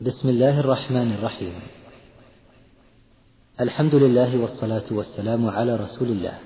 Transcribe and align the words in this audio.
بسم 0.00 0.28
الله 0.28 0.60
الرحمن 0.60 1.12
الرحيم. 1.12 1.52
الحمد 3.60 3.94
لله 3.94 4.40
والصلاة 4.40 4.84
والسلام 4.90 5.46
على 5.46 5.76
رسول 5.76 6.08
الله. 6.08 6.38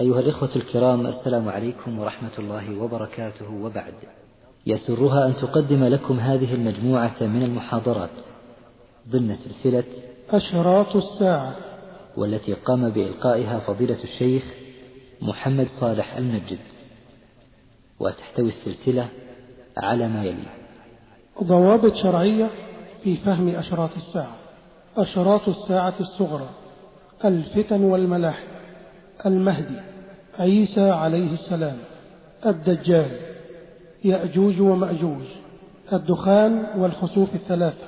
أيها 0.00 0.20
الإخوة 0.20 0.56
الكرام 0.56 1.06
السلام 1.06 1.48
عليكم 1.48 1.98
ورحمة 1.98 2.38
الله 2.38 2.78
وبركاته. 2.78 3.50
وبعد 3.50 3.94
يسرها 4.66 5.26
أن 5.26 5.36
تقدم 5.36 5.84
لكم 5.84 6.20
هذه 6.20 6.54
المجموعة 6.54 7.16
من 7.20 7.42
المحاضرات 7.42 8.16
ضمن 9.08 9.36
سلسلة 9.36 9.84
أشراط 10.30 10.96
الساعة 10.96 11.56
والتي 12.16 12.54
قام 12.54 12.90
بإلقائها 12.90 13.58
فضيلة 13.58 14.04
الشيخ 14.04 14.44
محمد 15.22 15.68
صالح 15.80 16.16
المنجد 16.16 16.58
وتحتوي 18.00 18.48
السلسلة 18.48 19.08
على 19.76 20.08
ما 20.08 20.24
يلي. 20.24 20.57
ضوابط 21.42 21.94
شرعية 21.94 22.50
في 23.02 23.16
فهم 23.16 23.48
أشراط 23.48 23.90
الساعة. 23.96 24.36
أشراط 24.96 25.48
الساعة 25.48 25.94
الصغرى 26.00 26.48
الفتن 27.24 27.84
والملاحم 27.84 28.46
المهدي 29.26 29.80
عيسى 30.38 30.90
عليه 30.90 31.32
السلام 31.32 31.76
الدجال 32.46 33.10
يأجوج 34.04 34.60
ومأجوج 34.60 35.24
الدخان 35.92 36.66
والخسوف 36.76 37.34
الثلاثة 37.34 37.86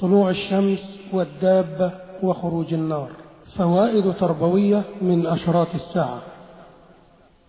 طلوع 0.00 0.30
الشمس 0.30 1.00
والدابة 1.12 1.92
وخروج 2.22 2.74
النار. 2.74 3.10
فوائد 3.56 4.14
تربوية 4.14 4.82
من 5.02 5.26
أشراط 5.26 5.74
الساعة. 5.74 6.22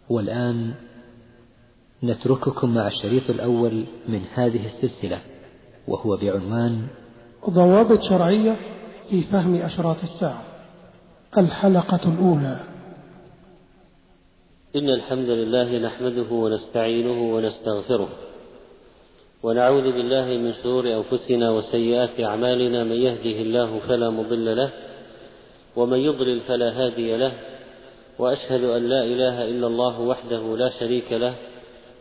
والآن 0.09 0.73
نترككم 2.03 2.73
مع 2.73 2.87
الشريط 2.87 3.29
الأول 3.29 3.85
من 4.07 4.21
هذه 4.33 4.65
السلسلة. 4.65 5.19
وهو 5.87 6.17
بعنوان 6.17 6.87
ضوابط 7.49 8.01
شرعية 8.01 8.55
في 9.09 9.21
فهم 9.21 9.61
أشراط 9.61 9.97
الساعة. 10.03 10.43
الحلقة 11.37 11.99
الأولى. 12.05 12.59
إن 14.75 14.89
الحمد 14.89 15.29
لله 15.29 15.77
نحمده 15.77 16.31
ونستعينه 16.31 17.35
ونستغفره 17.35 18.09
ونعوذ 19.43 19.83
بالله 19.83 20.25
من 20.25 20.53
شرور 20.63 20.93
أنفسنا 20.93 21.51
وسيئات 21.51 22.19
أعمالنا. 22.19 22.83
من 22.83 22.91
يهده 22.91 23.41
الله 23.41 23.79
فلا 23.79 24.09
مضل 24.09 24.57
له 24.57 24.69
ومن 25.75 25.97
يضلل 25.97 26.39
فلا 26.39 26.85
هادي 26.85 27.17
له. 27.17 27.31
وأشهد 28.19 28.63
أن 28.63 28.89
لا 28.89 29.03
إله 29.03 29.49
إلا 29.49 29.67
الله 29.67 30.01
وحده 30.01 30.57
لا 30.57 30.69
شريك 30.69 31.11
له. 31.11 31.35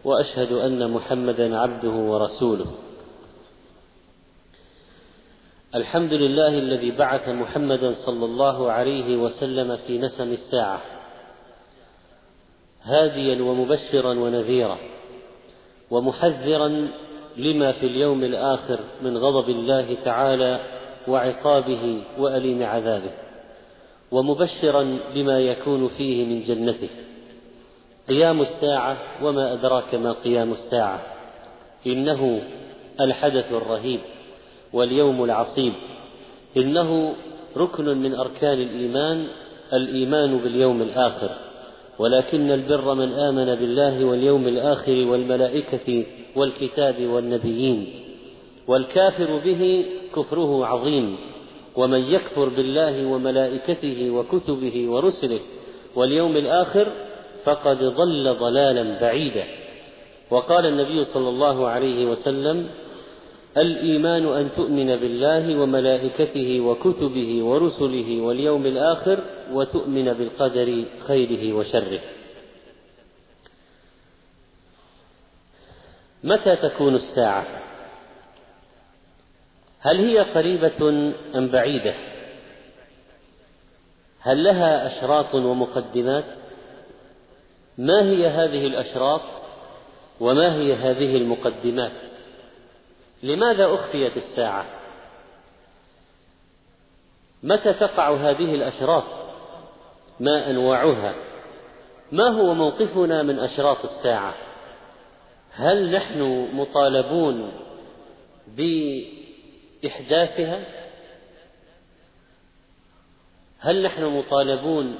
وأشهد 0.04 0.52
أن 0.52 0.90
محمدا 0.90 1.56
عبده 1.58 1.90
ورسوله. 1.90 2.66
الحمد 5.74 6.12
لله 6.12 6.58
الذي 6.58 6.90
بعث 6.90 7.28
محمدا 7.28 7.94
صلى 7.94 8.24
الله 8.24 8.72
عليه 8.72 9.16
وسلم 9.16 9.76
في 9.76 9.98
نسم 9.98 10.32
الساعة. 10.32 10.80
هاديا 12.82 13.42
ومبشرا 13.42 14.14
ونذيرا. 14.14 14.78
ومحذرا 15.90 16.88
لما 17.36 17.72
في 17.72 17.86
اليوم 17.86 18.24
الآخر 18.24 18.78
من 19.02 19.18
غضب 19.18 19.48
الله 19.50 19.96
تعالى 20.04 20.60
وعقابه 21.08 22.02
وأليم 22.18 22.62
عذابه. 22.62 23.12
ومبشرا 24.10 24.98
بما 25.14 25.40
يكون 25.40 25.88
فيه 25.88 26.24
من 26.24 26.42
جنته. 26.42 26.90
قيام 28.08 28.40
الساعة 28.40 28.98
وما 29.22 29.52
أدراك 29.52 29.94
ما 29.94 30.12
قيام 30.12 30.52
الساعة. 30.52 31.02
إنه 31.86 32.42
الحدث 33.00 33.52
الرهيب. 33.52 34.00
واليوم 34.76 35.24
العصيب. 35.24 35.72
إنه 36.56 37.14
ركن 37.56 37.84
من 37.84 38.14
أركان 38.14 38.58
الإيمان 38.60 39.26
الإيمان 39.72 40.38
باليوم 40.38 40.82
الآخر. 40.82 41.30
ولكن 41.98 42.50
البر 42.50 42.94
من 42.94 43.12
آمن 43.12 43.54
بالله 43.54 44.04
واليوم 44.04 44.48
الآخر 44.48 45.06
والملائكة 45.10 46.06
والكتاب 46.36 47.06
والنبيين. 47.06 47.86
والكافر 48.68 49.30
به 49.44 49.62
كفره 50.16 50.66
عظيم. 50.66 51.16
ومن 51.76 52.00
يكفر 52.00 52.48
بالله 52.48 53.06
وملائكته 53.06 54.10
وكتبه 54.10 54.90
ورسله 54.90 55.40
واليوم 55.96 56.36
الآخر 56.36 56.86
فقد 57.44 57.78
ضل 57.84 58.34
ضلالا 58.40 59.00
بعيدا. 59.00 59.44
وقال 60.30 60.66
النبي 60.66 61.04
صلى 61.04 61.28
الله 61.28 61.66
عليه 61.66 62.06
وسلم 62.06 62.66
الإيمان 63.56 64.26
أن 64.26 64.48
تؤمن 64.56 64.96
بالله 64.96 65.60
وملائكته 65.60 66.60
وكتبه 66.60 67.42
ورسله 67.42 68.20
واليوم 68.20 68.66
الآخر 68.66 69.24
وتؤمن 69.52 70.12
بالقدر 70.12 70.84
خيره 71.06 71.52
وشره. 71.52 72.00
متى 76.24 76.56
تكون 76.56 76.94
الساعة؟ 76.94 77.46
هل 79.80 79.96
هي 79.96 80.18
قريبة 80.18 80.88
أم 81.34 81.48
بعيدة؟ 81.48 81.94
هل 84.20 84.44
لها 84.44 84.86
أشراط 84.86 85.34
ومقدمات؟ 85.34 86.24
ما 87.78 88.02
هي 88.02 88.26
هذه 88.26 88.66
الأشراط؟ 88.66 89.22
وما 90.20 90.54
هي 90.54 90.74
هذه 90.74 91.16
المقدمات؟ 91.16 92.05
لماذا 93.26 93.74
أخفيت 93.74 94.16
الساعة؟ 94.16 94.66
متى 97.42 97.72
تقع 97.72 98.16
هذه 98.16 98.54
الأشراط؟ 98.54 99.04
ما 100.20 100.50
أنواعها؟ 100.50 101.14
ما 102.12 102.28
هو 102.28 102.54
موقفنا 102.54 103.22
من 103.22 103.38
أشراط 103.38 103.84
الساعة؟ 103.84 104.34
هل 105.50 105.92
نحن 105.92 106.48
مطالبون 106.52 107.52
بإحداثها؟ 109.82 110.64
هل 113.58 113.82
نحن 113.82 114.04
مطالبون 114.04 114.98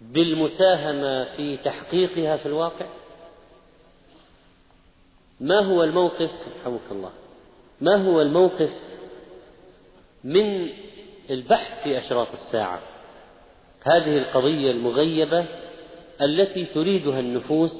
بالمساهمة 0.00 1.24
في 1.24 1.56
تحقيقها 1.56 2.36
في 2.36 2.46
الواقع؟ 2.46 2.86
ما 5.40 5.60
هو 5.60 5.84
الموقف؟ 5.84 6.30
رحمك 6.60 6.80
الله. 6.90 7.10
ما 7.80 7.96
هو 7.96 8.22
الموقف 8.22 8.70
من 10.24 10.68
البحث 11.30 11.82
في 11.82 11.98
أشراط 11.98 12.28
الساعة؟ 12.32 12.80
هذه 13.82 14.18
القضية 14.18 14.70
المغيبة 14.70 15.44
التي 16.22 16.64
تريدها 16.64 17.20
النفوس 17.20 17.72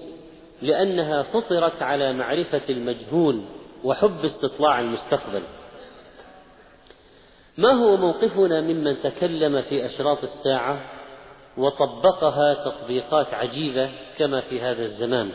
لأنها 0.62 1.22
فطرت 1.22 1.82
على 1.82 2.12
معرفة 2.12 2.62
المجهول 2.68 3.44
وحب 3.84 4.24
استطلاع 4.24 4.80
المستقبل. 4.80 5.42
ما 7.58 7.72
هو 7.72 7.96
موقفنا 7.96 8.60
ممن 8.60 9.02
تكلم 9.02 9.62
في 9.62 9.86
أشراط 9.86 10.24
الساعة 10.24 10.80
وطبقها 11.56 12.54
تطبيقات 12.54 13.34
عجيبة 13.34 13.90
كما 14.18 14.40
في 14.40 14.60
هذا 14.60 14.84
الزمان؟ 14.84 15.30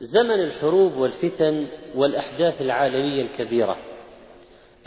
زمن 0.00 0.40
الحروب 0.40 0.96
والفتن 0.96 1.66
والأحداث 1.94 2.62
العالمية 2.62 3.22
الكبيرة 3.22 3.76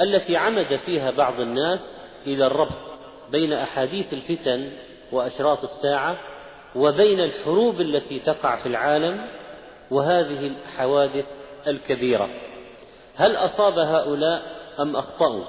التي 0.01 0.37
عمد 0.37 0.75
فيها 0.85 1.11
بعض 1.11 1.39
الناس 1.39 2.01
إلى 2.27 2.47
الربط 2.47 2.81
بين 3.31 3.53
أحاديث 3.53 4.13
الفتن 4.13 4.71
وأشراط 5.11 5.63
الساعة 5.63 6.17
وبين 6.75 7.19
الحروب 7.19 7.81
التي 7.81 8.19
تقع 8.19 8.55
في 8.55 8.65
العالم 8.65 9.25
وهذه 9.91 10.47
الحوادث 10.47 11.25
الكبيرة. 11.67 12.29
هل 13.15 13.35
أصاب 13.35 13.79
هؤلاء 13.79 14.41
أم 14.79 14.95
أخطأوا؟ 14.95 15.43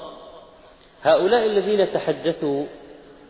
هؤلاء 1.02 1.46
الذين 1.46 1.93
تحدثوا 1.93 2.67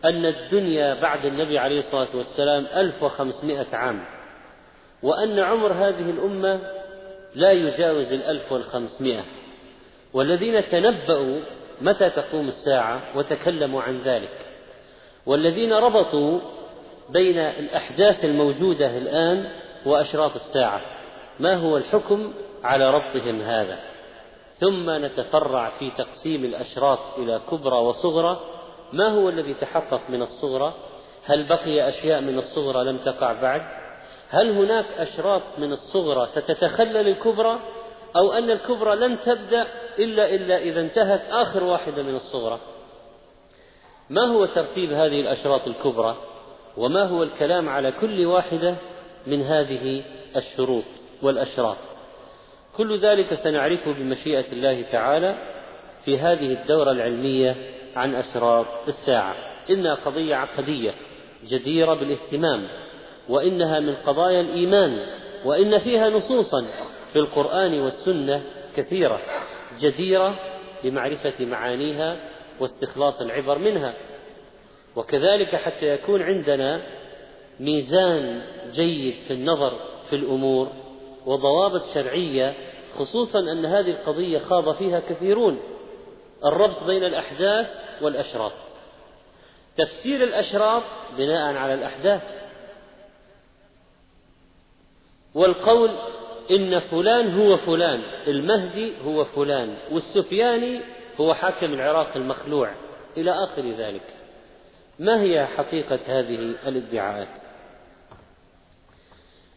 أن 0.04 0.26
الدنيا 0.26 0.94
بعد 0.94 1.24
النبي 1.24 1.58
عليه 1.58 1.78
الصلاة 1.78 2.08
والسلام 2.14 2.66
ألف 2.74 3.02
وخمسمائة 3.02 3.66
عام. 3.72 4.13
وأن 5.04 5.38
عمر 5.38 5.72
هذه 5.72 6.10
الأمة 6.10 6.60
لا 7.34 7.52
يجاوز 7.52 8.12
الألف 8.12 8.52
والخمسمائة. 8.52 9.24
والذين 10.12 10.68
تنبأوا 10.68 11.40
متى 11.80 12.10
تقوم 12.10 12.48
الساعة 12.48 13.00
وتكلموا 13.14 13.82
عن 13.82 14.00
ذلك. 14.04 14.46
والذين 15.26 15.72
ربطوا 15.72 16.40
بين 17.10 17.38
الأحداث 17.38 18.24
الموجودة 18.24 18.98
الآن 18.98 19.50
وأشراط 19.86 20.34
الساعة. 20.34 20.80
ما 21.40 21.54
هو 21.54 21.76
الحكم 21.76 22.32
على 22.64 22.90
ربطهم 22.90 23.40
هذا؟ 23.40 23.78
ثم 24.60 24.90
نتفرع 24.90 25.70
في 25.78 25.90
تقسيم 25.90 26.44
الأشراط 26.44 26.98
إلى 27.18 27.40
كبرى 27.50 27.76
وصغرى. 27.76 28.40
ما 28.92 29.08
هو 29.08 29.28
الذي 29.28 29.54
تحقق 29.54 30.00
من 30.08 30.22
الصغرى؟ 30.22 30.74
هل 31.24 31.44
بقي 31.44 31.88
أشياء 31.88 32.20
من 32.20 32.38
الصغرى 32.38 32.84
لم 32.84 32.96
تقع 32.96 33.32
بعد؟ 33.32 33.83
هل 34.34 34.50
هناك 34.50 34.84
أشراط 34.98 35.42
من 35.58 35.72
الصغرى 35.72 36.26
ستتخلل 36.26 37.08
الكبرى 37.08 37.60
أو 38.16 38.32
أن 38.32 38.50
الكبرى 38.50 38.96
لن 38.96 39.18
تبدأ 39.20 39.66
إلا 39.98 40.34
إلا 40.34 40.58
إذا 40.58 40.80
انتهت 40.80 41.22
آخر 41.30 41.64
واحدة 41.64 42.02
من 42.02 42.16
الصغرى؟ 42.16 42.60
ما 44.10 44.26
هو 44.26 44.46
ترتيب 44.46 44.92
هذه 44.92 45.20
الأشراط 45.20 45.66
الكبرى 45.66 46.16
وما 46.76 47.04
هو 47.04 47.22
الكلام 47.22 47.68
على 47.68 47.92
كل 47.92 48.26
واحدة 48.26 48.74
من 49.26 49.42
هذه 49.42 50.02
الشروط 50.36 50.84
والأشراط؟ 51.22 51.76
كل 52.76 52.98
ذلك 52.98 53.34
سنعرفه 53.34 53.92
بمشيئة 53.92 54.52
الله 54.52 54.82
تعالى 54.92 55.36
في 56.04 56.18
هذه 56.18 56.52
الدورة 56.52 56.90
العلمية 56.90 57.56
عن 57.96 58.14
أشراط 58.14 58.66
الساعة. 58.88 59.34
إنها 59.70 59.94
قضية 59.94 60.34
عقدية 60.36 60.94
جديرة 61.44 61.94
بالاهتمام 61.94 62.68
وإنها 63.28 63.80
من 63.80 63.94
قضايا 63.94 64.40
الإيمان 64.40 65.06
وإن 65.44 65.78
فيها 65.78 66.10
نصوصا 66.10 66.66
في 67.12 67.18
القرآن 67.18 67.80
والسنة 67.80 68.42
كثيرة 68.76 69.20
جديرة 69.80 70.38
بمعرفة 70.84 71.44
معانيها 71.44 72.16
واستخلاص 72.60 73.20
العبر 73.20 73.58
منها. 73.58 73.94
وكذلك 74.96 75.56
حتى 75.56 75.94
يكون 75.94 76.22
عندنا 76.22 76.82
ميزان 77.60 78.42
جيد 78.74 79.14
في 79.28 79.32
النظر 79.34 79.78
في 80.10 80.16
الأمور 80.16 80.72
وضوابط 81.26 81.82
شرعية 81.94 82.54
خصوصا 82.98 83.38
أن 83.38 83.66
هذه 83.66 83.90
القضية 83.90 84.38
خاض 84.38 84.74
فيها 84.74 85.00
كثيرون 85.00 85.60
الربط 86.44 86.84
بين 86.84 87.04
الأحداث 87.04 87.66
والأشراط. 88.00 88.52
تفسير 89.76 90.24
الأشراط 90.24 90.82
بناء 91.18 91.56
على 91.56 91.74
الأحداث 91.74 92.22
والقول 95.34 95.90
إن 96.50 96.78
فلان 96.78 97.34
هو 97.34 97.56
فلان 97.56 98.00
المهدي 98.26 98.92
هو 99.04 99.24
فلان 99.24 99.74
والسفياني 99.90 100.80
هو 101.20 101.34
حاكم 101.34 101.72
العراق 101.72 102.16
المخلوع 102.16 102.74
إلى 103.16 103.30
آخر 103.30 103.62
ذلك. 103.70 104.14
ما 104.98 105.22
هي 105.22 105.46
حقيقة 105.46 105.98
هذه 106.06 106.34
الادعاءات؟ 106.66 107.28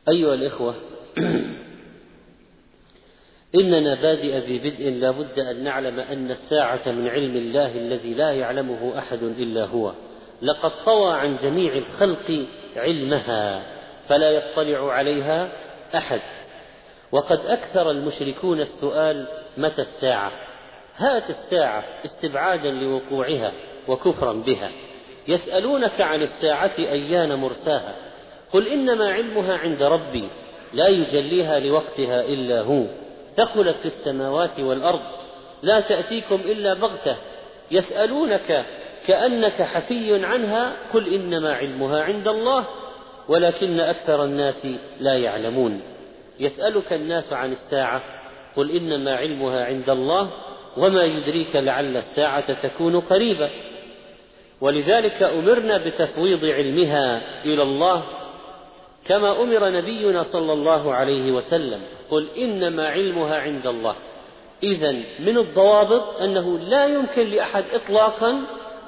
أيها 0.09 0.33
الإخوة 0.33 0.75
إننا 3.56 3.95
بادئ 4.01 4.39
ببدء 4.39 4.89
لا 4.89 5.12
بد 5.12 5.39
أن 5.39 5.63
نعلم 5.63 6.00
أن 6.00 6.31
الساعة 6.31 6.91
من 6.91 7.07
علم 7.07 7.35
الله 7.35 7.77
الذي 7.77 8.13
لا 8.13 8.31
يعلمه 8.31 8.97
أحد 8.97 9.23
إلا 9.23 9.65
هو. 9.65 9.94
لقد 10.41 10.71
طوى 10.85 11.13
عن 11.13 11.38
جميع 11.38 11.73
الخلق 11.73 12.45
علمها 12.75 13.63
فلا 14.07 14.31
يطلع 14.31 14.94
عليها 14.94 15.67
أحد. 15.95 16.22
وقد 17.12 17.39
أكثر 17.45 17.92
المشركون 17.92 18.60
السؤال 18.60 19.28
متى 19.57 19.81
الساعة؟ 19.81 20.31
هات 20.98 21.30
الساعة 21.30 21.84
استبعادا 22.06 22.72
لوقوعها 22.72 23.51
وكفرا 23.88 24.34
بها. 24.34 24.72
يسألونك 25.28 26.01
عن 26.01 26.22
الساعة 26.22 26.72
أيان 26.80 27.34
مرساها؟ 27.34 27.95
قل 28.54 28.68
إنما 28.68 29.13
علمها 29.13 29.57
عند 29.57 29.84
ربي 29.84 30.30
لا 30.74 30.88
يجليها 30.88 31.60
لوقتها 31.60 32.22
إلا 32.22 32.62
هو. 32.62 32.83
ثقلت 33.36 33.78
في 33.78 33.86
السماوات 33.86 34.60
والأرض 34.60 35.01
لا 35.63 35.80
تأتيكم 35.80 36.36
إلا 36.36 36.74
بغتة. 36.74 37.16
يسألونك 37.72 38.66
كأنك 39.07 39.62
حفي 39.62 40.25
عنها 40.25 40.74
قل 40.94 41.13
إنما 41.13 41.54
علمها 41.54 42.04
عند 42.04 42.28
الله 42.28 42.66
ولكن 43.29 43.79
أكثر 43.79 44.24
الناس 44.24 44.68
لا 45.00 45.18
يعلمون. 45.18 45.81
يسألك 46.39 46.94
الناس 46.94 47.33
عن 47.33 47.51
الساعة 47.51 48.01
قل 48.56 48.71
إنما 48.71 49.15
علمها 49.15 49.65
عند 49.65 49.89
الله 49.89 50.29
وما 50.77 51.03
يدريك 51.03 51.56
لعل 51.56 51.97
الساعة 51.97 52.53
تكون 52.53 53.00
قريبة. 53.00 53.50
ولذلك 54.62 55.24
أمرنا 55.24 55.77
بتفويض 55.77 56.45
علمها 56.45 57.21
إلى 57.45 57.63
الله 57.63 58.03
كما 59.06 59.41
أمر 59.41 59.69
نبينا 59.69 60.23
صلى 60.23 60.53
الله 60.53 60.94
عليه 60.94 61.31
وسلم 61.31 61.81
قل 62.09 62.27
إنما 62.38 62.88
علمها 62.88 63.39
عند 63.39 63.68
الله. 63.68 63.95
إذا 64.63 64.91
من 65.19 65.38
الضوابط 65.38 66.21
أنه 66.21 66.59
لا 66.59 66.85
يمكن 66.85 67.27
لأحد 67.27 67.63
إطلاقا 67.73 68.41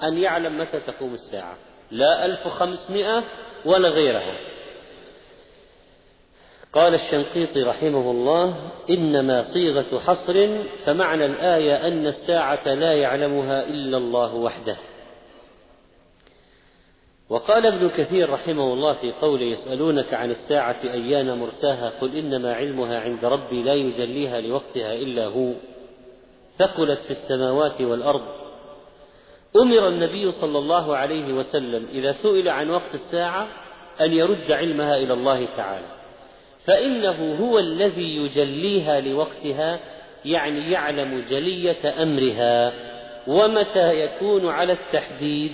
أن 0.04 0.18
يعلم 0.18 0.58
متى 0.58 0.80
تقوم 0.80 1.14
الساعة. 1.14 1.58
لا 1.92 2.26
ألف 2.26 2.48
وخمسمائة 2.48 3.24
ولا 3.66 3.90
غيرها 3.90 4.38
قال 6.74 6.94
الشنقيطي 6.94 7.64
رحمه 7.64 8.12
الله 8.12 8.72
إنما 8.90 9.54
صيغة 9.54 10.00
حصر 10.00 10.64
فمعنى 10.86 11.26
الآية 11.26 11.88
أن 11.88 12.08
الساعة 12.08 12.74
لا 12.74 12.94
يعلمها 12.94 13.68
إلا 13.68 13.98
الله 13.98 14.36
وحده. 14.36 14.78
وقال 17.30 17.66
ابن 17.66 17.90
كثير 17.90 18.30
رحمه 18.30 18.74
الله 18.74 18.94
في 18.94 19.12
قوله 19.12 19.46
يسألونك 19.46 20.14
عن 20.14 20.32
الساعة 20.32 20.78
أيان 20.84 21.38
مرساها؟ 21.38 21.94
قل 22.02 22.18
إنما 22.18 22.54
علمها 22.54 23.00
عند 23.00 23.26
ربي 23.26 23.64
لا 23.64 23.74
يجليها 23.74 24.42
لوقتها 24.42 24.94
إلا 24.94 25.26
هو. 25.26 25.52
ثقلت 26.58 27.00
في 27.00 27.12
السماوات 27.12 27.82
والأرض 27.82 28.39
أمر 29.56 29.88
النبي 29.88 30.32
صلى 30.32 30.58
الله 30.58 30.98
عليه 30.98 31.34
وسلم 31.34 31.88
إذا 31.92 32.12
سئل 32.12 32.50
عن 32.50 32.70
وقت 32.70 32.94
الساعة 32.94 33.48
أن 34.02 34.14
يرد 34.14 34.52
علمها 34.52 34.98
إلى 34.98 35.14
الله 35.14 35.48
تعالى. 35.58 35.86
فإنه 36.66 37.38
هو 37.42 37.60
الذي 37.60 38.18
يجليها 38.18 39.02
لوقتها 39.02 39.80
يعني 40.26 40.72
يعلم 40.72 41.24
جلية 41.30 42.04
أمرها. 42.04 42.74
ومتى 43.28 44.04
يكون 44.04 44.50
على 44.50 44.74
التحديد؟ 44.74 45.52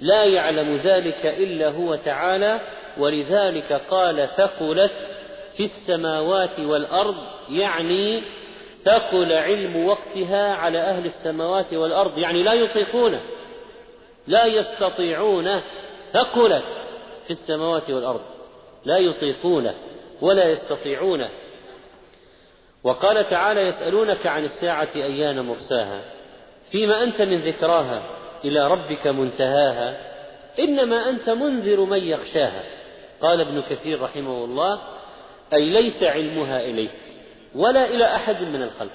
لا 0.00 0.24
يعلم 0.24 0.76
ذلك 0.76 1.26
إلا 1.26 1.68
هو 1.68 1.94
تعالى. 1.94 2.60
ولذلك 2.98 3.72
قال 3.90 4.28
ثقلت 4.36 4.92
في 5.56 5.64
السماوات 5.64 6.60
والأرض 6.60 7.16
يعني 7.50 8.20
ثقل 8.84 9.32
علم 9.32 9.86
وقتها 9.86 10.54
على 10.54 10.78
أهل 10.78 11.06
السماوات 11.06 11.74
والأرض 11.74 12.18
يعني 12.18 12.42
لا 12.42 12.52
يطيقونه. 12.52 13.20
لا 14.28 14.46
يستطيعونه 14.46 15.62
ثقلت 16.12 16.64
في 17.26 17.30
السماوات 17.30 17.90
والأرض 17.90 18.20
لا 18.84 18.98
يطيقونه 18.98 19.74
ولا 20.20 20.50
يستطيعونه 20.50 21.28
وقال 22.84 23.30
تعالى 23.30 23.60
يسألونك 23.60 24.26
عن 24.26 24.44
الساعة 24.44 24.88
أيان 24.96 25.40
مرساها 25.40 26.00
فيما 26.70 27.02
أنت 27.02 27.22
من 27.22 27.40
ذكراها 27.40 28.02
إلى 28.44 28.68
ربك 28.68 29.06
منتهاها 29.06 29.96
إنما 30.58 31.08
أنت 31.08 31.30
منذر 31.30 31.80
من 31.80 32.04
يخشاها. 32.04 32.62
قال 33.22 33.40
ابن 33.40 33.62
كثير 33.62 34.02
رحمه 34.02 34.44
الله 34.44 34.80
أي 35.52 35.70
ليس 35.70 36.02
علمها 36.02 36.60
إليك 36.60 36.90
ولا 37.54 37.90
إلى 37.90 38.04
أحد 38.04 38.42
من 38.42 38.62
الخلق 38.62 38.90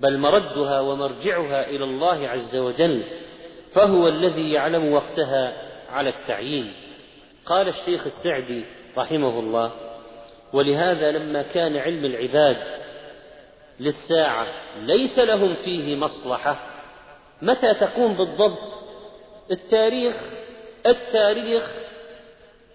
بل 0.00 0.18
مردها 0.18 0.80
ومرجعها 0.80 1.68
إلى 1.68 1.84
الله 1.84 2.28
عز 2.28 2.56
وجل. 2.56 3.02
فهو 3.76 4.08
الذي 4.08 4.52
يعلم 4.52 4.92
وقتها 4.92 5.52
على 5.90 6.10
التعيين. 6.10 6.72
قال 7.46 7.68
الشيخ 7.68 8.06
السعدي 8.06 8.64
رحمه 8.98 9.38
الله 9.38 9.70
ولهذا 10.52 11.10
لما 11.10 11.42
كان 11.42 11.76
علم 11.76 12.04
العباد 12.04 12.56
للساعة 13.80 14.46
ليس 14.80 15.18
لهم 15.18 15.54
فيه 15.54 15.96
مصلحة 15.96 16.56
متى 17.42 17.74
تقوم 17.74 18.16
بالضبط؟ 18.16 18.58
التاريخ 19.50 20.16
التاريخ 20.86 21.70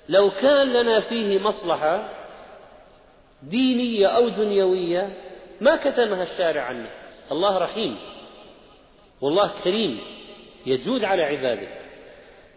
لو 0.09 0.31
كان 0.31 0.73
لنا 0.73 0.99
فيه 0.99 1.39
مصلحة 1.39 2.09
دينية 3.43 4.07
أو 4.07 4.29
دنيوية 4.29 5.09
ما 5.61 5.75
كتمها 5.75 6.23
الشارع 6.23 6.61
عنه. 6.61 6.89
الله 7.31 7.57
رحيم 7.57 7.97
والله 9.21 9.51
كريم. 9.63 9.99
يجود 10.65 11.03
على 11.03 11.23
عباده 11.23 11.67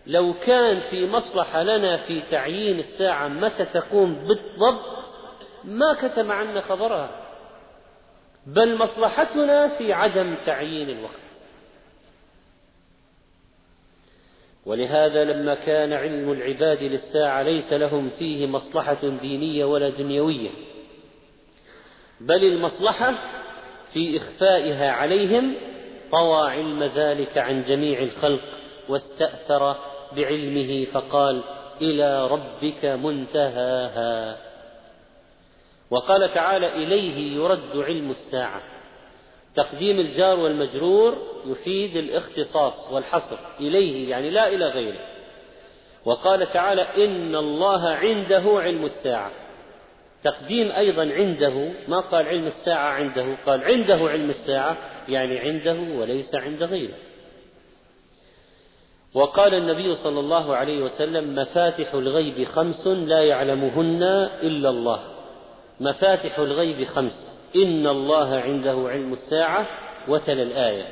لو 0.06 0.34
كان 0.46 0.80
في 0.80 1.06
مصلحة 1.06 1.62
لنا 1.62 1.96
في 1.96 2.22
تعيين 2.30 2.78
الساعة 2.78 3.28
متى 3.28 3.64
تقوم 3.64 4.14
بالضبط 4.14 5.04
ما 5.64 5.94
كتم 5.94 6.32
عنا 6.32 6.60
خبرها. 6.60 7.10
بل 8.46 8.76
مصلحتنا 8.78 9.68
في 9.68 9.92
عدم 9.92 10.36
تعيين 10.46 10.90
الوقت. 10.90 11.20
ولهذا 14.66 15.24
لما 15.24 15.54
كان 15.54 15.92
علم 15.92 16.32
العباد 16.32 16.82
للساعة 16.82 17.42
ليس 17.42 17.72
لهم 17.72 18.10
فيه 18.18 18.46
مصلحة 18.46 19.08
دينية 19.22 19.64
ولا 19.64 19.88
دنيوية. 19.88 20.50
بل 22.20 22.44
المصلحة 22.44 23.14
في 23.92 24.16
إخفائها 24.16 24.90
عليهم 24.90 25.54
طوى 26.12 26.50
علم 26.50 26.82
ذلك 26.82 27.38
عن 27.38 27.64
جميع 27.64 27.98
الخلق 27.98 28.44
واستأثر 28.88 29.76
بعلمه 30.16 30.84
فقال 30.84 31.42
إلى 31.80 32.28
ربك 32.28 32.84
منتهاها. 32.84 34.36
وقال 35.90 36.34
تعالى 36.34 36.76
إليه 36.76 37.36
يرد 37.36 37.76
علم 37.76 38.10
الساعة. 38.10 38.60
تقديم 39.54 40.00
الجار 40.00 40.40
والمجرور 40.40 41.18
يفيد 41.46 41.96
الاختصاص 41.96 42.92
والحصر. 42.92 43.36
إليه 43.60 44.10
يعني 44.10 44.30
لا 44.30 44.48
إلى 44.48 44.66
غيره. 44.66 45.00
وقال 46.04 46.52
تعالى 46.52 46.82
إن 46.82 47.36
الله 47.36 47.88
عنده 47.88 48.42
علم 48.46 48.84
الساعة. 48.84 49.30
تقديم 50.24 50.72
أيضا 50.72 51.02
عنده. 51.02 51.70
ما 51.88 52.00
قال 52.00 52.26
علم 52.26 52.46
الساعة 52.46 52.88
عنده؟ 52.88 53.36
قال 53.46 53.64
عنده 53.64 53.96
علم 53.96 54.30
الساعة 54.30 54.76
يعني 55.08 55.38
عنده 55.38 55.76
وليس 56.00 56.34
عند 56.34 56.62
غيره. 56.62 56.94
وقال 59.14 59.54
النبي 59.54 59.94
صلى 59.94 60.20
الله 60.20 60.56
عليه 60.56 60.82
وسلم 60.82 61.34
مفاتح 61.34 61.94
الغيب 61.94 62.44
خمس 62.44 62.86
لا 62.86 63.24
يعلمهن 63.24 64.02
إلا 64.42 64.68
الله. 64.68 65.00
مفاتح 65.80 66.38
الغيب 66.38 66.84
خمس. 66.84 67.38
إن 67.56 67.86
الله 67.86 68.34
عنده 68.34 68.88
علم 68.88 69.12
الساعة 69.12 69.66
وتلا 70.08 70.42
الآية. 70.42 70.84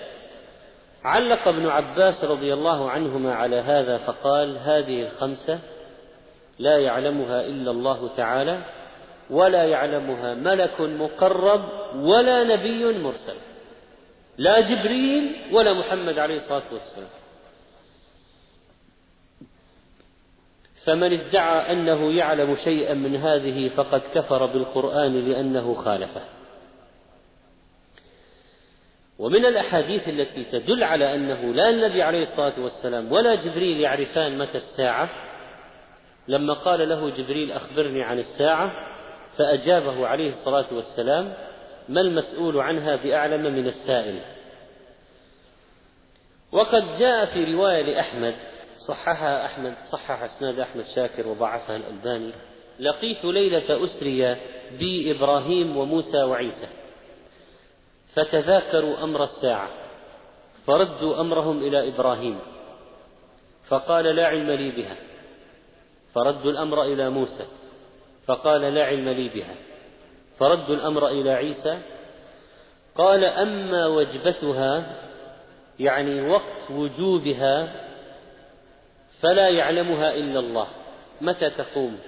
علق 1.04 1.48
ابن 1.48 1.66
عباس 1.68 2.24
رضي 2.24 2.54
الله 2.54 2.90
عنهما 2.90 3.34
على 3.34 3.56
هذا 3.56 3.98
فقال 3.98 4.58
هذه 4.58 5.02
الخمسة 5.02 5.58
لا 6.58 6.78
يعلمها 6.78 7.40
إلا 7.40 7.70
الله 7.70 8.10
تعالى 8.16 8.64
ولا 9.30 9.64
يعلمها 9.64 10.34
ملك 10.34 10.80
مقرب 10.80 11.64
ولا 11.94 12.44
نبي 12.44 12.98
مرسل. 12.98 13.51
لا 14.38 14.60
جبريل 14.60 15.36
ولا 15.52 15.72
محمد 15.72 16.18
عليه 16.18 16.36
الصلاة 16.36 16.72
والسلام. 16.72 17.08
فمن 20.84 21.12
ادعى 21.12 21.72
أنه 21.72 22.12
يعلم 22.12 22.56
شيئا 22.64 22.94
من 22.94 23.16
هذه 23.16 23.68
فقد 23.68 24.02
كفر 24.14 24.46
بالقرآن 24.46 25.30
لأنه 25.30 25.74
خالفه. 25.74 26.22
ومن 29.18 29.46
الأحاديث 29.46 30.08
التي 30.08 30.44
تدل 30.44 30.84
على 30.84 31.14
أنه 31.14 31.54
لا 31.54 31.68
النبي 31.68 32.02
عليه 32.02 32.22
الصلاة 32.22 32.52
والسلام 32.58 33.12
ولا 33.12 33.34
جبريل 33.34 33.80
يعرفان 33.80 34.38
متى 34.38 34.58
الساعة 34.58 35.10
لما 36.28 36.54
قال 36.54 36.88
له 36.88 37.10
جبريل 37.10 37.52
أخبرني 37.52 38.02
عن 38.02 38.18
الساعة 38.18 38.72
فأجابه 39.38 40.06
عليه 40.06 40.28
الصلاة 40.28 40.64
والسلام 40.72 41.34
ما 41.88 42.00
المسؤول 42.00 42.60
عنها 42.60 42.96
بأعلم 42.96 43.42
من 43.42 43.68
السائل. 43.68 44.20
وقد 46.52 46.98
جاء 46.98 47.26
في 47.26 47.54
رواية 47.54 47.82
لأحمد 47.82 48.34
صححها 48.76 49.46
أحمد 49.46 49.74
صحح 49.90 50.22
إسناد 50.22 50.60
أحمد 50.60 50.84
شاكر 50.94 51.28
وضعفها 51.28 51.76
الألباني 51.76 52.32
لقيت 52.80 53.24
ليلة 53.24 53.84
أسري 53.84 54.36
بي 54.78 55.10
إبراهيم 55.10 55.76
وموسى 55.76 56.22
وعيسى 56.22 56.68
فتذاكروا 58.14 59.04
أمر 59.04 59.24
الساعة 59.24 59.68
فردوا 60.66 61.20
أمرهم 61.20 61.58
إلى 61.62 61.88
إبراهيم 61.88 62.38
فقال 63.68 64.04
لا 64.04 64.26
علم 64.26 64.50
لي 64.50 64.70
بها. 64.70 64.96
فردوا 66.14 66.50
الأمر 66.50 66.82
إلى 66.82 67.10
موسى 67.10 67.46
فقال 68.26 68.60
لا 68.60 68.84
علم 68.84 69.08
لي 69.08 69.28
بها. 69.28 69.54
فردوا 70.38 70.74
الأمر 70.74 71.08
إلى 71.08 71.30
عيسى 71.30 71.78
قال 72.94 73.24
أما 73.24 73.86
وجبتها 73.86 74.96
يعني 75.80 76.28
وقت 76.30 76.70
وجوبها 76.70 77.72
فلا 79.20 79.48
يعلمها 79.48 80.14
إلا 80.14 80.40
الله 80.40 80.66
متى 81.20 81.50
تقوم؟ 81.50 81.98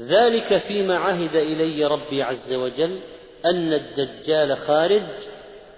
ذلك 0.00 0.58
فيما 0.58 0.98
عهد 0.98 1.36
إلي 1.36 1.86
ربي 1.86 2.22
عز 2.22 2.52
وجل 2.52 3.00
أن 3.44 3.72
الدجال 3.72 4.56
خارج 4.56 5.06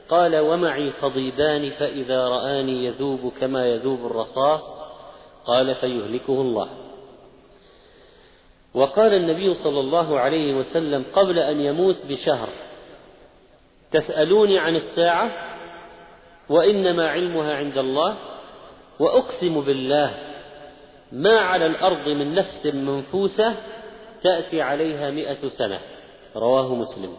قال 0.09 0.37
ومعي 0.39 0.91
قضيبان 0.91 1.71
فإذا 1.71 2.29
رآني 2.29 2.85
يذوب 2.85 3.33
كما 3.41 3.67
يذوب 3.67 4.07
الرصاص. 4.07 4.63
قال 5.47 5.75
فيهلكه 5.75 6.41
الله. 6.41 6.86
وقال 8.77 9.15
النبي 9.15 9.55
صلى 9.55 9.81
الله 9.81 10.21
عليه 10.21 10.55
وسلم 10.55 11.05
قبل 11.13 11.39
أن 11.39 11.61
يموت 11.61 11.97
بشهر 12.09 12.49
تسألوني 13.93 14.59
عن 14.59 14.77
الساعة 14.77 15.31
وإنما 16.49 17.09
علمها 17.09 17.55
عند 17.57 17.79
الله 17.79 18.17
وأقسم 18.99 19.61
بالله 19.61 20.15
ما 21.13 21.41
على 21.41 21.67
الأرض 21.67 22.09
من 22.09 22.35
نفس 22.35 22.67
منفوسة 22.67 23.55
تأتي 24.23 24.63
عليها 24.63 25.11
مئة 25.11 25.49
سنة. 25.49 25.81
رواه 26.37 26.75
مسلم. 26.75 27.17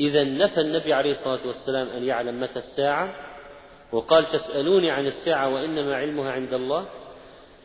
إذا 0.00 0.24
نفى 0.24 0.60
النبي 0.60 0.94
عليه 0.94 1.12
الصلاة 1.12 1.46
والسلام 1.46 1.88
أن 1.88 2.04
يعلم 2.04 2.40
متى 2.40 2.58
الساعة 2.58 3.14
وقال 3.92 4.32
تسألوني 4.32 4.90
عن 4.90 5.06
الساعة 5.06 5.54
وإنما 5.54 5.96
علمها 5.96 6.32
عند 6.32 6.54
الله 6.54 6.84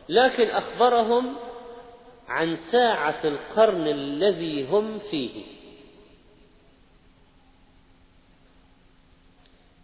لكن 0.08 0.50
أخبرهم 0.50 1.36
عن 2.32 2.56
ساعة 2.56 3.20
القرن 3.24 3.86
الذي 3.86 4.66
هم 4.66 4.98
فيه. 4.98 5.42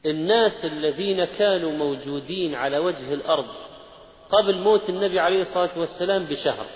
الناس 0.06 0.64
الذين 0.64 1.24
كانوا 1.24 1.72
موجودين 1.72 2.54
على 2.54 2.78
وجه 2.78 3.14
الأرض 3.14 3.46
قبل 4.30 4.58
موت 4.58 4.88
النبي 4.88 5.20
عليه 5.20 5.42
الصلاة 5.42 5.78
والسلام 5.78 6.24
بشهر. 6.24 6.66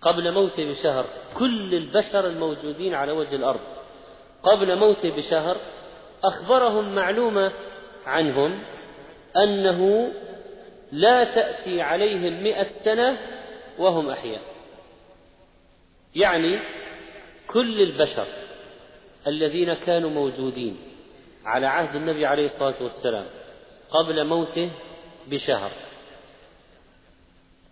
قبل 0.00 0.32
موته 0.32 0.70
بشهر. 0.70 1.06
كل 1.38 1.74
البشر 1.74 2.26
الموجودين 2.26 2.94
على 2.94 3.12
وجه 3.12 3.34
الأرض. 3.36 3.60
قبل 4.42 4.76
موته 4.76 5.10
بشهر 5.10 5.56
أخبرهم 6.24 6.94
معلومة 6.94 7.52
عنهم 8.06 8.64
أنه 9.36 10.12
لا 10.92 11.24
تأتي 11.24 11.82
عليهم 11.82 12.42
مئة 12.42 12.68
سنة 12.84 13.37
وهم 13.78 14.10
أحياء. 14.10 14.42
يعني 16.16 16.60
كل 17.46 17.80
البشر 17.82 18.26
الذين 19.26 19.74
كانوا 19.74 20.10
موجودين 20.10 20.76
على 21.44 21.66
عهد 21.66 21.96
النبي 21.96 22.26
عليه 22.26 22.46
الصلاة 22.46 22.82
والسلام 22.82 23.26
قبل 23.90 24.24
موته 24.24 24.70
بشهر 25.26 25.70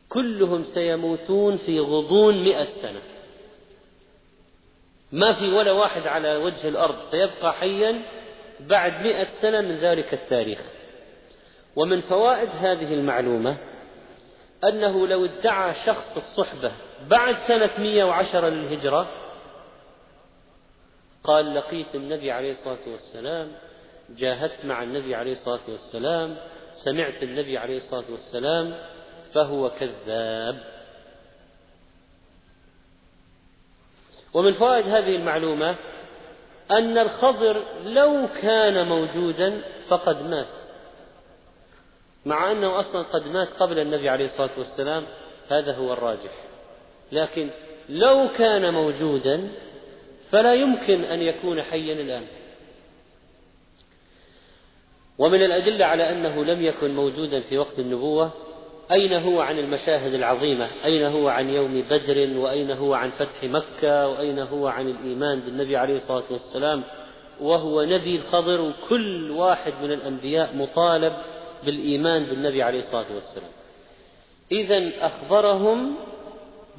كلهم 0.08 0.64
سيموتون 0.64 1.56
في 1.56 1.80
غضون 1.80 2.44
مئة 2.44 2.64
سنة. 2.82 3.00
ما 5.12 5.32
في 5.32 5.48
ولا 5.48 5.72
واحد 5.72 6.06
على 6.06 6.36
وجه 6.36 6.68
الأرض 6.68 6.96
سيبقى 7.10 7.52
حيا 7.52 8.02
بعد 8.60 8.92
مئة 9.06 9.28
سنة 9.42 9.60
من 9.60 9.76
ذلك 9.76 10.14
التاريخ. 10.14 10.60
ومن 11.76 12.00
فوائد 12.00 12.48
هذه 12.48 12.94
المعلومة 12.94 13.58
أنه 14.64 15.06
لو 15.06 15.24
ادعى 15.24 15.74
شخص 15.86 16.16
الصحبة 16.16 16.72
بعد 17.08 17.36
سنة 17.48 17.70
110 17.78 18.48
للهجرة 18.48 19.08
قال 21.24 21.54
لقيت 21.54 21.94
النبي 21.94 22.32
عليه 22.32 22.52
الصلاة 22.52 22.78
والسلام 22.86 23.52
جاهدت 24.10 24.64
مع 24.64 24.82
النبي 24.82 25.14
عليه 25.14 25.32
الصلاة 25.32 25.60
والسلام 25.68 26.36
سمعت 26.84 27.22
النبي 27.22 27.58
عليه 27.58 27.76
الصلاة 27.76 28.04
والسلام 28.10 28.74
فهو 29.34 29.70
كذاب. 29.70 30.64
ومن 34.34 34.52
فوائد 34.52 34.88
هذه 34.88 35.16
المعلومة 35.16 35.76
أن 36.70 36.98
الخضر 36.98 37.62
لو 37.84 38.28
كان 38.42 38.88
موجودا 38.88 39.62
فقد 39.88 40.22
مات. 40.22 40.46
مع 42.26 42.52
أنه 42.52 42.80
أصلا 42.80 43.02
قد 43.02 43.26
مات 43.26 43.48
قبل 43.48 43.78
النبي 43.78 44.08
عليه 44.08 44.24
الصلاة 44.24 44.50
والسلام 44.58 45.02
هذا 45.48 45.74
هو 45.74 45.92
الراجح. 45.92 46.30
لكن 47.12 47.50
لو 47.88 48.28
كان 48.38 48.74
موجودا 48.74 49.48
فلا 50.30 50.54
يمكن 50.54 51.04
أن 51.04 51.22
يكون 51.22 51.62
حيا 51.62 51.92
الآن. 51.92 52.22
ومن 55.18 55.42
الأدلة 55.42 55.84
على 55.84 56.10
أنه 56.10 56.44
لم 56.44 56.64
يكن 56.64 56.94
موجودا 56.94 57.40
في 57.40 57.58
وقت 57.58 57.78
النبوة 57.78 58.30
أين 58.92 59.12
هو 59.12 59.40
عن 59.40 59.58
المشاهد 59.58 60.14
العظيمة؟ 60.14 60.70
أين 60.84 61.06
هو 61.06 61.28
عن 61.28 61.48
يوم 61.48 61.82
بدر؟ 61.90 62.38
وأين 62.38 62.70
هو 62.70 62.94
عن 62.94 63.10
فتح 63.10 63.44
مكة؟ 63.44 64.08
وأين 64.08 64.38
هو 64.38 64.66
عن 64.66 64.88
الإيمان 64.88 65.40
بالنبي 65.40 65.76
عليه 65.76 65.96
الصلاة 65.96 66.24
والسلام؟ 66.30 66.82
وهو 67.40 67.82
نبي 67.82 68.16
الخضر 68.16 68.60
وكل 68.60 69.30
واحد 69.30 69.72
من 69.82 69.92
الأنبياء 69.92 70.56
مطالب 70.56 71.12
بالإيمان 71.64 72.24
بالنبي 72.24 72.62
عليه 72.62 72.78
الصلاة 72.78 73.14
والسلام. 73.14 73.50
إذا 74.52 75.06
أخبرهم 75.06 75.94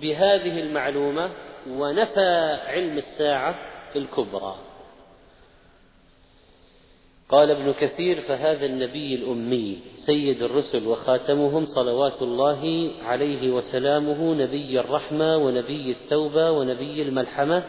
بهذه 0.02 0.60
المعلومة 0.60 1.32
ونفى 1.70 2.58
علم 2.68 2.98
الساعة 2.98 3.56
الكبرى. 3.96 4.56
قال 7.30 7.52
ابن 7.52 7.74
كثير 7.74 8.22
فهذا 8.22 8.66
النبي 8.66 9.16
الأمي 9.16 9.78
سيد 10.06 10.44
الرسل 10.44 10.88
وخاتمهم 10.88 11.66
صلوات 11.66 12.22
الله 12.22 12.92
عليه 13.04 13.52
وسلامه 13.52 14.34
نبي 14.34 14.80
الرحمة 14.80 15.38
ونبي 15.38 15.92
التوبة 15.92 16.52
ونبي 16.52 17.02
الملحمة 17.02 17.64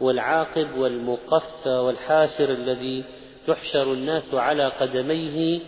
والعاقب 0.00 0.78
والمقفى 0.78 1.68
والحاشر 1.68 2.50
الذي 2.52 3.04
تحشر 3.46 3.92
الناس 3.92 4.34
على 4.34 4.68
قدميه 4.68 5.60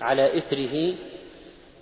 على 0.00 0.38
إثره 0.38 0.94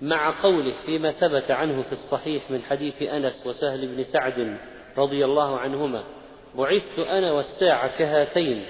مع 0.02 0.42
قوله 0.42 0.74
فيما 0.86 1.12
ثبت 1.12 1.50
عنه 1.50 1.82
في 1.82 1.92
الصحيح 1.92 2.50
من 2.50 2.62
حديث 2.62 3.02
أنس 3.02 3.46
وسهل 3.46 3.86
بن 3.86 4.04
سعد 4.04 4.56
رضي 4.98 5.24
الله 5.24 5.58
عنهما 5.58 6.04
بعثت 6.54 6.98
أنا 6.98 7.32
والساعة 7.32 7.98
كهاتين 7.98 8.64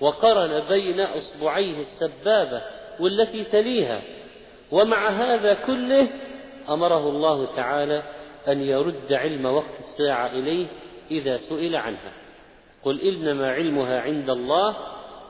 وقرن 0.00 0.68
بين 0.68 1.00
أصبعيه 1.00 1.80
السبابة 1.80 2.62
والتي 3.00 3.44
تليها 3.44 4.02
ومع 4.70 5.08
هذا 5.08 5.54
كله 5.54 6.08
أمره 6.68 7.08
الله 7.08 7.56
تعالى 7.56 8.02
أن 8.48 8.60
يرد 8.60 9.12
علم 9.12 9.46
وقت 9.46 9.78
الساعة 9.78 10.26
إليه 10.26 10.66
إذا 11.10 11.36
سئل 11.36 11.76
عنها. 11.76 12.12
قل 12.84 13.00
إنما 13.00 13.52
علمها 13.52 14.00
عند 14.00 14.30
الله 14.30 14.76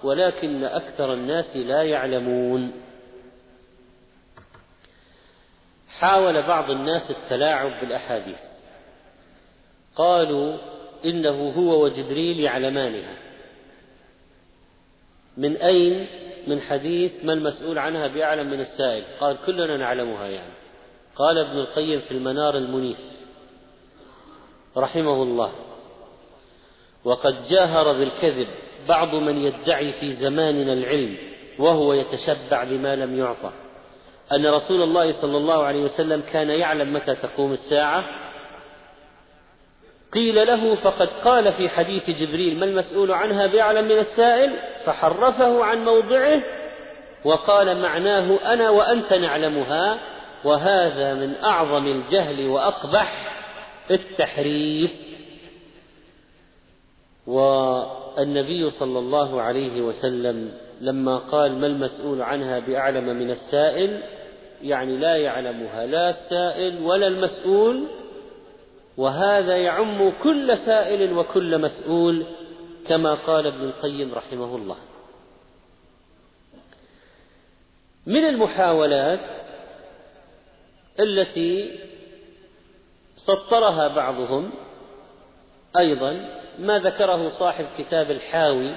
ولكن 0.05 0.65
أكثر 0.65 1.13
الناس 1.13 1.57
لا 1.57 1.83
يعلمون. 1.83 2.73
حاول 5.99 6.43
بعض 6.43 6.71
الناس 6.71 7.11
التلاعب 7.11 7.81
بالأحاديث. 7.81 8.38
قالوا 9.97 10.57
إنه 11.05 11.50
هو 11.50 11.85
وجبريل 11.85 12.40
يعلمانها. 12.40 13.17
من 15.37 15.57
أين؟ 15.57 16.07
من 16.47 16.61
حديث 16.61 17.12
ما 17.25 17.33
المسؤول 17.33 17.78
عنها 17.78 18.07
بأعلم 18.07 18.50
من 18.50 18.61
السائل. 18.61 19.05
قال 19.21 19.37
كلنا 19.47 19.76
نعلمها 19.76 20.26
يعني. 20.26 20.52
قال 21.17 21.38
ابن 21.38 21.59
القيم 21.59 22.00
في 22.00 22.11
المنار 22.11 22.57
المنيف 22.57 22.99
رحمه 24.76 25.23
الله. 25.23 25.52
وقد 27.05 27.49
جاهر 27.49 27.93
بالكذب 27.93 28.49
بعض 28.88 29.14
من 29.14 29.45
يدعي 29.45 29.93
في 29.93 30.14
زماننا 30.14 30.73
العلم 30.73 31.19
وهو 31.59 31.93
يتشبع 31.93 32.64
بما 32.64 32.97
لم 32.97 33.19
يعطى. 33.19 33.52
أن 34.32 34.47
رسول 34.47 34.82
الله 34.82 35.12
صلى 35.12 35.37
الله 35.37 35.64
عليه 35.64 35.80
وسلم 35.80 36.23
كان 36.32 36.50
يعلم 36.50 36.92
متى 36.92 37.14
تقوم 37.14 37.52
الساعة. 37.52 38.04
قيل 40.12 40.47
له 40.47 40.75
فقد 40.75 41.08
قال 41.25 41.52
في 41.52 41.68
حديث 41.68 42.11
جبريل 42.11 42.58
ما 42.58 42.64
المسؤول 42.64 43.12
عنها 43.12 43.47
بأعلم 43.47 43.85
من 43.85 43.99
السائل؟ 43.99 44.56
فحرفه 44.85 45.64
عن 45.64 45.85
موضعه 45.85 46.42
وقال 47.25 47.82
معناه 47.82 48.52
أنا 48.52 48.70
وأنت 48.70 49.12
نعلمها 49.12 49.99
وهذا 50.44 51.14
من 51.14 51.35
أعظم 51.44 51.87
الجهل 51.87 52.47
وأقبح 52.47 53.35
التحريف. 53.90 54.90
والنبي 57.26 58.70
صلى 58.70 58.99
الله 58.99 59.42
عليه 59.42 59.82
وسلم 59.82 60.52
لما 60.80 61.16
قال 61.16 61.61
ما 61.61 61.66
المسؤول 61.66 62.23
عنها 62.23 62.58
بأعلم 62.58 63.04
من 63.04 63.30
السائل؟ 63.30 64.02
يعني 64.62 64.97
لا 64.97 65.17
يعلمها 65.17 65.87
لا 65.87 66.11
السائل 66.11 66.83
ولا 66.83 67.07
المسؤول 67.07 67.85
وهذا 68.97 69.57
يعم 69.57 70.12
كل 70.23 70.59
سائل 70.67 71.19
وكل 71.19 71.59
مسؤول 71.59 72.25
كما 72.87 73.15
قال 73.15 73.47
ابن 73.47 73.61
القيم 73.61 74.15
رحمه 74.15 74.57
الله. 74.57 74.77
من 78.07 78.25
المحاولات 78.25 79.21
التي 81.00 81.79
سطرها 83.17 83.88
بعضهم 83.88 84.50
أيضا 85.79 86.29
ما 86.59 86.79
ذكره 86.79 87.29
صاحب 87.29 87.67
كتاب 87.79 88.11
الحاوي 88.11 88.75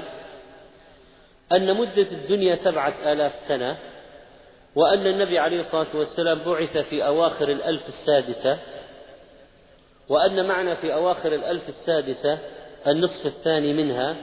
أن 1.52 1.78
مدة 1.78 2.08
الدنيا 2.12 2.56
سبعة 2.56 3.12
آلاف 3.12 3.34
سنة 3.48 3.78
وأن 4.76 5.08
النبي 5.08 5.40
عليه 5.40 5.62
الصلاة 5.62 5.88
والسلام 5.94 6.40
بعث 6.40 6.78
في 6.78 7.06
أواخر 7.06 7.50
الألف 7.50 7.88
السادسة 7.88 8.58
وأن 10.10 10.46
معنى 10.46 10.76
في 10.76 10.94
أواخر 10.94 11.36
الألف 11.36 11.70
السادسة 11.70 12.40
النصف 12.88 13.26
الثاني 13.26 13.74
منها 13.74 14.16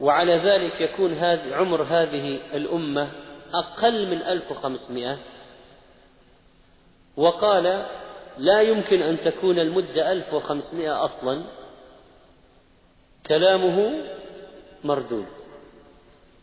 وعلى 0.00 0.36
ذلك 0.36 0.80
يكون 0.80 1.14
عمر 1.52 1.82
هذه 1.82 2.40
الأمة 2.54 3.10
أقل 3.54 4.06
من 4.06 4.22
ألف 4.22 4.50
وخمسمائة. 4.50 5.18
وقال 7.16 7.86
لا 8.38 8.60
يمكن 8.60 9.02
أن 9.02 9.20
تكون 9.20 9.58
المدة 9.58 10.12
ألف 10.12 10.34
وخمسمائة 10.34 11.04
أصلا. 11.04 11.42
كلامه 13.26 14.04
مردود. 14.84 15.26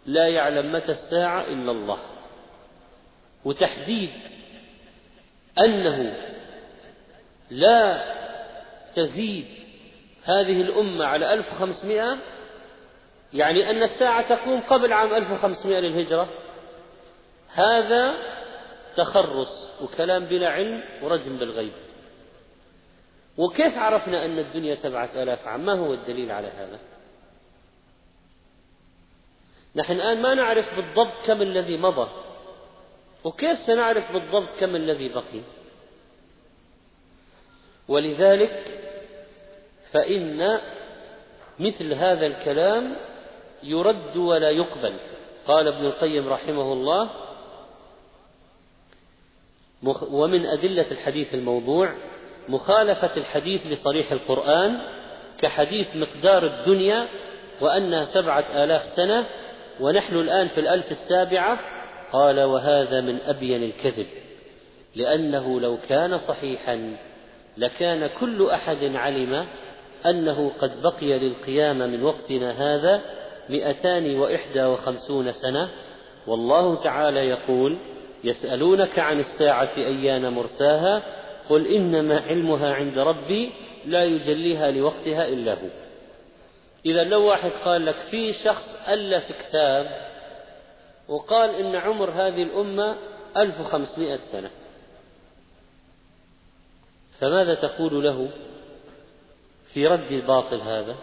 لا 0.05 0.27
يعلم 0.27 0.71
متى 0.71 0.91
الساعة 0.91 1.41
إلا 1.41 1.71
الله. 1.71 1.97
وتحديد 3.47 4.09
أنه 5.59 6.13
لا 7.49 8.03
تزيد 8.95 9.45
هذه 10.23 10.61
الأمة 10.61 11.05
على 11.05 11.33
1500 11.33 12.17
يعني 13.33 13.69
أن 13.69 13.83
الساعة 13.83 14.35
تقوم 14.35 14.61
قبل 14.61 14.93
عام 14.93 15.13
1500 15.13 15.79
للهجرة 15.79 16.29
هذا 17.53 18.13
تخرص 18.97 19.81
وكلام 19.81 20.25
بلا 20.25 20.49
علم 20.49 20.83
ورجم 21.03 21.37
بالغيب. 21.37 21.73
وكيف 23.37 23.77
عرفنا 23.77 24.25
أن 24.25 24.39
الدنيا 24.39 24.75
سبعة 24.75 25.09
آلاف 25.15 25.47
عام؟ 25.47 25.65
ما 25.65 25.73
هو 25.73 25.93
الدليل 25.93 26.31
على 26.31 26.47
هذا؟ 26.47 26.79
نحن 29.75 29.93
الآن 29.93 30.21
ما 30.21 30.33
نعرف 30.33 30.75
بالضبط 30.75 31.13
كم 31.25 31.41
الذي 31.41 31.77
مضى. 31.77 32.26
وكيف 33.23 33.59
سنعرف 33.59 34.11
بالضبط 34.11 34.49
كم 34.59 34.75
الذي 34.75 35.09
بقي؟ 35.09 35.41
ولذلك 37.87 38.79
فإن 39.91 40.59
مثل 41.59 41.93
هذا 41.93 42.25
الكلام 42.25 42.95
يرد 43.63 44.17
ولا 44.17 44.49
يقبل. 44.49 44.93
قال 45.47 45.67
ابن 45.67 45.85
القيم 45.85 46.27
رحمه 46.27 46.73
الله 46.73 47.09
ومن 50.11 50.45
أدلة 50.45 50.91
الحديث 50.91 51.33
الموضوع 51.33 51.93
مخالفة 52.49 53.17
الحديث 53.17 53.67
لصريح 53.67 54.11
القرآن 54.11 54.79
كحديث 55.39 55.87
مقدار 55.95 56.45
الدنيا 56.45 57.07
وأنها 57.61 58.05
سبعة 58.05 58.63
آلاف 58.63 58.81
سنة 58.95 59.25
ونحن 59.79 60.15
الآن 60.15 60.47
في 60.47 60.59
الألف 60.59 60.91
السابعة 60.91 61.59
قال 62.11 62.43
وهذا 62.43 63.01
من 63.01 63.19
أبين 63.25 63.63
الكذب 63.63 64.07
لأنه 64.95 65.59
لو 65.59 65.77
كان 65.89 66.17
صحيحا 66.17 66.97
لكان 67.57 68.07
كل 68.19 68.49
أحد 68.49 68.95
علم 68.95 69.47
أنه 70.05 70.51
قد 70.59 70.81
بقي 70.81 71.19
للقيامة 71.19 71.87
من 71.87 72.03
وقتنا 72.03 72.51
هذا 72.51 73.01
مئتان 73.49 74.19
وإحدى 74.19 74.63
وخمسون 74.63 75.31
سنة 75.31 75.69
والله 76.27 76.83
تعالى 76.83 77.19
يقول 77.19 77.77
يسألونك 78.23 78.99
عن 78.99 79.19
الساعة 79.19 79.69
أيان 79.77 80.33
مرساها؟ 80.33 81.03
قل 81.49 81.67
إنما 81.67 82.19
علمها 82.19 82.73
عند 82.73 82.97
ربي 82.99 83.51
لا 83.85 84.03
يجليها 84.03 84.71
لوقتها 84.71 85.27
إلا 85.27 85.53
هو. 85.53 85.69
إذا 86.85 87.03
لو 87.03 87.25
واحد 87.25 87.51
قال 87.65 87.85
لك 87.85 87.95
في 88.11 88.33
شخص 88.33 88.79
ألف 88.89 89.31
كتاب 89.31 90.06
وقال 91.07 91.49
إن 91.49 91.75
عمر 91.75 92.09
هذه 92.09 92.43
الأمة 92.43 92.97
1500 93.37 94.19
سنة. 94.31 94.49
فماذا 97.19 97.53
تقول 97.53 98.03
له 98.03 98.29
في 99.73 99.87
رد 99.87 100.11
الباطل 100.11 100.61
هذا؟ 100.61 100.95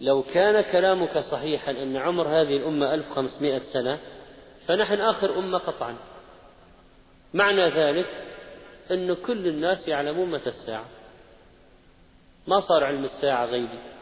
لو 0.00 0.22
كان 0.22 0.60
كلامك 0.60 1.18
صحيحا 1.18 1.70
أن 1.70 1.96
عمر 1.96 2.28
هذه 2.28 2.56
الأمة 2.56 2.94
1500 2.94 3.58
سنة 3.58 3.98
فنحن 4.66 5.00
آخر 5.00 5.38
أمة 5.38 5.58
قطعا. 5.58 5.96
معنى 7.34 7.68
ذلك 7.68 8.06
أن 8.90 9.14
كل 9.14 9.48
الناس 9.48 9.88
يعلمون 9.88 10.30
متى 10.30 10.48
الساعة. 10.50 10.84
ما 12.46 12.60
صار 12.60 12.84
علم 12.84 13.04
الساعة 13.04 13.46
غيبي. 13.46 13.93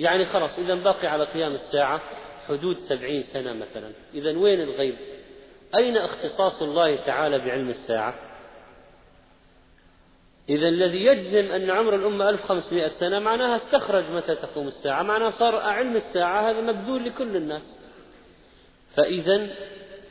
يعني 0.00 0.24
خلاص 0.24 0.58
إذا 0.58 0.74
باقي 0.74 1.06
على 1.06 1.24
قيام 1.24 1.52
الساعة 1.52 2.00
حدود 2.48 2.78
سبعين 2.78 3.22
سنة 3.22 3.52
مثلا. 3.52 3.92
إذا 4.14 4.38
وين 4.38 4.60
الغيب؟ 4.60 4.96
أين 5.74 5.96
اختصاص 5.96 6.62
الله 6.62 6.96
تعالى 6.96 7.38
بعلم 7.38 7.68
الساعة؟ 7.68 8.29
إذا 10.50 10.68
الذي 10.68 11.04
يجزم 11.04 11.52
أن 11.52 11.70
عمر 11.70 11.94
الأمة 11.94 12.28
1500 12.28 12.88
سنة 12.88 13.18
معناها 13.18 13.56
استخرج 13.56 14.04
متى 14.10 14.34
تقوم 14.34 14.68
الساعة؟ 14.68 15.02
معناها 15.02 15.30
صار 15.30 15.56
علم 15.56 15.96
الساعة 15.96 16.50
هذا 16.50 16.60
مبذول 16.60 17.04
لكل 17.04 17.36
الناس. 17.36 17.80
فإذا 18.96 19.48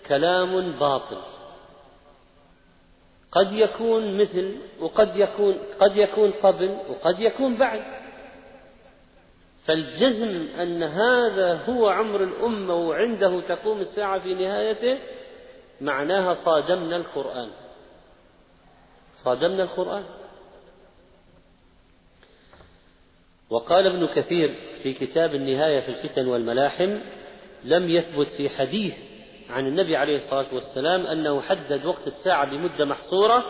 كلام 0.08 0.72
باطل. 0.72 1.18
قد 3.32 3.52
يكون 3.52 4.18
مثل 4.22 4.56
وقد 4.80 5.16
يكون 5.16 5.58
قد 5.80 5.98
يكون 5.98 6.32
قبل 6.32 6.78
وقد 6.90 7.20
يكون 7.20 7.58
بعد. 7.58 7.84
فالجزم 9.66 10.48
أن 10.62 10.84
هذا 10.84 11.54
هو 11.54 11.88
عمر 11.88 12.24
الأمة 12.24 12.76
وعنده 12.76 13.42
تقوم 13.42 13.80
الساعة 13.80 14.20
في 14.20 14.34
نهايته 14.34 14.98
معناها 15.82 16.34
صادمنا 16.34 16.96
القرآن. 16.96 17.50
صادمنا 19.24 19.64
القرآن. 19.64 20.04
وقال 23.50 23.88
ابن 23.88 24.08
كثير 24.08 24.56
في 24.84 24.94
كتاب 24.94 25.36
النهاية 25.36 25.80
في 25.80 25.90
الفتن 25.90 26.28
والملاحم 26.28 26.98
لم 27.64 27.90
يثبت 27.90 28.28
في 28.28 28.50
حديث 28.50 28.94
عن 29.50 29.68
النبي 29.68 29.96
عليه 29.96 30.16
الصلاة 30.16 30.46
والسلام 30.54 31.06
أنه 31.06 31.42
حدد 31.42 31.86
وقت 31.86 32.08
الساعة 32.08 32.46
بمدة 32.46 32.86
محصورة 32.86 33.46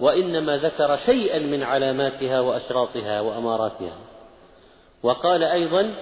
وإنما 0.00 0.56
ذكر 0.56 0.96
شيئا 0.96 1.38
من 1.38 1.62
علاماتها 1.62 2.40
وأشراطها 2.40 3.20
وأماراتها. 3.20 3.98
وقال 5.02 5.42
أيضا 5.42 5.94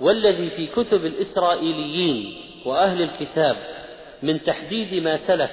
والذي 0.00 0.50
في 0.50 0.66
كتب 0.66 1.06
الإسرائيليين 1.06 2.36
وأهل 2.66 3.02
الكتاب 3.02 3.56
من 4.22 4.42
تحديد 4.42 5.02
ما 5.02 5.26
سلف 5.26 5.50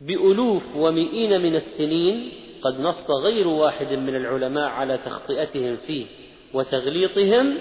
بألوف 0.00 0.62
ومئين 0.76 1.40
من 1.40 1.56
السنين 1.56 2.32
قد 2.62 2.80
نص 2.80 3.10
غير 3.10 3.48
واحد 3.48 3.92
من 3.92 4.16
العلماء 4.16 4.68
على 4.68 4.98
تخطئتهم 5.04 5.76
فيه 5.76 6.06
وتغليطهم 6.54 7.58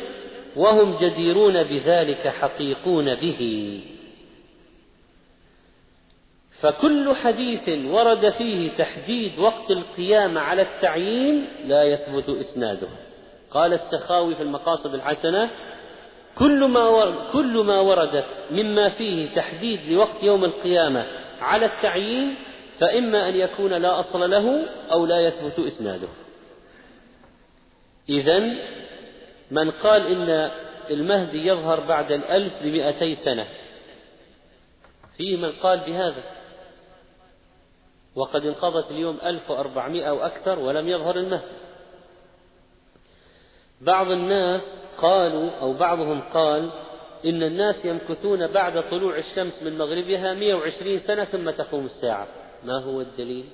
وهم 0.56 0.98
جديرون 0.98 1.64
بذلك 1.64 2.28
حقيقون 2.28 3.16
به. 3.16 3.82
فكل 6.62 7.16
حديث 7.16 7.70
ورد 7.86 8.30
فيه 8.30 8.70
تحديد 8.78 9.40
وقت 9.40 9.72
القيامة 9.72 10.42
على 10.42 10.62
التعيين 10.62 11.46
لا 11.66 11.84
يثبت 11.84 12.30
إسناده. 12.30 12.88
قال 13.52 13.74
السخاوي 13.74 14.36
في 14.36 14.44
المقاصد 14.44 14.94
الحسنة 14.94 15.50
كل 16.38 16.66
ما 16.66 17.16
كل 17.34 17.64
ما 17.66 17.80
ورد 17.80 18.24
مما 18.52 18.90
فيه 18.90 19.36
تحديد 19.36 19.80
لوقت 19.92 20.24
يوم 20.24 20.46
القيامة 20.46 21.06
على 21.42 21.66
التعيين 21.66 22.36
فإما 22.80 23.30
أن 23.30 23.36
يكون 23.36 23.74
لا 23.74 24.00
أصل 24.00 24.30
له 24.30 24.68
أو 24.92 25.06
لا 25.06 25.20
يثبت 25.20 25.60
إسناده. 25.60 26.08
إذا 28.10 28.40
من 29.52 29.72
قال 29.72 30.08
إن 30.08 30.52
المهدي 30.90 31.48
يظهر 31.48 31.80
بعد 31.80 32.12
الألف 32.12 32.54
بمئتي 32.63 33.16
سنة 33.16 33.48
فيه 35.18 35.38
من 35.38 35.52
قال 35.52 35.80
بهذا. 35.80 36.24
وقد 38.16 38.46
انقضت 38.46 38.92
اليوم 38.92 39.18
ألف 39.24 39.52
وأربعمائة 39.52 40.10
أو 40.10 40.26
أكثر 40.26 40.60
ولم 40.60 40.88
يظهر 40.88 41.18
المهدي. 41.18 41.68
بعض 43.82 44.12
الناس 44.12 44.62
قالوا 44.98 45.50
أو 45.62 45.74
بعضهم 45.74 46.22
قال 46.22 46.70
إن 47.26 47.44
الناس 47.44 47.86
يمكثون 47.86 48.48
بعد 48.48 48.90
طلوع 48.90 49.18
الشمس 49.18 49.63
من 49.63 49.78
مغربها 49.78 50.34
120 50.34 51.00
سنة 51.00 51.24
ثم 51.24 51.50
تقوم 51.50 51.86
الساعة. 51.86 52.28
ما 52.63 52.80
هو 52.84 53.02
الدليل؟ 53.02 53.46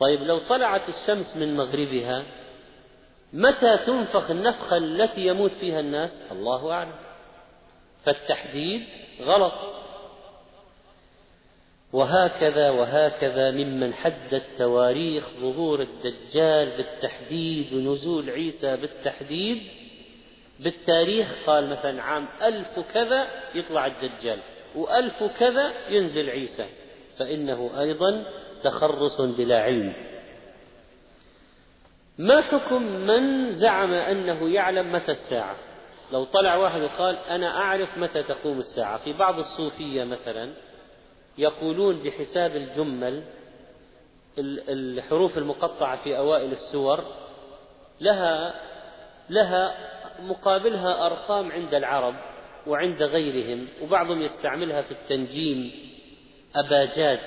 طيب 0.00 0.22
لو 0.22 0.38
طلعت 0.38 0.88
الشمس 0.88 1.36
من 1.36 1.56
مغربها 1.56 2.24
متى 3.32 3.76
تنفخ 3.86 4.30
النفخة 4.30 4.76
التي 4.76 5.26
يموت 5.26 5.52
فيها 5.52 5.80
الناس؟ 5.80 6.10
الله 6.32 6.72
أعلم. 6.72 6.92
فالتحديد 8.04 8.82
غلط. 9.20 9.54
وهكذا 11.92 12.70
وهكذا 12.70 13.50
ممن 13.50 13.94
حدد 13.94 14.42
تواريخ 14.58 15.24
ظهور 15.40 15.80
الدجال 15.80 16.76
بالتحديد 16.76 17.72
ونزول 17.72 18.30
عيسى 18.30 18.76
بالتحديد. 18.76 19.62
بالتاريخ 20.60 21.26
قال 21.46 21.70
مثلا 21.70 22.02
عام 22.02 22.28
ألف 22.42 22.80
كذا 22.94 23.26
يطلع 23.54 23.86
الدجال 23.86 24.38
وألف 24.74 25.22
كذا 25.38 25.72
ينزل 25.88 26.30
عيسى. 26.30 26.66
فإنه 27.18 27.80
أيضا 27.80 28.24
تخرص 28.62 29.20
بلا 29.20 29.62
علم. 29.62 29.94
ما 32.18 32.40
حكم 32.40 32.82
من 32.82 33.52
زعم 33.52 33.92
أنه 33.92 34.50
يعلم 34.50 34.92
متى 34.92 35.12
الساعة؟ 35.12 35.56
لو 36.12 36.24
طلع 36.24 36.56
واحد 36.56 36.82
وقال 36.82 37.16
أنا 37.30 37.58
أعرف 37.58 37.98
متى 37.98 38.22
تقوم 38.22 38.58
الساعة. 38.58 38.98
في 38.98 39.12
بعض 39.12 39.38
الصوفية 39.38 40.04
مثلا 40.04 40.50
يقولون 41.38 42.02
بحساب 42.02 42.56
الجمل 42.56 43.22
الحروف 44.38 45.38
المقطعة 45.38 46.04
في 46.04 46.18
أوائل 46.18 46.52
السور 46.52 47.04
لها 48.00 48.54
لها 49.30 49.74
مقابلها 50.22 51.06
أرقام 51.06 51.52
عند 51.52 51.74
العرب 51.74 52.14
وعند 52.66 53.02
غيرهم 53.02 53.68
وبعضهم 53.82 54.22
يستعملها 54.22 54.82
في 54.82 54.90
التنجيم 54.90 55.72
أباجاد 56.56 57.20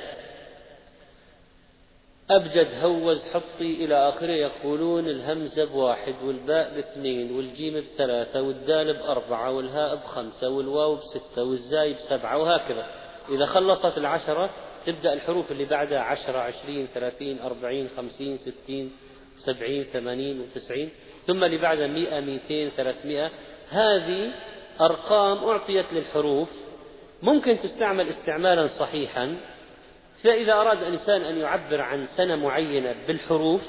أبجد 2.30 2.68
هوز 2.84 3.26
حطي 3.26 3.86
إلى 3.86 4.10
آخره 4.10 4.32
يقولون 4.32 5.08
الهمزة 5.08 5.66
بواحد 5.66 6.16
والباء 6.24 6.76
باثنين 6.76 7.32
والجيم 7.32 7.74
بثلاثة 7.74 8.42
والدال 8.42 8.94
بأربعة 8.94 9.52
والهاء 9.52 9.96
بخمسة 9.96 10.50
والواو 10.50 10.96
بستة 10.96 11.44
والزاي 11.44 11.94
بسبعة 11.94 12.38
وهكذا. 12.38 12.88
إذا 13.30 13.46
خلصت 13.46 13.98
العشرة 13.98 14.50
تبدأ 14.86 15.14
الحروف 15.14 15.52
اللي 15.52 15.66
بعدها 15.66 16.00
عشرة 16.00 16.38
عشرين 16.38 16.88
ثلاثين 16.94 17.40
أربعين 17.42 17.90
خمسين 17.98 18.38
ستين 18.38 18.92
سبعين 19.40 19.84
ثمانين 19.84 20.42
وتسعين. 20.42 20.90
ثم 21.28 21.44
اللي 21.44 21.58
بعدها 21.58 21.88
مئة 21.88 22.20
مئتين 22.20 22.70
ثلاثمائة 22.70 23.32
هذه 23.70 24.32
أرقام 24.82 25.38
أعطيت 25.38 25.86
للحروف 25.94 26.50
ممكن 27.22 27.60
تستعمل 27.64 28.10
استعمالا 28.10 28.68
صحيحا 28.68 29.38
فإذا 30.24 30.54
أراد 30.54 30.84
الإنسان 30.84 31.22
أن 31.22 31.38
يعبر 31.38 31.82
عن 31.82 32.08
سنة 32.08 32.36
معينة 32.36 32.96
بالحروف 33.08 33.62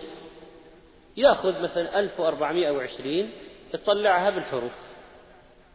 يأخذ 1.16 1.62
مثلا 1.62 1.98
1420 2.00 3.30
يطلعها 3.74 4.30
بالحروف. 4.30 4.72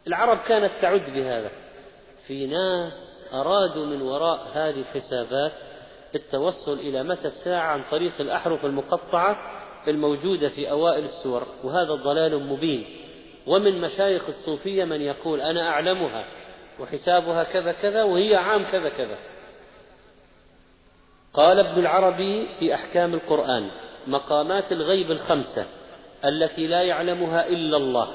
العرب 0.07 0.37
كانت 0.37 0.71
تعد 0.81 1.09
بهذا. 1.09 1.51
في 2.27 2.47
ناس 2.47 2.93
أرادوا 3.33 3.85
من 3.85 4.01
وراء 4.01 4.47
هذه 4.53 4.79
الحسابات 4.79 5.51
التوصل 6.15 6.73
إلى 6.73 7.03
متى 7.03 7.27
الساعة 7.27 7.67
عن 7.67 7.81
طريق 7.91 8.13
الأحرف 8.19 8.65
المقطعة 8.65 9.37
الموجودة 9.87 10.49
في 10.49 10.71
أوائل 10.71 11.05
السور 11.05 11.43
وهذا 11.63 11.93
ضلال 11.93 12.43
مبين. 12.43 12.85
ومن 13.47 13.81
مشايخ 13.81 14.23
الصوفية 14.27 14.83
من 14.83 15.01
يقول 15.01 15.41
أنا 15.41 15.67
أعلمها. 15.67 16.25
وحسابها 16.79 17.43
كذا 17.43 17.71
كذا 17.71 18.03
وهي 18.03 18.35
عام 18.35 18.65
كذا 18.71 18.89
كذا. 18.89 19.17
قال 21.33 21.59
ابن 21.59 21.79
العربي 21.79 22.47
في 22.59 22.75
أحكام 22.75 23.13
القرآن 23.13 23.71
مقامات 24.07 24.71
الغيب 24.71 25.11
الخمسة 25.11 25.65
التي 26.25 26.67
لا 26.67 26.81
يعلمها 26.81 27.47
إلا 27.47 27.77
الله. 27.77 28.07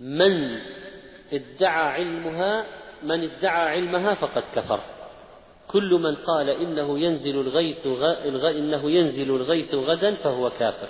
من 0.00 0.58
ادعى 1.32 1.88
علمها 1.88 2.66
من 3.02 3.30
ادعى 3.30 3.68
علمها 3.68 4.14
فقد 4.14 4.42
كفر. 4.54 4.80
كل 5.68 5.90
من 5.90 6.14
قال 6.14 6.50
إنه 6.50 6.98
ينزل 6.98 7.40
الغيث 7.40 7.86
غ... 7.86 8.04
إنه 8.50 8.90
ينزل 8.90 9.30
الغيث 9.36 9.74
غدا 9.74 10.14
فهو 10.14 10.50
كافر. 10.50 10.88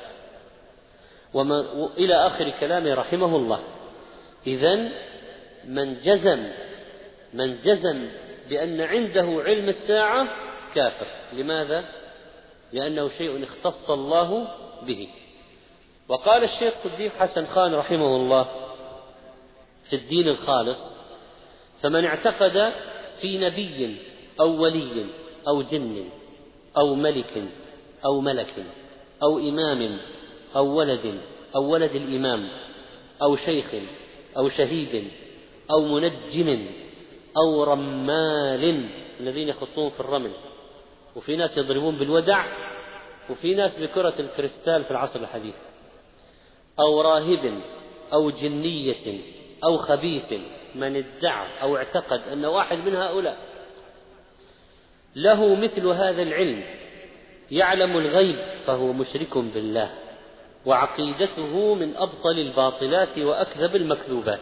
وما... 1.35 1.88
إلى 1.99 2.14
آخر 2.14 2.51
كلامه 2.61 2.94
رحمه 2.94 3.37
الله. 3.37 3.61
إذا 4.46 4.90
من 5.64 6.00
جزم 6.02 6.48
من 7.35 7.59
جزم 7.64 8.09
بأن 8.48 8.80
عنده 8.80 9.42
علم 9.44 9.68
الساعة 9.68 10.28
كافر 10.74 11.07
لماذا؟ 11.33 11.85
لأنه 12.72 13.09
شيء 13.09 13.44
اختص 13.44 13.90
الله 13.90 14.48
به 14.83 15.09
وقال 16.09 16.44
الشيخ 16.44 16.74
صديق 16.85 17.12
حسن 17.12 17.46
خان 17.46 17.74
رحمه 17.74 18.16
الله 18.16 18.48
في 19.90 19.96
الدين 19.96 20.28
الخالص 20.28 20.78
فمن 21.83 22.04
اعتقد 22.04 22.72
في 23.20 23.38
نبي 23.38 23.96
أو 24.40 24.62
ولي 24.62 25.07
أو 25.48 25.62
جن 25.62 26.04
أو 26.76 26.94
ملك 26.94 27.44
أو 28.04 28.20
ملك 28.20 28.64
أو 29.22 29.38
إمام 29.38 29.98
أو 30.57 30.66
ولد 30.66 31.20
أو 31.57 31.72
ولد 31.72 31.94
الإمام 31.94 32.48
أو 33.22 33.37
شيخ 33.37 33.66
أو 34.37 34.49
شهيد 34.49 35.05
أو 35.70 35.81
منجم 35.88 36.66
أو 37.37 37.64
رمال 37.64 38.88
الذين 39.20 39.49
يخطون 39.49 39.90
في 39.90 40.01
الرمل. 40.01 40.31
وفي 41.16 41.37
ناس 41.37 41.59
يضربون 41.59 41.97
بالودع 41.97 42.44
وفي 43.31 43.55
ناس 43.55 43.79
بكرة 43.79 44.14
الكريستال 44.18 44.85
في 44.85 44.90
العصر 44.90 45.20
الحديث. 45.20 45.55
أو 46.81 47.01
راهب 47.01 47.61
أو 48.12 48.31
جنية 48.31 49.18
أو 49.64 49.77
خبيث 49.77 50.33
من 50.75 50.97
ادعى 50.97 51.62
أو 51.62 51.77
اعتقد 51.77 52.20
أن 52.20 52.44
واحد 52.44 52.79
من 52.79 52.97
هؤلاء. 52.97 53.37
له 55.16 55.55
مثل 55.55 55.87
هذا 55.87 56.23
العلم 56.23 56.64
يعلم 57.51 57.97
الغيب 57.97 58.37
فهو 58.66 58.92
مشرك 58.92 59.38
بالله. 59.38 59.90
وعقيدته 60.66 61.74
من 61.74 61.96
أبطل 61.96 62.38
الباطلات 62.38 63.18
وأكذب 63.18 63.77
المكذوبات. 63.77 64.40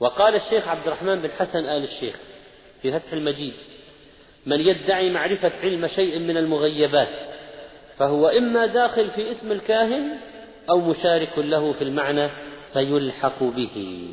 وقال 0.00 0.34
الشيخ 0.34 0.68
عبد 0.68 0.86
الرحمن 0.86 1.22
بن 1.22 1.30
حسن 1.30 1.58
آل 1.58 1.84
الشيخ 1.84 2.16
في 2.82 2.92
فتح 2.92 3.12
المجيد 3.12 3.52
من 4.46 4.60
يدعي 4.60 5.10
معرفة 5.10 5.52
علم 5.62 5.86
شيء 5.86 6.18
من 6.18 6.36
المغيبات 6.36 7.08
فهو 7.98 8.28
إما 8.28 8.66
داخل 8.66 9.10
في 9.10 9.30
اسم 9.30 9.52
الكاهن 9.52 10.16
أو 10.70 10.80
مشارك 10.80 11.38
له 11.38 11.72
في 11.72 11.84
المعنى 11.84 12.28
فيلحق 12.72 13.42
به. 13.42 14.06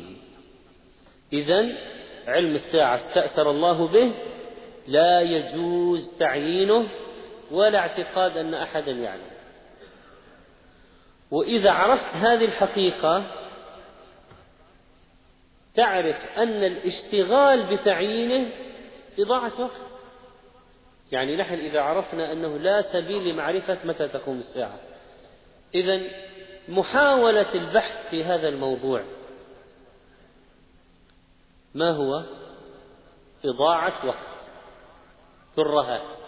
إذا 1.32 1.66
علم 2.26 2.54
الساعة 2.54 2.96
استأثر 2.96 3.50
الله 3.50 3.86
به 3.86 4.12
لا 4.88 5.20
يجوز 5.20 6.10
تعيينه 6.18 6.88
ولا 7.50 7.78
اعتقاد 7.78 8.36
أن 8.36 8.54
أحدا 8.54 8.92
يعلم. 8.92 9.37
وإذا 11.30 11.70
عرفت 11.70 12.14
هذه 12.14 12.44
الحقيقة 12.44 13.24
تعرف 15.74 16.16
أن 16.38 16.64
الاشتغال 16.64 17.76
بتعيينه 17.76 18.50
إضاعة 19.18 19.60
وقت. 19.60 19.80
يعني 21.12 21.36
نحن 21.36 21.54
إذا 21.54 21.80
عرفنا 21.80 22.32
أنه 22.32 22.56
لا 22.56 22.82
سبيل 22.82 23.28
لمعرفة 23.28 23.78
متى 23.84 24.08
تقوم 24.08 24.38
الساعة. 24.38 24.78
إذا 25.74 26.00
محاولة 26.68 27.54
البحث 27.54 28.10
في 28.10 28.24
هذا 28.24 28.48
الموضوع 28.48 29.04
ما 31.74 31.90
هو؟ 31.90 32.24
إضاعة 33.44 34.06
وقت. 34.06 34.28
ترهات 35.56 36.18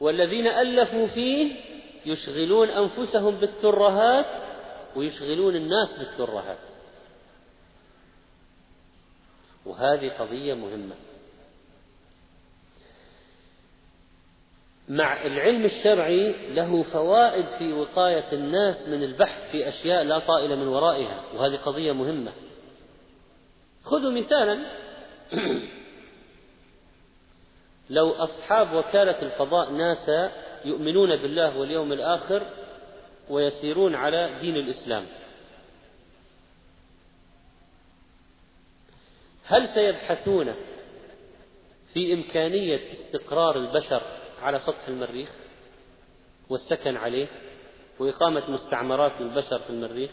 والذين 0.00 0.46
ألفوا 0.46 1.06
فيه 1.06 1.71
يشغلون 2.06 2.68
أنفسهم 2.68 3.34
بالترهات 3.34 4.26
ويشغلون 4.96 5.56
الناس 5.56 5.98
بالترهات. 5.98 6.58
وهذه 9.66 10.08
قضية 10.08 10.54
مهمة. 10.54 10.94
مع 14.88 15.26
العلم 15.26 15.64
الشرعي 15.64 16.54
له 16.54 16.82
فوائد 16.82 17.46
في 17.58 17.72
وقاية 17.72 18.32
الناس 18.32 18.88
من 18.88 19.02
البحث 19.02 19.50
في 19.50 19.68
أشياء 19.68 20.02
لا 20.02 20.18
طائل 20.18 20.56
من 20.56 20.68
ورائها 20.68 21.22
وهذه 21.34 21.56
قضية 21.56 21.92
مهمة. 21.92 22.32
خذوا 23.84 24.10
مثالا. 24.10 24.66
لو 27.90 28.10
أصحاب 28.10 28.74
وكالة 28.74 29.22
الفضاء 29.22 29.70
ناسا 29.70 30.32
يؤمنون 30.64 31.16
بالله 31.16 31.58
واليوم 31.58 31.92
الآخر 31.92 32.46
ويسيرون 33.30 33.94
على 33.94 34.38
دين 34.40 34.56
الإسلام 34.56 35.06
هل 39.44 39.68
سيبحثون 39.68 40.54
في 41.94 42.12
إمكانية 42.12 42.92
استقرار 42.92 43.56
البشر 43.56 44.02
على 44.42 44.58
سطح 44.58 44.88
المريخ 44.88 45.30
والسكن 46.48 46.96
عليه 46.96 47.26
وإقامة 47.98 48.50
مستعمرات 48.50 49.12
للبشر 49.20 49.58
في 49.58 49.70
المريخ 49.70 50.10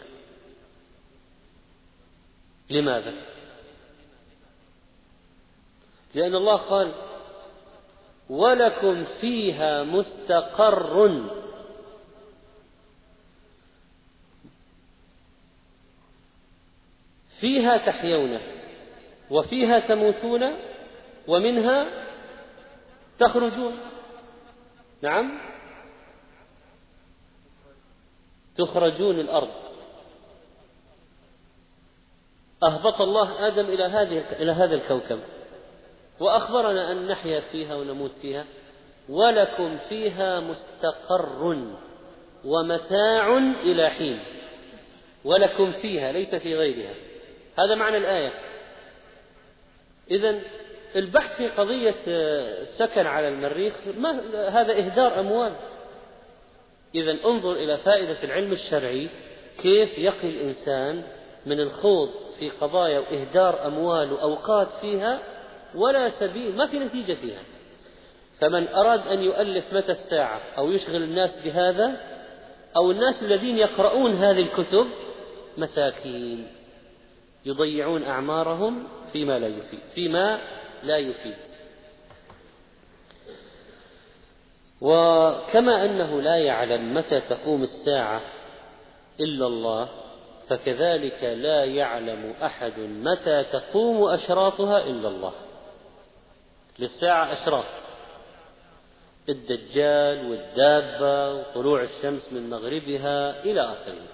لماذا؟ 2.69 3.13
لأن 6.15 6.35
الله 6.35 6.57
قال 6.57 7.08
ولكم 8.29 9.05
فيها 9.21 9.83
مستقر. 9.83 11.29
فيها 17.39 17.77
تحيون 17.77 18.39
وفيها 19.29 19.79
تموتون 19.79 20.55
ومنها 21.27 22.05
تخرجون. 23.19 23.77
نعم. 25.01 25.39
تخرجون 28.57 29.19
الأرض. 29.19 29.49
أهبط 32.63 33.01
الله 33.01 33.47
آدم 33.47 33.65
إلى 33.65 33.83
هذه 33.83 34.41
إلى 34.41 34.51
هذا 34.51 34.75
الكوكب. 34.75 35.19
وأخبرنا 36.19 36.91
أن 36.91 37.07
نحيا 37.07 37.39
فيها 37.39 37.75
ونموت 37.75 38.11
فيها 38.11 38.45
ولكم 39.09 39.77
فيها 39.89 40.39
مستقر 40.39 41.57
ومتاع 42.45 43.37
إلى 43.37 43.89
حين 43.89 44.19
ولكم 45.25 45.71
فيها 45.71 46.11
ليس 46.11 46.35
في 46.35 46.55
غيرها. 46.55 46.93
هذا 47.59 47.75
معنى 47.75 47.97
الآية. 47.97 48.31
إذا 50.11 50.39
البحث 50.95 51.37
في 51.37 51.47
قضية 51.47 51.95
السكن 52.07 53.05
على 53.05 53.27
المريخ 53.27 53.73
ما 53.97 54.11
هذا 54.49 54.73
إهدار 54.73 55.19
أموال. 55.19 55.53
إذا 56.95 57.11
انظر 57.25 57.53
إلى 57.53 57.77
فائدة 57.77 58.23
العلم 58.23 58.51
الشرعي 58.51 59.09
كيف 59.61 59.97
يقي 59.97 60.29
الإنسان 60.29 61.03
من 61.45 61.59
الخوض 61.59 62.09
في 62.39 62.49
قضايا 62.49 62.99
وإهدار 62.99 63.67
أموال 63.67 64.13
وأوقات 64.13 64.67
فيها 64.81 65.19
ولا 65.75 66.09
سبيل 66.09 66.55
ما 66.55 66.67
في 66.67 66.79
نتيجة 66.79 67.13
فيها. 67.13 67.41
فمن 68.39 68.67
أراد 68.67 69.07
أن 69.07 69.23
يؤلف 69.23 69.73
متى 69.73 69.91
الساعة 69.91 70.41
أو 70.57 70.71
يشغل 70.71 71.03
الناس 71.03 71.39
بهذا 71.45 71.97
أو 72.75 72.91
الناس 72.91 73.23
الذين 73.23 73.57
يقرؤون 73.57 74.15
هذه 74.15 74.41
الكتب 74.41 74.87
مساكين. 75.57 76.47
يضيعون 77.45 78.03
أعمارهم 78.03 78.87
فيما 79.13 79.39
لا 79.39 79.47
يفيد 79.47 79.79
فيما 79.95 80.39
لا 80.83 80.97
يفيد. 80.97 81.35
وكما 84.81 85.85
أنه 85.85 86.21
لا 86.21 86.35
يعلم 86.35 86.93
متى 86.93 87.21
تقوم 87.21 87.63
الساعة 87.63 88.21
إلا 89.19 89.47
الله 89.47 89.89
فكذلك 90.49 91.23
لا 91.23 91.65
يعلم 91.65 92.33
أحد 92.43 92.79
متى 92.79 93.43
تقوم 93.43 94.03
أشراطها 94.03 94.83
إلا 94.83 95.07
الله. 95.07 95.33
للساعة 96.79 97.33
أشراط 97.33 97.65
الدجال 99.29 100.31
والدابة 100.31 101.33
وطلوع 101.33 101.83
الشمس 101.83 102.33
من 102.33 102.49
مغربها 102.49 103.43
إلى 103.43 103.61
آخره. 103.61 104.07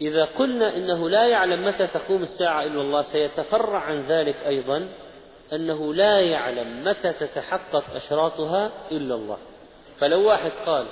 إذا 0.00 0.24
قلنا 0.24 0.76
إنه 0.76 1.08
لا 1.08 1.26
يعلم 1.26 1.66
متى 1.66 1.86
تقوم 1.86 2.22
الساعة 2.22 2.62
إلا 2.62 2.80
الله 2.80 3.02
سيتفرع 3.02 3.78
عن 3.78 4.02
ذلك 4.02 4.36
أيضا 4.46 4.88
أنه 5.52 5.94
لا 5.94 6.20
يعلم 6.20 6.84
متى 6.84 7.12
تتحقق 7.12 7.84
أشراطها 7.94 8.72
إلا 8.92 9.14
الله. 9.14 9.38
فلو 9.98 10.28
واحد 10.28 10.50
قال 10.66 10.86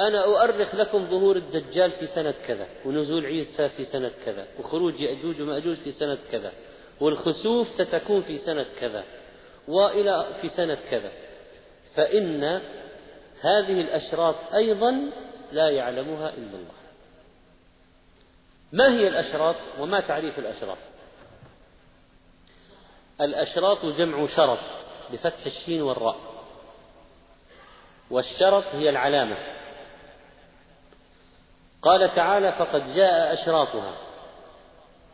أنا 0.00 0.24
أؤرخ 0.24 0.74
لكم 0.74 1.06
ظهور 1.06 1.36
الدجال 1.36 1.90
في 1.90 2.06
سنة 2.06 2.34
كذا 2.46 2.66
ونزول 2.84 3.26
عيسى 3.26 3.68
في 3.68 3.84
سنة 3.84 4.10
كذا 4.24 4.46
وخروج 4.58 5.00
يأجوج 5.00 5.40
ومأجوج 5.40 5.76
في 5.76 5.92
سنة 5.92 6.18
كذا 6.32 6.52
والخسوف 7.00 7.68
ستكون 7.68 8.22
في 8.22 8.38
سنة 8.38 8.66
كذا. 8.80 9.04
وإلى 9.68 10.26
في 10.40 10.48
سنة 10.48 10.78
كذا. 10.90 11.10
فإن 11.94 12.44
هذه 13.40 13.80
الأشراط 13.80 14.34
أيضا 14.54 15.10
لا 15.52 15.70
يعلمها 15.70 16.28
إلا 16.28 16.54
الله. 16.56 16.74
ما 18.72 18.92
هي 18.92 19.08
الأشراط 19.08 19.56
وما 19.78 20.00
تعريف 20.00 20.38
الأشراط؟ 20.38 20.78
الأشراط 23.20 23.86
جمع 23.86 24.26
شرط 24.26 24.58
بفتح 25.12 25.46
الشين 25.46 25.82
والراء. 25.82 26.16
والشرط 28.10 28.64
هي 28.72 28.90
العلامة. 28.90 29.36
قال 31.82 32.14
تعالى 32.14 32.52
فقد 32.52 32.94
جاء 32.94 33.32
أشراطها 33.32 33.92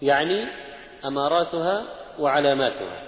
يعني 0.02 0.48
أماراتها 1.04 1.84
وعلاماتها. 2.18 3.07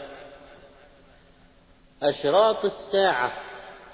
أشراط 2.02 2.64
الساعة. 2.64 3.32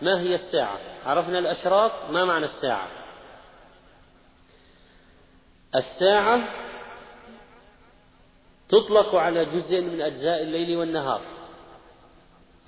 ما 0.03 0.21
هي 0.21 0.35
الساعة؟ 0.35 0.79
عرفنا 1.07 1.39
الأشراط 1.39 2.11
ما 2.11 2.25
معنى 2.25 2.45
الساعة؟ 2.45 2.89
الساعة 5.75 6.49
تطلق 8.69 9.15
على 9.15 9.45
جزء 9.45 9.81
من 9.81 10.01
أجزاء 10.01 10.43
الليل 10.43 10.77
والنهار. 10.77 11.23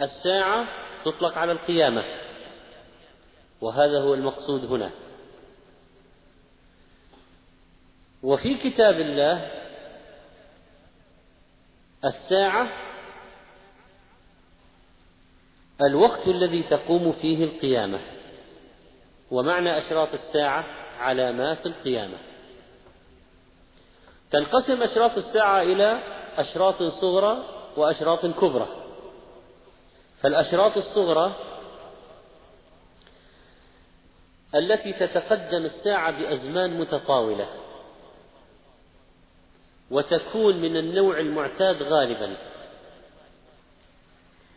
الساعة 0.02 0.66
تطلق 1.04 1.38
على 1.38 1.52
القيامة. 1.52 2.04
وهذا 3.60 4.00
هو 4.00 4.14
المقصود 4.14 4.64
هنا. 4.64 4.90
وفي 8.22 8.54
كتاب 8.54 8.94
الله 9.00 9.50
الساعة 12.04 12.87
الوقت 15.82 16.26
الذي 16.28 16.62
تقوم 16.62 17.12
فيه 17.12 17.44
القيامة 17.44 17.98
ومعنى 19.30 19.78
أشراط 19.78 20.08
الساعة 20.14 20.64
علامات 20.98 21.66
القيامة. 21.66 22.18
تنقسم 24.30 24.82
أشراط 24.82 25.16
الساعة 25.16 25.62
إلى 25.62 26.02
أشراط 26.36 26.82
صغرى 26.82 27.44
وأشراط 27.76 28.26
كبرى. 28.26 28.68
فالأشراط 30.22 30.76
الصغرى 30.76 31.32
التي 34.54 34.92
تتقدم 34.92 35.64
الساعة 35.64 36.10
بأزمان 36.10 36.80
متطاولة 36.80 37.46
وتكون 39.90 40.56
من 40.56 40.76
النوع 40.76 41.20
المعتاد 41.20 41.82
غالبا. 41.82 42.36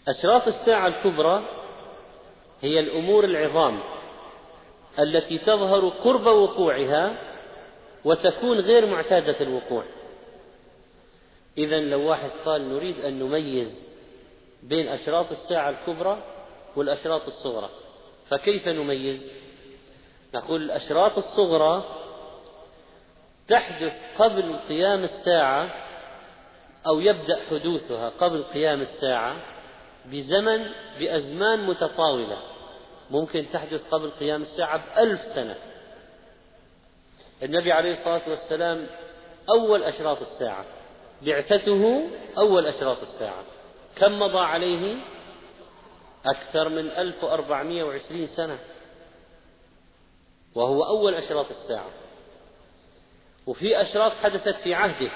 أشراط 0.08 0.48
الساعة 0.48 0.88
الكبرى 0.88 1.44
هي 2.62 2.80
الأمور 2.80 3.24
العظام 3.24 3.80
التي 5.00 5.38
تظهر 5.38 5.90
قرب 5.90 6.26
وقوعها 6.26 7.16
وتكون 8.06 8.60
غير 8.60 8.86
معتادة 8.86 9.42
الوقوع 9.42 9.84
إذا 11.58 11.80
لو 11.80 12.10
واحد 12.10 12.30
قال 12.46 12.74
نريد 12.74 13.00
أن 13.00 13.20
نميز 13.20 13.92
بين 14.64 14.88
أشراط 14.88 15.32
الساعة 15.32 15.70
الكبرى 15.70 16.24
والأشراط 16.76 17.26
الصغرى 17.26 17.70
فكيف 18.30 18.68
نميز؟ 18.68 19.32
نقول 20.34 20.62
الأشراط 20.62 21.18
الصغرى 21.18 21.84
تحدث 23.48 23.94
قبل 24.18 24.56
قيام 24.70 25.04
الساعة 25.04 25.70
أو 26.88 27.00
يبدأ 27.00 27.40
حدوثها 27.50 28.10
قبل 28.10 28.44
قيام 28.44 28.82
الساعة 28.82 29.36
بزمن 30.06 30.72
بأزمان 31.00 31.66
متطاولة. 31.66 32.38
ممكن 33.12 33.46
تحدث 33.54 33.82
قبل 33.92 34.10
قيام 34.10 34.42
الساعة 34.42 34.96
بألف 34.96 35.22
سنة. 35.22 35.56
النبي 37.44 37.72
عليه 37.72 37.94
الصلاة 37.94 38.30
والسلام 38.30 38.88
أول 39.50 39.84
أشراط 39.84 40.22
الساعة. 40.22 40.66
بعثته 41.22 42.10
أول 42.38 42.68
أشراط 42.68 43.02
الساعة. 43.02 43.44
كم 43.96 44.20
مضى 44.20 44.40
عليه؟ 44.40 44.98
أكثر 46.26 46.70
من 46.70 46.90
1420 46.90 48.28
سنة. 48.28 48.60
وهو 50.56 50.84
أول 50.84 51.14
أشراط 51.14 51.50
الساعة. 51.50 51.90
وفي 53.48 53.82
أشراط 53.82 54.12
حدثت 54.12 54.56
في 54.56 54.74
عهده. 54.74 55.12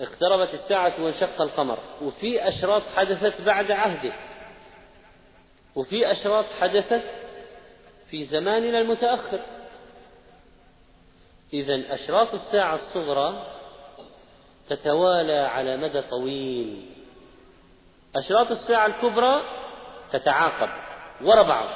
اقتربت 0.00 0.54
الساعة 0.54 0.92
وانشق 0.98 1.40
القمر. 1.40 1.78
وفي 2.02 2.48
أشراط 2.48 2.82
حدثت 2.96 3.40
بعد 3.40 3.70
عهده. 3.70 4.12
وفي 5.74 6.12
أشراط 6.12 6.44
حدثت 6.60 7.04
في 8.10 8.24
زماننا 8.24 8.78
المتأخر. 8.78 9.40
إذا 11.52 11.94
أشراط 11.94 12.34
الساعة 12.34 12.74
الصغرى 12.74 13.46
تتوالى 14.68 15.38
على 15.38 15.76
مدى 15.76 16.02
طويل. 16.02 16.90
أشراط 18.16 18.50
الساعة 18.50 18.86
الكبرى 18.86 19.42
تتعاقب 20.12 20.68
وراء 21.22 21.48
بعض. 21.48 21.68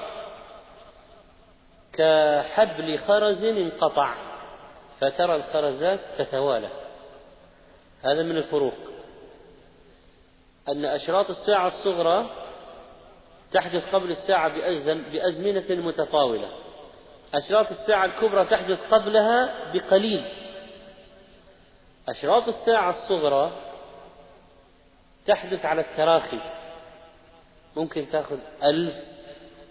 كحبل 1.92 2.98
خرز 2.98 3.44
انقطع. 3.44 4.14
فترى 5.00 5.37
الخرزات 5.37 6.00
تتوالى. 6.18 6.68
هذا 8.02 8.22
من 8.22 8.36
الفروق. 8.36 8.74
أن 10.68 10.84
أشراط 10.84 11.30
الساعة 11.30 11.66
الصغرى 11.66 12.30
تحدث 13.52 13.94
قبل 13.94 14.10
الساعة 14.10 14.48
بأزمنة 15.12 15.86
متطاولة. 15.86 16.48
أشراط 17.34 17.70
الساعة 17.70 18.04
الكبرى 18.04 18.44
تحدث 18.44 18.78
قبلها 18.90 19.54
بقليل. 19.72 20.24
أشراط 22.08 22.48
الساعة 22.48 22.90
الصغرى 22.90 23.52
تحدث 25.26 25.64
على 25.64 25.80
التراخي. 25.80 26.40
ممكن 27.76 28.10
تأخذ 28.12 28.38
ألف 28.62 28.94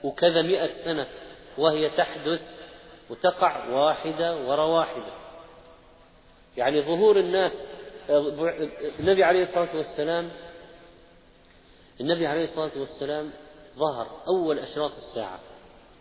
وكذا 0.03 0.41
مئة 0.41 0.83
سنة 0.83 1.07
وهي 1.57 1.89
تحدث 1.89 2.41
وتقع 3.09 3.65
واحدة 3.67 4.37
وراء 4.37 4.67
واحدة. 4.67 5.13
يعني 6.57 6.81
ظهور 6.81 7.19
الناس 7.19 7.51
النبي 8.99 9.23
عليه 9.23 9.43
الصلاة 9.43 9.75
والسلام 9.75 10.29
النبي 12.01 12.27
عليه 12.27 12.43
الصلاة 12.43 12.71
والسلام 12.75 13.31
ظهر 13.77 14.07
أول 14.27 14.59
أشراط 14.59 14.91
الساعة 14.97 15.39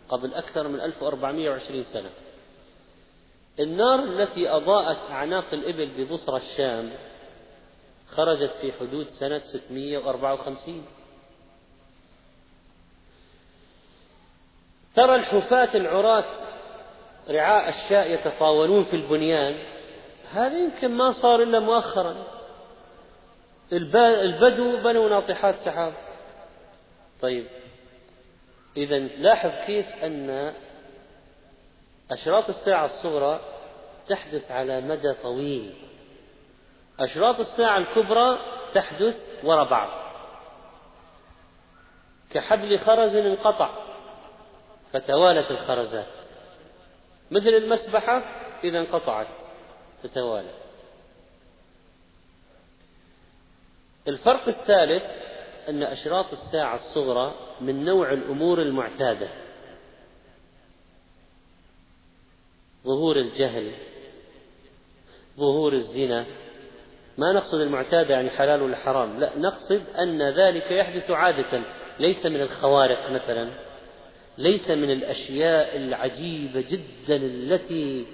قبل 0.09 0.33
أكثر 0.33 0.67
من 0.67 0.81
1420 0.81 1.83
سنة. 1.83 2.09
النار 3.59 4.03
التي 4.03 4.49
أضاءت 4.49 5.11
أعناق 5.11 5.45
الإبل 5.53 5.89
ببصرى 5.97 6.37
الشام 6.37 6.91
خرجت 8.07 8.51
في 8.61 8.71
حدود 8.71 9.09
سنة 9.09 9.41
654 9.43 10.85
ترى 14.95 15.15
الحفاة 15.15 15.77
العراة 15.77 16.25
رعاء 17.29 17.69
الشاء 17.69 18.11
يتطاولون 18.11 18.83
في 18.83 18.95
البنيان. 18.95 19.78
هذا 20.31 20.57
يمكن 20.57 20.91
ما 20.91 21.11
صار 21.11 21.43
إلا 21.43 21.59
مؤخرا. 21.59 22.15
البدو 23.71 24.77
بنوا 24.77 25.09
ناطحات 25.09 25.55
سحاب. 25.55 25.93
طيب. 27.21 27.47
إذا 28.77 28.99
لاحظ 28.99 29.51
كيف 29.65 29.85
أن 30.03 30.53
أشراط 32.11 32.49
الساعة 32.49 32.85
الصغرى 32.85 33.39
تحدث 34.07 34.51
على 34.51 34.81
مدى 34.81 35.13
طويل. 35.13 35.73
أشراط 36.99 37.39
الساعة 37.39 37.77
الكبرى 37.77 38.39
تحدث 38.73 39.15
وراء 39.43 39.69
بعض. 39.69 39.89
كحبل 42.31 42.79
خرز 42.79 43.15
انقطع 43.15 43.69
فتوالت 44.93 45.51
الخرزات. 45.51 46.07
مثل 47.31 47.47
المسبحة 47.47 48.23
إذا 48.63 48.79
انقطعت. 48.79 49.27
تتوالى. 50.03 50.49
الفرق 54.07 54.47
الثالث 54.47 55.03
أن 55.69 55.83
أشراط 55.83 56.33
الساعة 56.33 56.75
الصغرى 56.75 57.33
من 57.61 57.85
نوع 57.85 58.13
الأمور 58.13 58.61
المعتادة. 58.61 59.27
ظهور 62.85 63.17
الجهل 63.17 63.71
ظهور 65.37 65.73
الزنا. 65.73 66.25
ما 67.17 67.33
نقصد 67.33 67.59
المعتادة 67.59 68.13
يعني 68.13 68.29
حلال 68.29 68.61
ولا 68.61 68.77
حرام؟ 68.77 69.19
لا 69.19 69.37
نقصد 69.37 69.83
أن 69.97 70.21
ذلك 70.21 70.71
يحدث 70.71 71.11
عادة. 71.11 71.63
ليس 71.99 72.25
من 72.25 72.41
الخوارق 72.41 73.11
مثلا 73.11 73.49
ليس 74.37 74.69
من 74.69 74.91
الأشياء 74.91 75.77
العجيبة 75.77 76.61
جدا 76.61 77.15
التي 77.15 78.05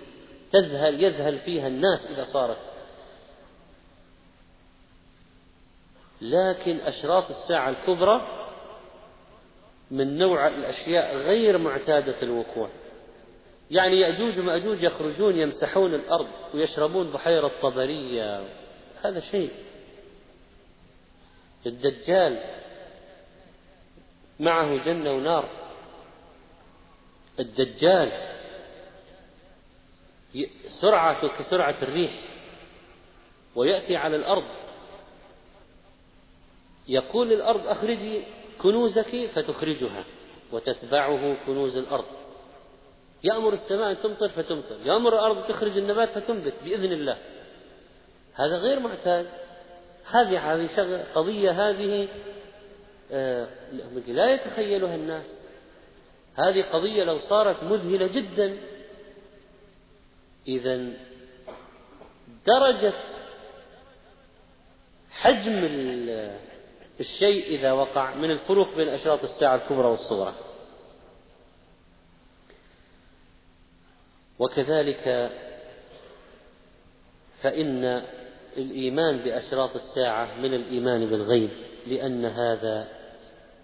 تذهل 0.51 1.03
يذهل 1.03 1.39
فيها 1.39 1.67
الناس 1.67 2.05
إذا 2.05 2.25
صارت. 2.25 2.57
لكن 6.21 6.79
أشراط 6.79 7.29
الساعة 7.29 7.69
الكبرى 7.69 8.27
من 9.91 10.17
نوع 10.17 10.47
الأشياء 10.47 11.15
غير 11.15 11.57
معتادة 11.57 12.21
الوقوع. 12.21 12.69
يعني 13.71 13.99
يأجوج 13.99 14.39
ومأجوج 14.39 14.83
يخرجون 14.83 15.35
يمسحون 15.35 15.93
الأرض 15.93 16.27
ويشربون 16.53 17.11
بحيرة 17.11 17.51
طبرية. 17.61 18.43
هذا 19.03 19.19
شيء. 19.19 19.51
الدجال 21.65 22.39
معه 24.39 24.85
جنة 24.85 25.13
ونار. 25.13 25.49
الدجال 27.39 28.34
سرعته 30.81 31.27
كسرعة 31.27 31.75
الريح. 31.81 32.11
ويأتي 33.55 33.95
على 33.95 34.15
الأرض. 34.15 34.43
يقول 36.87 37.29
للأرض 37.29 37.67
أخرجي 37.67 38.21
كنوزك 38.61 39.29
فتخرجها 39.35 40.03
وتتبعه 40.51 41.35
كنوز 41.45 41.77
الأرض. 41.77 42.05
يأمر 43.23 43.53
السماء 43.53 43.91
أن 43.91 44.01
تمطر 44.03 44.29
فتمطر 44.29 44.77
يأمر 44.85 45.13
الأرض 45.13 45.47
تخرج 45.47 45.77
النبات 45.77 46.09
فتنبت 46.09 46.53
بإذن 46.63 46.91
الله. 46.91 47.17
هذا 48.33 48.57
غير 48.57 48.79
معتاد. 48.79 49.27
هذه 50.05 50.53
هذه 50.53 51.05
قضية 51.15 51.51
هذه 51.51 52.07
آه، 53.11 53.47
لا 54.07 54.33
يتخيلها 54.33 54.95
الناس. 54.95 55.25
هذه 56.35 56.61
قضية 56.61 57.03
لو 57.03 57.19
صارت 57.19 57.63
مذهلة 57.63 58.07
جدا 58.07 58.57
إذا 60.47 60.93
درجة 62.47 62.93
حجم 65.11 65.65
الشيء 66.99 67.45
إذا 67.45 67.71
وقع 67.71 68.15
من 68.15 68.31
الفروق 68.31 68.75
بين 68.75 68.87
أشراط 68.87 69.23
الساعة 69.23 69.55
الكبرى 69.55 69.87
والصغرى. 69.87 70.33
وكذلك 74.39 75.31
فإن 77.41 78.03
الإيمان 78.57 79.17
بأشراط 79.17 79.75
الساعة 79.75 80.39
من 80.39 80.53
الإيمان 80.53 81.05
بالغيب 81.05 81.49
لأن 81.87 82.25
هذا 82.25 82.87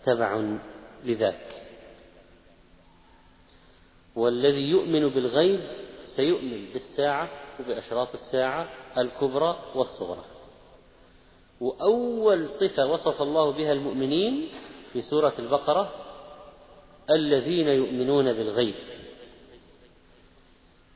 تبع 0.06 0.58
لذاك. 1.06 1.48
والذي 4.16 4.70
يؤمن 4.70 5.10
بالغيب 5.10 5.60
سيؤمن 6.16 6.66
بالساعة 6.74 7.30
وبأشراط 7.60 8.14
الساعة 8.14 8.70
الكبرى 8.98 9.60
والصغرى. 9.76 10.24
وأول 11.62 12.50
صفة 12.50 12.86
وصف 12.86 13.22
الله 13.22 13.52
بها 13.52 13.72
المؤمنين 13.72 14.50
في 14.94 15.02
سورة 15.02 15.34
البقرة 15.40 15.92
الذين 17.10 17.68
يؤمنون 17.68 18.34
بالغيب. 18.34 18.76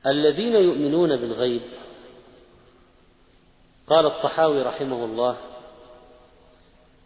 الذين 0.05 0.55
يؤمنون 0.55 1.16
بالغيب. 1.16 1.61
قال 3.88 4.05
الطحاوي 4.05 4.61
رحمه 4.61 5.05
الله 5.05 5.38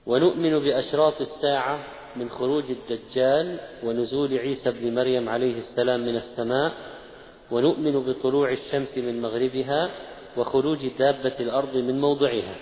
ونؤمن 0.06 0.60
بأشراط 0.60 1.22
الساعة 1.22 1.80
من 2.16 2.30
خروج 2.30 2.64
الدجال 2.72 3.60
ونزول 3.84 4.38
عيسى 4.38 4.72
بن 4.72 4.96
مريم 4.96 5.30
عليه 5.30 5.60
السلام 5.60 6.00
من 6.00 6.16
السماء 6.16 6.74
ونؤمن 7.52 8.00
بطلوع 8.00 8.52
الشمس 8.52 8.98
من 8.98 9.22
مغربها 9.22 9.92
وخروج 10.38 10.88
دابة 10.88 11.36
الأرض 11.40 11.78
من 11.78 12.02
موضعها. 12.02 12.56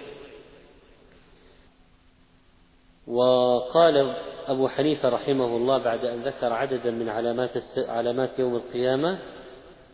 وقال 3.08 4.16
أبو 4.48 4.68
حنيفة 4.68 5.10
رحمه 5.10 5.58
الله 5.58 5.78
بعد 5.78 6.06
أن 6.06 6.22
ذكر 6.22 6.54
عددا 6.54 6.92
من 6.92 7.10
علامات 7.10 7.52
علامات 7.78 8.40
يوم 8.40 8.56
القيامة 8.56 9.20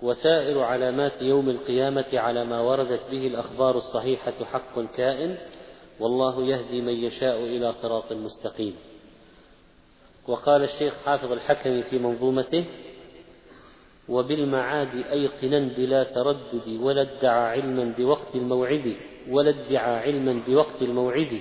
وسائر 0.02 0.60
علامات 0.60 1.22
يوم 1.22 1.50
القيامة 1.50 2.06
على 2.14 2.46
ما 2.46 2.62
وردت 2.62 3.02
به 3.12 3.28
الأخبار 3.28 3.78
الصحيحة 3.78 4.46
حق 4.46 4.80
كائن 4.96 5.38
والله 6.00 6.44
يهدي 6.44 6.82
من 6.82 6.94
يشاء 6.94 7.38
إلى 7.38 7.74
صراط 7.74 8.14
مستقيم. 8.14 8.76
وقال 10.28 10.64
الشيخ 10.64 10.94
حافظ 11.06 11.32
الحكمي 11.32 11.84
في 11.84 12.00
منظومته 12.00 12.66
وبالمعاد 14.10 14.96
أيقنا 15.12 15.60
بلا 15.60 16.04
تردد 16.04 16.80
ولا 16.82 17.02
ادعى 17.02 17.50
علما 17.50 17.94
بوقت 17.98 18.36
الموعد 18.36 18.96
ولا 19.30 19.50
ادعى 19.50 19.96
علما 19.96 20.42
بوقت 20.48 20.82
الموعد. 20.82 21.40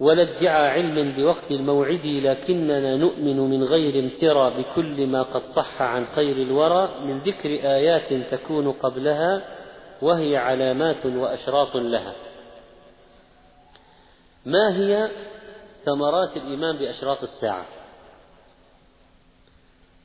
ولا 0.00 0.22
ادعى 0.22 0.68
علم 0.68 1.12
بوقت 1.16 1.50
الموعد 1.50 2.06
لكننا 2.06 2.96
نؤمن 2.96 3.36
من 3.36 3.64
غير 3.64 3.98
امترى 3.98 4.62
بكل 4.62 5.06
ما 5.06 5.22
قد 5.22 5.42
صح 5.56 5.82
عن 5.82 6.06
خير 6.06 6.36
الورى 6.36 7.00
من 7.04 7.18
ذكر 7.18 7.48
آيات 7.50 8.32
تكون 8.32 8.72
قبلها 8.72 9.42
وهي 10.02 10.36
علامات 10.36 11.06
وأشراط 11.06 11.76
لها. 11.76 12.14
ما 14.46 14.76
هي 14.76 15.10
ثمرات 15.84 16.36
الإيمان 16.36 16.76
بأشراط 16.76 17.22
الساعة؟ 17.22 17.77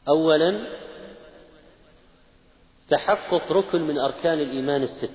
أولا 0.08 0.68
تحقق 2.90 3.52
ركن 3.52 3.82
من 3.82 3.98
أركان 3.98 4.40
الإيمان 4.40 4.84
الست. 4.84 5.10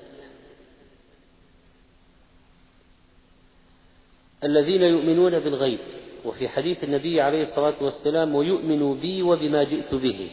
الذين 4.44 4.82
يؤمنون 4.82 5.38
بالغيب 5.38 5.78
وفي 6.24 6.48
حديث 6.48 6.84
النبي 6.84 7.20
عليه 7.20 7.42
الصلاة 7.42 7.74
والسلام 7.80 8.34
ويؤمن 8.34 9.00
بي 9.00 9.22
وبما 9.22 9.64
جئت 9.64 9.94
به. 9.94 10.30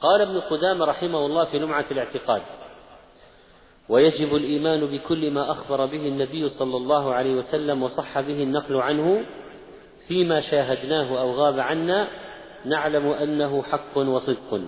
قال 0.00 0.20
ابن 0.20 0.40
قدامة 0.40 0.84
رحمه 0.84 1.26
الله 1.26 1.44
في 1.44 1.58
لمعة 1.58 1.84
الاعتقاد 1.90 2.42
ويجب 3.88 4.36
الإيمان 4.36 4.86
بكل 4.86 5.30
ما 5.30 5.50
أخبر 5.50 5.86
به 5.86 6.08
النبي 6.08 6.48
صلى 6.48 6.76
الله 6.76 7.14
عليه 7.14 7.34
وسلم 7.34 7.82
وصح 7.82 8.20
به 8.20 8.42
النقل 8.42 8.76
عنه 8.76 9.24
فيما 10.08 10.40
شاهدناه 10.40 11.20
أو 11.20 11.32
غاب 11.32 11.60
عنا 11.60 12.08
نعلم 12.64 13.06
أنه 13.06 13.62
حق 13.62 13.98
وصدق. 13.98 14.60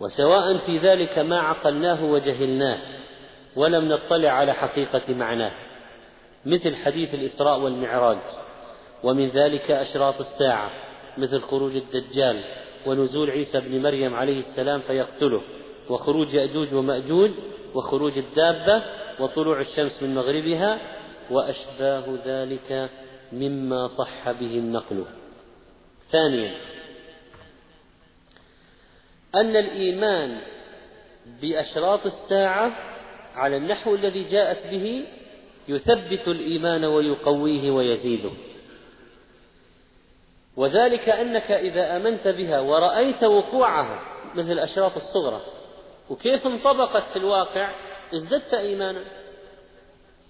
وسواء 0.00 0.58
في 0.58 0.78
ذلك 0.78 1.18
ما 1.18 1.40
عقلناه 1.40 2.04
وجهلناه 2.04 2.78
ولم 3.56 3.88
نطلع 3.88 4.30
على 4.30 4.52
حقيقة 4.52 5.14
معناه 5.14 5.52
مثل 6.46 6.76
حديث 6.76 7.14
الإسراء 7.14 7.60
والمعراج 7.60 8.18
ومن 9.04 9.28
ذلك 9.28 9.70
أشراط 9.70 10.20
الساعة 10.20 10.70
مثل 11.18 11.40
خروج 11.40 11.76
الدجال 11.76 12.44
ونزول 12.86 13.30
عيسى 13.30 13.60
بن 13.60 13.82
مريم 13.82 14.14
عليه 14.14 14.38
السلام 14.38 14.80
فيقتله 14.80 15.42
وخروج 15.90 16.34
يأجوج 16.34 16.74
ومأجوج 16.74 17.30
وخروج 17.74 18.18
الدابة 18.18 18.82
وطلوع 19.20 19.60
الشمس 19.60 20.02
من 20.02 20.14
مغربها 20.14 20.78
وأشباه 21.30 22.04
ذلك 22.26 22.90
مما 23.32 23.88
صح 23.88 24.30
به 24.30 24.58
النقل. 24.58 25.04
ثانيا 26.12 26.56
أن 29.34 29.56
الإيمان 29.56 30.40
بأشراط 31.42 32.06
الساعة 32.06 32.72
على 33.34 33.56
النحو 33.56 33.94
الذي 33.94 34.24
جاءت 34.24 34.66
به 34.66 35.06
يثبت 35.68 36.28
الإيمان 36.28 36.84
ويقويه 36.84 37.70
ويزيده. 37.70 38.30
وذلك 40.56 41.08
أنك 41.08 41.50
إذا 41.50 41.96
آمنت 41.96 42.28
بها 42.28 42.60
ورأيت 42.60 43.24
وقوعها 43.24 44.02
مثل 44.34 44.52
الأشراط 44.52 44.96
الصغرى 44.96 45.40
وكيف 46.10 46.46
انطبقت 46.46 47.02
في 47.12 47.16
الواقع 47.16 47.70
ازددت 48.14 48.54
إيمانا. 48.54 49.04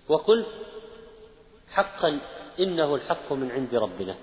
وقلت 0.08 0.48
حقا 1.70 2.20
إنه 2.60 2.94
الحق 2.94 3.32
من 3.32 3.50
عند 3.50 3.74
ربنا. 3.74 4.14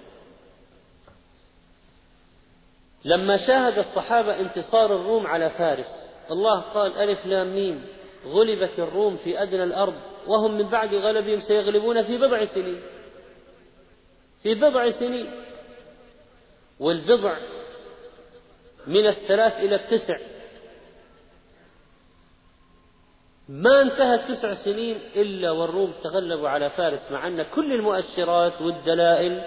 لما 3.08 3.38
شاهد 3.38 3.78
الصحابة 3.78 4.40
انتصار 4.40 4.96
الروم 4.96 5.28
على 5.28 5.50
فارس 5.50 6.14
الله 6.32 6.60
قال 6.60 6.94
ألف 6.94 7.26
لام 7.26 7.56
ميم 7.56 7.86
غلبت 8.26 8.80
الروم 8.80 9.18
في 9.18 9.42
أدنى 9.44 9.64
الأرض 9.64 9.94
وهم 10.28 10.58
من 10.58 10.70
بعد 10.70 10.96
غلبهم 10.96 11.40
سيغلبون 11.40 12.04
في 12.04 12.18
بضع 12.18 12.46
سنين. 12.46 12.82
في 14.44 14.54
بضع 14.54 14.92
سنين. 14.92 15.32
والبضع 16.80 17.38
من 18.88 19.08
الثلاث 19.08 19.54
إلى 19.54 19.76
التسع. 19.76 20.18
ما 23.50 23.82
انتهت 23.82 24.32
تسع 24.32 24.54
سنين 24.54 24.98
إلا 25.16 25.52
والروم 25.52 25.94
تغلبوا 26.04 26.50
على 26.50 26.70
فارس 26.70 27.12
مع 27.12 27.28
أن 27.28 27.44
كل 27.44 27.74
المؤشرات 27.74 28.62
والدلائل 28.62 29.44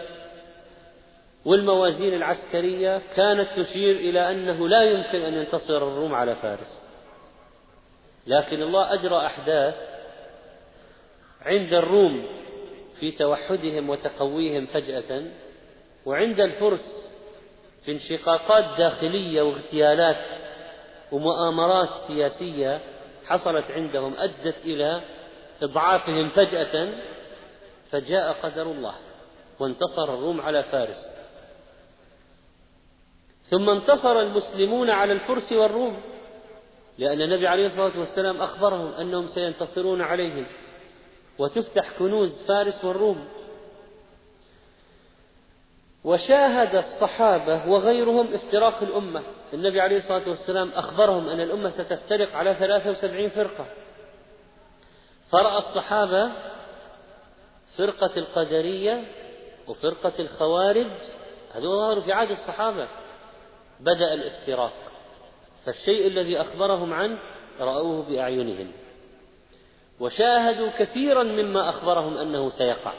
والموازين 1.44 2.14
العسكرية 2.14 3.02
كانت 3.16 3.48
تشير 3.56 3.96
إلى 3.96 4.30
أنه 4.30 4.68
لا 4.68 4.82
يمكن 4.82 5.22
أن 5.22 5.34
ينتصر 5.34 5.76
الروم 5.76 6.14
على 6.14 6.36
فارس. 6.36 6.82
لكن 8.26 8.62
الله 8.62 8.94
أجرى 8.94 9.26
أحداث 9.26 9.74
عند 11.42 11.72
الروم 11.72 12.26
في 13.00 13.10
توحدهم 13.10 13.90
وتقويهم 13.90 14.66
فجأة 14.66 15.22
وعند 16.06 16.40
الفرس 16.40 17.10
في 17.84 17.92
انشقاقات 17.92 18.78
داخلية 18.78 19.42
واغتيالات 19.42 20.16
ومؤامرات 21.12 21.88
سياسية 22.06 22.80
حصلت 23.26 23.64
عندهم 23.70 24.14
أدت 24.18 24.56
إلى 24.64 25.00
إضعافهم 25.62 26.28
فجأة 26.28 26.88
فجاء 27.90 28.32
قدر 28.42 28.62
الله 28.62 28.94
وانتصر 29.60 30.14
الروم 30.14 30.40
على 30.40 30.62
فارس. 30.62 31.19
ثم 33.50 33.70
انتصر 33.70 34.20
المسلمون 34.20 34.90
على 34.90 35.12
الفرس 35.12 35.52
والروم 35.52 36.02
لأن 36.98 37.22
النبي 37.22 37.48
عليه 37.48 37.66
الصلاة 37.66 37.98
والسلام 37.98 38.42
أخبرهم 38.42 38.92
أنهم 38.92 39.28
سينتصرون 39.28 40.02
عليهم 40.02 40.46
وتفتح 41.38 41.90
كنوز 41.98 42.42
فارس 42.42 42.84
والروم. 42.84 43.28
وشاهد 46.04 46.74
الصحابة 46.74 47.68
وغيرهم 47.68 48.34
افتراق 48.34 48.82
الأمة. 48.82 49.22
النبي 49.54 49.80
عليه 49.80 49.96
الصلاة 49.96 50.28
والسلام 50.28 50.70
أخبرهم 50.74 51.28
أن 51.28 51.40
الأمة 51.40 51.70
ستفترق 51.70 52.36
على 52.36 52.54
73 52.54 53.28
فرقة. 53.28 53.66
فرأى 55.30 55.58
الصحابة 55.58 56.30
فرقة 57.78 58.10
القدرية 58.16 59.04
وفرقة 59.68 60.12
الخوارج 60.18 60.86
هذول 61.54 61.76
ظهروا 61.76 62.02
في 62.02 62.12
عهد 62.12 62.30
الصحابة. 62.30 62.88
بدأ 63.80 64.14
الافتراق. 64.14 64.72
فالشيء 65.66 66.06
الذي 66.06 66.40
أخبرهم 66.40 66.92
عنه 66.92 67.18
رأوه 67.60 68.02
بأعينهم. 68.02 68.72
وشاهدوا 70.00 70.70
كثيرا 70.78 71.22
مما 71.22 71.68
أخبرهم 71.68 72.16
أنه 72.16 72.50
سيقع. 72.50 72.92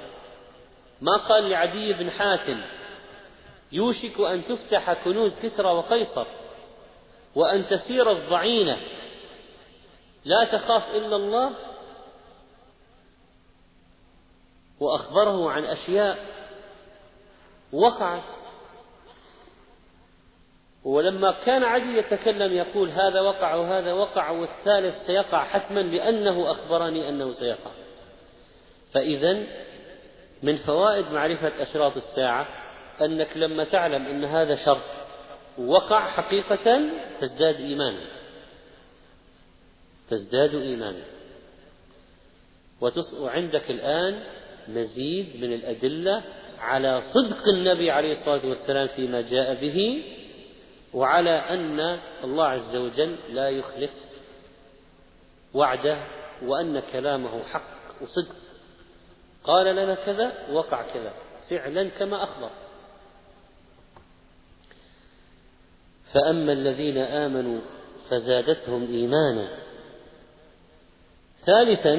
ما 1.01 1.17
قال 1.17 1.49
لعدي 1.49 1.93
بن 1.93 2.11
حاتم 2.11 2.61
يوشك 3.71 4.19
أن 4.19 4.43
تفتح 4.47 4.93
كنوز 4.93 5.39
كسرى 5.39 5.67
وقيصر 5.67 6.25
وأن 7.35 7.67
تسير 7.67 8.11
الضعينة. 8.11 8.77
لا 10.25 10.43
تخاف 10.43 10.95
إلا 10.95 11.15
الله. 11.15 11.51
وأخبره 14.79 15.51
عن 15.51 15.65
أشياء 15.65 16.25
وقعت 17.73 18.40
ولما 20.83 21.31
كان 21.45 21.63
عدي 21.63 21.97
يتكلم 21.97 22.53
يقول 22.53 22.89
هذا 22.89 23.21
وقع 23.21 23.55
وهذا 23.55 23.93
وقع 23.93 24.29
والثالث 24.29 25.05
سيقع 25.05 25.45
حتما 25.45 25.79
لأنه 25.79 26.51
أخبرني 26.51 27.09
أنه 27.09 27.33
سيقع. 27.33 27.71
فإذا 28.93 29.43
من 30.43 30.57
فوائد 30.57 31.05
معرفة 31.11 31.51
أشراط 31.61 31.97
الساعة 31.97 32.47
أنك 33.01 33.37
لما 33.37 33.63
تعلم 33.63 34.05
أن 34.05 34.25
هذا 34.25 34.55
شرط 34.55 34.81
وقع 35.57 36.09
حقيقة 36.09 36.81
تزداد 37.21 37.55
إيمانا. 37.55 38.05
تزداد 40.09 40.55
إيمانا. 40.55 41.03
وعندك 43.19 43.71
الآن 43.71 44.19
مزيد 44.67 45.43
من 45.43 45.53
الأدلة 45.53 46.23
على 46.59 47.01
صدق 47.01 47.47
النبي 47.47 47.91
عليه 47.91 48.11
الصلاة 48.11 48.45
والسلام 48.45 48.87
فيما 48.87 49.21
جاء 49.21 49.53
به 49.61 50.03
وعلى 50.93 51.29
أن 51.29 51.99
الله 52.23 52.47
عز 52.47 52.75
وجل 52.75 53.17
لا 53.29 53.49
يخلف 53.49 53.91
وعده 55.53 56.07
وأن 56.43 56.79
كلامه 56.79 57.43
حق 57.43 58.01
وصدق. 58.01 58.35
قال 59.43 59.75
لنا 59.75 59.95
كذا 59.95 60.49
وقع 60.51 60.93
كذا. 60.93 61.13
فعلا 61.49 61.89
كما 61.89 62.23
أخبر. 62.23 62.49
فأما 66.13 66.53
الذين 66.53 66.97
آمنوا 66.97 67.61
فزادتهم 68.09 68.87
إيمانا. 68.87 69.57
ثالثا 71.45 71.93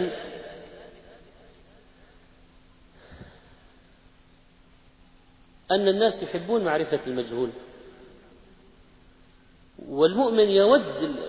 أن 5.71 5.89
الناس 5.89 6.23
يحبون 6.23 6.65
معرفة 6.65 7.01
المجهول. 7.07 7.51
والمؤمن 9.89 10.51
يود 10.51 10.85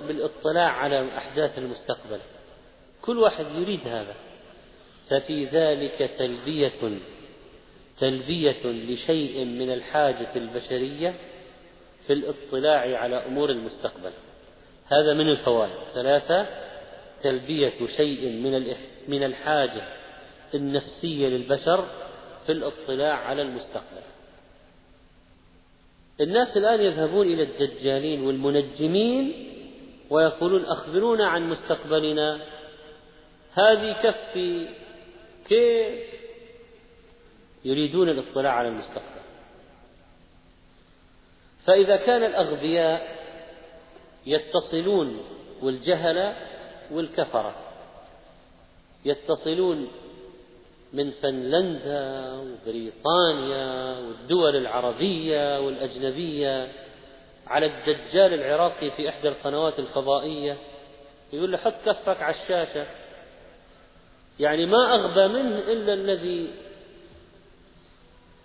بالاطلاع 0.08 0.72
على 0.72 1.18
أحداث 1.18 1.58
المستقبل. 1.58 2.20
كل 3.02 3.20
واحد 3.20 3.46
يريد 3.56 3.88
هذا. 3.88 4.16
ففي 5.10 5.46
ذلك 5.46 6.12
تلبية 6.18 7.00
تلبية 8.00 8.66
لشيء 8.66 9.46
من 9.46 9.74
الحاجة 9.74 10.36
البشرية 10.36 11.14
في 12.08 12.14
الاطلاع 12.14 12.98
على 13.00 13.16
أمور 13.16 13.50
المستقبل. 13.50 14.12
هذا 14.86 15.14
من 15.14 15.30
الفوائد. 15.30 15.78
ثلاثة 15.94 16.48
تلبية 17.24 17.88
شيء 17.98 18.30
من 18.30 18.76
من 19.08 19.24
الحاجة 19.24 19.88
النفسية 20.54 21.28
للبشر 21.28 21.88
في 22.46 22.52
الاطلاع 22.52 23.14
على 23.14 23.42
المستقبل. 23.42 24.13
الناس 26.22 26.58
الآن 26.58 26.82
يذهبون 26.82 27.28
إلى 27.28 27.44
الدجالين 27.44 28.24
والمنجمين 28.24 29.50
ويقولون 30.10 30.66
أخبرونا 30.66 31.28
عن 31.28 31.50
مستقبلنا. 31.50 32.42
هذه 33.54 33.94
كفي 34.04 34.68
كيف 35.48 36.04
يريدون 37.66 38.10
الاطلاع 38.10 38.54
على 38.54 38.68
المستقبل. 38.68 39.24
فإذا 41.66 41.96
كان 41.96 42.24
الأغبياء 42.24 43.24
يتصلون 44.26 45.24
والجهلة 45.62 46.38
والكفرة 46.92 47.56
يتصلون 49.06 49.88
من 50.94 51.12
فنلندا 51.12 52.34
وبريطانيا 52.34 54.00
والدول 54.00 54.56
العربية 54.56 55.60
والأجنبية 55.60 56.72
على 57.48 57.66
الدجال 57.66 58.34
العراقي 58.34 58.92
في 58.92 59.10
إحدى 59.10 59.28
القنوات 59.28 59.80
الفضائية 59.80 60.58
يقول 61.34 61.52
له 61.52 61.58
حط 61.58 61.74
كفك 61.86 62.22
على 62.22 62.36
الشاشة. 62.36 62.86
يعني 64.40 64.66
ما 64.66 64.96
أغبى 64.96 65.28
منه 65.28 65.58
إلا 65.58 65.94
الذي 65.94 66.54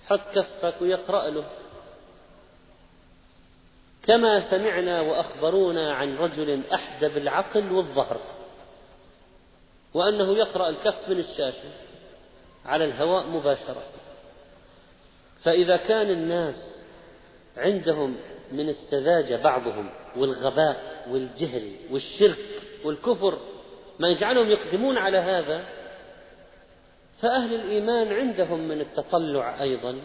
حط 0.07 0.21
كفك 0.35 0.75
ويقرأ 0.81 1.31
له. 1.31 1.45
كما 4.03 4.51
سمعنا 4.51 5.01
وأخبرونا 5.01 5.95
عن 5.95 6.17
رجل 6.17 6.63
أحدب 6.75 7.17
العقل 7.17 7.73
والظهر 7.73 8.21
وأنه 9.95 10.37
يقرأ 10.37 10.69
الكف 10.69 11.09
من 11.09 11.19
الشاشة. 11.19 11.88
على 12.69 12.85
الهواء 12.85 13.27
مباشرة. 13.27 13.83
فإذا 15.45 15.77
كان 15.77 16.11
الناس 16.11 16.85
عندهم 17.57 18.17
من 18.53 18.69
السذاجة 18.69 19.37
بعضهم 19.37 19.91
والغباء 20.17 21.07
والجهل 21.11 21.73
والشرك 21.91 22.63
والكفر 22.85 23.39
ما 23.99 24.09
يجعلهم 24.09 24.51
يقدمون 24.51 24.99
على 24.99 25.19
هذا 25.19 25.65
فأهل 27.21 27.55
الإيمان 27.55 28.13
عندهم 28.13 28.69
من 28.69 28.81
التطلع 28.81 29.63
أيضا 29.63 30.01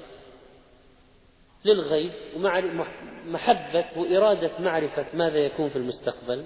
للغيب 1.65 2.11
ومحبة 2.35 3.85
وإرادة 3.95 4.51
معرفة 4.59 5.05
ماذا 5.13 5.37
يكون 5.37 5.69
في 5.69 5.75
المستقبل. 5.75 6.45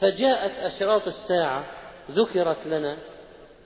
فجاءت 0.00 0.52
أشراط 0.58 1.06
الساعة 1.06 1.64
ذكرت 2.10 2.66
لنا 2.66 2.96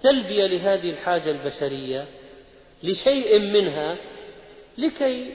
تلبية 0.02 0.46
لهذه 0.46 0.90
الحاجة 0.90 1.30
البشرية 1.30 2.06
لشيء 2.82 3.38
منها 3.38 3.96
لكي 4.78 5.34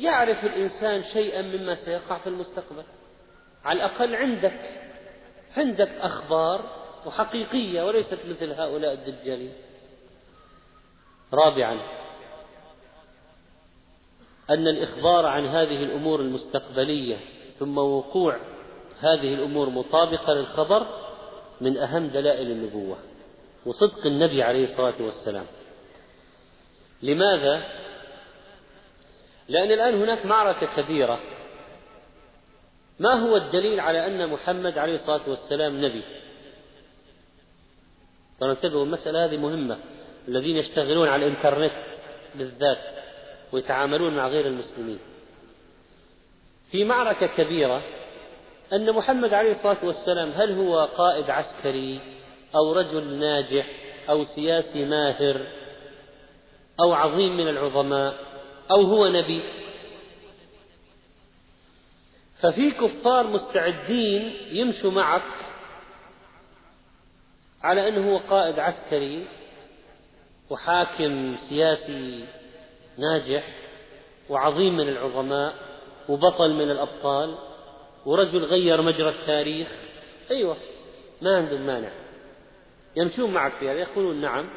يعرف 0.00 0.44
الإنسان 0.44 1.04
شيئا 1.12 1.42
مما 1.42 1.74
سيقع 1.74 2.18
في 2.18 2.26
المستقبل. 2.26 2.82
على 3.64 3.76
الأقل 3.76 4.14
عندك 4.14 4.60
عندك 5.56 5.90
أخبار 6.00 6.64
وحقيقية 7.06 7.82
وليست 7.82 8.18
مثل 8.28 8.52
هؤلاء 8.52 8.92
الدجالين. 8.92 9.52
رابعا 11.32 11.80
أن 14.50 14.68
الإخبار 14.68 15.26
عن 15.26 15.46
هذه 15.46 15.82
الأمور 15.82 16.20
المستقبلية 16.20 17.16
ثم 17.58 17.78
وقوع 17.78 18.36
هذه 19.00 19.34
الأمور 19.34 19.70
مطابقة 19.70 20.32
للخبر 20.32 20.86
من 21.60 21.76
أهم 21.76 22.06
دلائل 22.06 22.50
النبوة. 22.50 22.96
وصدق 23.66 24.06
النبي 24.06 24.42
عليه 24.42 24.64
الصلاة 24.64 24.94
والسلام. 25.00 25.46
لماذا؟ 27.02 27.62
لأن 29.48 29.72
الآن 29.72 30.02
هناك 30.02 30.26
معركة 30.26 30.82
كبيرة. 30.82 31.20
ما 32.98 33.12
هو 33.12 33.36
الدليل 33.36 33.80
على 33.80 34.06
أن 34.06 34.28
محمد 34.28 34.78
عليه 34.78 34.94
الصلاة 34.94 35.28
والسلام 35.28 35.84
نبي؟ 35.84 36.02
فانتبهوا 38.40 38.84
المسألة 38.84 39.24
هذه 39.24 39.36
مهمة. 39.36 39.78
الذين 40.28 40.56
يشتغلون 40.56 41.08
على 41.08 41.26
الإنترنت 41.26 41.72
بالذات 42.34 42.78
ويتعاملون 43.52 44.16
مع 44.16 44.28
غير 44.28 44.46
المسلمين. 44.46 44.98
في 46.70 46.84
معركة 46.84 47.26
كبيرة 47.26 47.82
أن 48.72 48.92
محمد 48.92 49.34
عليه 49.34 49.52
الصلاة 49.52 49.84
والسلام 49.84 50.30
هل 50.30 50.52
هو 50.52 50.84
قائد 50.84 51.30
عسكري؟ 51.30 52.00
أو 52.54 52.72
رجل 52.72 53.18
ناجح 53.18 53.66
أو 54.10 54.24
سياسي 54.24 54.84
ماهر 54.84 55.46
أو 56.80 56.92
عظيم 56.92 57.36
من 57.36 57.48
العظماء 57.48 58.14
أو 58.70 58.82
هو 58.82 59.08
نبي. 59.08 59.42
ففي 62.40 62.70
كفار 62.70 63.26
مستعدين 63.26 64.32
يمشوا 64.50 64.90
معك 64.90 65.52
على 67.62 67.88
أنه 67.88 68.12
هو 68.12 68.18
قائد 68.18 68.58
عسكري 68.58 69.26
وحاكم 70.50 71.36
سياسي 71.48 72.24
ناجح 72.98 73.44
وعظيم 74.28 74.76
من 74.76 74.88
العظماء 74.88 75.54
وبطل 76.08 76.54
من 76.54 76.70
الأبطال 76.70 77.38
ورجل 78.06 78.44
غير 78.44 78.82
مجرى 78.82 79.08
التاريخ. 79.08 79.68
أيوة 80.30 80.56
ما 81.22 81.36
عندهم 81.36 81.60
مانع. 81.60 82.07
يمشون 82.96 83.32
معك 83.32 83.52
في 83.52 83.70
هذا 83.70 83.78
يقولون 83.78 84.20
نعم. 84.20 84.50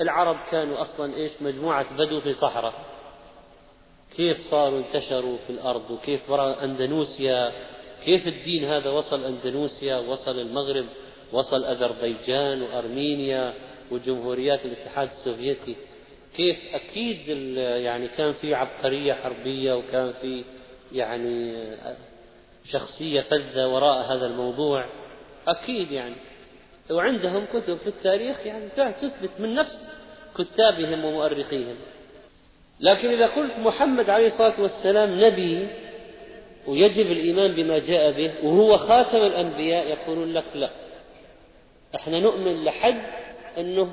العرب 0.00 0.36
كانوا 0.50 0.82
أصلا 0.82 1.14
إيش؟ 1.14 1.32
مجموعة 1.40 1.96
بدو 1.96 2.20
في 2.20 2.32
صحراء. 2.32 2.74
كيف 4.16 4.40
صاروا 4.40 4.78
انتشروا 4.78 5.36
في 5.46 5.50
الأرض؟ 5.50 5.90
وكيف 5.90 6.30
وراء 6.30 6.64
أندونيسيا؟ 6.64 7.52
كيف 8.04 8.26
الدين 8.26 8.64
هذا 8.64 8.90
وصل 8.90 9.24
أندونيسيا؟ 9.24 9.96
وصل 9.96 10.38
المغرب 10.38 10.86
وصل 11.32 11.64
أذربيجان 11.64 12.62
وأرمينيا 12.62 13.54
وجمهوريات 13.90 14.64
الاتحاد 14.64 15.08
السوفيتي. 15.10 15.76
كيف؟ 16.36 16.56
أكيد 16.74 17.28
يعني 17.58 18.08
كان 18.08 18.32
في 18.32 18.54
عبقرية 18.54 19.12
حربية 19.12 19.72
وكان 19.72 20.12
في 20.12 20.44
يعني 20.92 21.66
شخصية 22.64 23.20
فذة 23.20 23.68
وراء 23.68 24.12
هذا 24.12 24.26
الموضوع. 24.26 24.88
أكيد 25.48 25.90
يعني. 25.92 26.14
وعندهم 26.90 27.46
كتب 27.46 27.76
في 27.76 27.86
التاريخ 27.86 28.46
يعني 28.46 28.68
تثبت 28.76 29.30
من 29.38 29.54
نفس 29.54 29.78
كتابهم 30.38 31.04
ومؤرخيهم. 31.04 31.76
لكن 32.80 33.08
إذا 33.08 33.26
قلت 33.26 33.58
محمد 33.58 34.10
عليه 34.10 34.26
الصلاة 34.26 34.60
والسلام 34.60 35.24
نبي 35.24 35.66
ويجب 36.66 37.12
الإيمان 37.12 37.54
بما 37.54 37.78
جاء 37.78 38.12
به 38.12 38.32
وهو 38.42 38.76
خاتم 38.78 39.18
الأنبياء 39.18 39.86
يقولون 39.86 40.32
لك 40.32 40.44
لا. 40.54 40.70
إحنا 41.94 42.20
نؤمن 42.20 42.64
لحد 42.64 43.02
أنه 43.58 43.92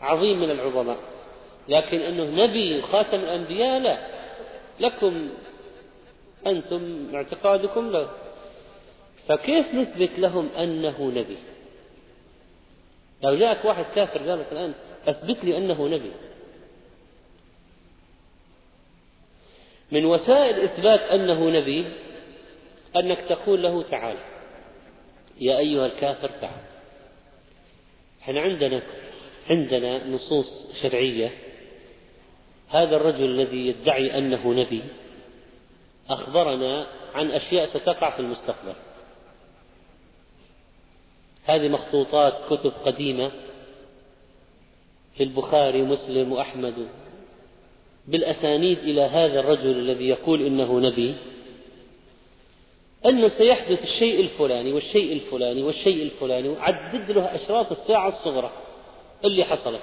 عظيم 0.00 0.40
من 0.40 0.50
العظماء. 0.50 0.98
لكن 1.68 2.00
أنه 2.00 2.44
نبي 2.44 2.82
خاتم 2.82 3.20
الأنبياء 3.20 3.80
لا. 3.80 3.98
لكم 4.80 5.28
أنتم 6.46 7.10
اعتقادكم 7.14 7.90
له 7.90 8.10
فكيف 9.28 9.74
نثبت 9.74 10.18
لهم 10.18 10.48
أنه 10.58 11.12
نبي؟ 11.16 11.36
لو 13.22 13.36
جاءك 13.36 13.64
واحد 13.64 13.84
كافر 13.94 14.30
قال 14.30 14.38
لك 14.38 14.46
الآن 14.52 14.74
أثبت 15.08 15.44
لي 15.44 15.56
أنه 15.56 15.88
نبي. 15.88 16.12
من 19.92 20.04
وسائل 20.04 20.60
إثبات 20.60 21.00
أنه 21.00 21.50
نبي 21.50 21.86
أنك 22.96 23.18
تقول 23.28 23.62
له 23.62 23.82
تعال. 23.82 24.16
يا 25.40 25.58
أيها 25.58 25.86
الكافر 25.86 26.30
تعال. 26.40 26.62
إحنا 28.22 28.40
عندنا 28.40 28.82
عندنا 29.50 30.06
نصوص 30.06 30.72
شرعية. 30.82 31.30
هذا 32.68 32.96
الرجل 32.96 33.24
الذي 33.24 33.66
يدعي 33.66 34.18
أنه 34.18 34.52
نبي 34.52 34.82
أخبرنا 36.10 36.86
عن 37.14 37.30
أشياء 37.30 37.66
ستقع 37.66 38.10
في 38.10 38.20
المستقبل. 38.20 38.74
هذه 41.44 41.68
مخطوطات 41.68 42.34
كتب 42.50 42.72
قديمة 42.84 43.30
في 45.16 45.22
البخاري 45.22 45.82
ومسلم 45.82 46.32
وأحمد. 46.32 46.88
بالأسانيد 48.08 48.78
إلى 48.78 49.00
هذا 49.00 49.40
الرجل 49.40 49.70
الذي 49.70 50.08
يقول 50.08 50.46
إنه 50.46 50.80
نبي 50.80 51.14
أنه 53.06 53.28
سيحدث 53.28 53.82
الشيء 53.82 54.20
الفلاني 54.20 54.72
والشيء 54.72 55.12
الفلاني 55.12 55.62
والشيء 55.62 56.02
الفلاني 56.02 56.48
وعدد 56.48 57.10
له 57.10 57.34
أشراط 57.34 57.72
الساعة 57.72 58.08
الصغرى 58.08 58.50
اللي 59.24 59.44
حصلت. 59.44 59.80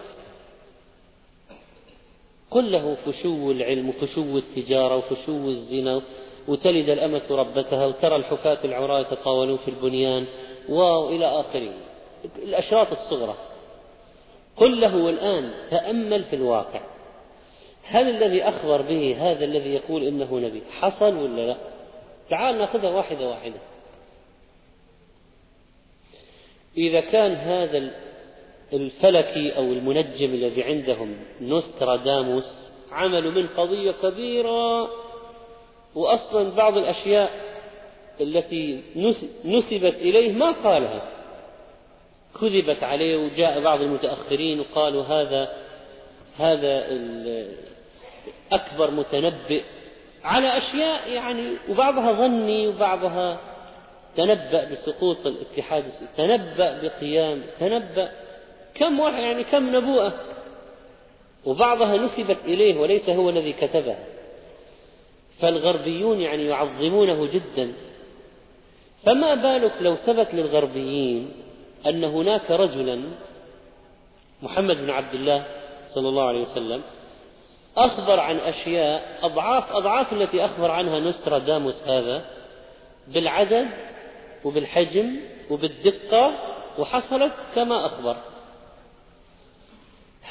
قل 2.52 2.72
له 2.72 2.98
فشو 3.06 3.52
العلم 3.52 3.90
وفشو 3.90 4.38
التجارة 4.38 4.98
وفشو 4.98 5.50
الزنا 5.50 6.02
وتلد 6.48 6.90
الأمة 6.90 7.22
ربتها 7.30 7.86
وترى 7.86 8.16
الحفاة 8.16 8.58
العراة 8.66 9.00
يتطاولون 9.00 9.58
في 9.58 9.68
البنيان. 9.72 10.26
وإلى 10.70 11.26
آخره. 11.26 11.74
الأشراط 12.44 12.92
الصغرى. 12.92 13.36
قل 14.58 14.82
له 14.82 15.10
الآن 15.10 15.52
تأمل 15.70 16.24
في 16.24 16.36
الواقع. 16.36 16.82
هل 17.84 18.10
الذي 18.10 18.44
أخبر 18.44 18.82
به 18.82 19.18
هذا 19.20 19.46
الذي 19.46 19.74
يقول 19.74 20.04
إنه 20.04 20.40
نبي 20.40 20.62
حصل 20.80 21.18
ولا 21.18 21.48
لا؟ 21.48 21.58
تعال 22.30 22.58
نأخذها 22.58 22.90
واحدة 22.90 23.30
واحدة. 23.30 23.60
إذا 26.78 27.00
كان 27.00 27.34
هذا 27.34 27.92
الفلكي 28.74 29.58
أو 29.58 29.64
المنجم 29.64 30.34
الذي 30.34 30.64
عندهم 30.64 31.18
نوستراداموس 31.42 32.70
عملوا 32.92 33.32
من 33.32 33.48
قضية 33.48 33.92
كبيرة 33.92 34.90
وأصلا 35.96 36.56
بعض 36.56 36.78
الأشياء 36.78 37.49
التي 38.22 38.82
نسبت 39.46 39.96
إليه 39.96 40.34
ما 40.34 40.52
قالها. 40.52 41.02
كذبت 42.42 42.84
عليه 42.84 43.18
وجاء 43.18 43.60
بعض 43.60 43.82
المتأخرين 43.82 44.60
وقالوا 44.60 45.04
هذا 45.04 45.50
هذا 46.38 46.88
أكبر 48.52 48.92
متنبئ 48.92 49.64
على 50.24 50.58
أشياء 50.58 51.12
يعني 51.12 51.44
وبعضها 51.70 52.12
ظني 52.12 52.68
وبعضها 52.68 53.40
تنبأ 54.18 54.72
بسقوط 54.72 55.28
الاتحاد 55.28 55.84
تنبأ 56.18 56.82
بقيام 56.82 57.42
تنبأ 57.60 58.12
كم 58.76 59.00
واحد 59.00 59.24
يعني 59.24 59.44
كم 59.44 59.76
نبوءة. 59.76 60.14
وبعضها 61.46 61.98
نسبت 61.98 62.38
إليه 62.46 62.80
وليس 62.80 63.10
هو 63.10 63.30
الذي 63.30 63.54
كتبها. 63.54 64.06
فالغربيون 65.42 66.22
يعني 66.22 66.46
يعظمونه 66.46 67.26
جدا. 67.26 67.74
فما 69.06 69.36
بالك 69.36 69.74
لو 69.82 69.96
ثبت 69.96 70.34
للغربيين 70.34 71.32
أن 71.86 72.04
هناك 72.04 72.52
رجلا 72.52 73.02
محمد 74.42 74.78
بن 74.78 74.90
عبد 74.90 75.14
الله 75.14 75.46
صلى 75.90 76.10
الله 76.10 76.28
عليه 76.28 76.42
وسلم 76.42 76.82
أخبر 77.78 78.20
عن 78.20 78.38
أشياء 78.38 79.20
أضعاف 79.24 79.72
أضعاف 79.72 80.14
التي 80.14 80.46
أخبر 80.46 80.72
عنها 80.72 81.00
نوستراداموس 81.00 81.84
هذا 81.88 82.26
بالعدد 83.08 83.68
وبالحجم 84.46 85.16
وبالدقة 85.50 86.32
وحصلت 86.80 87.34
كما 87.56 87.86
أخبر. 87.86 88.16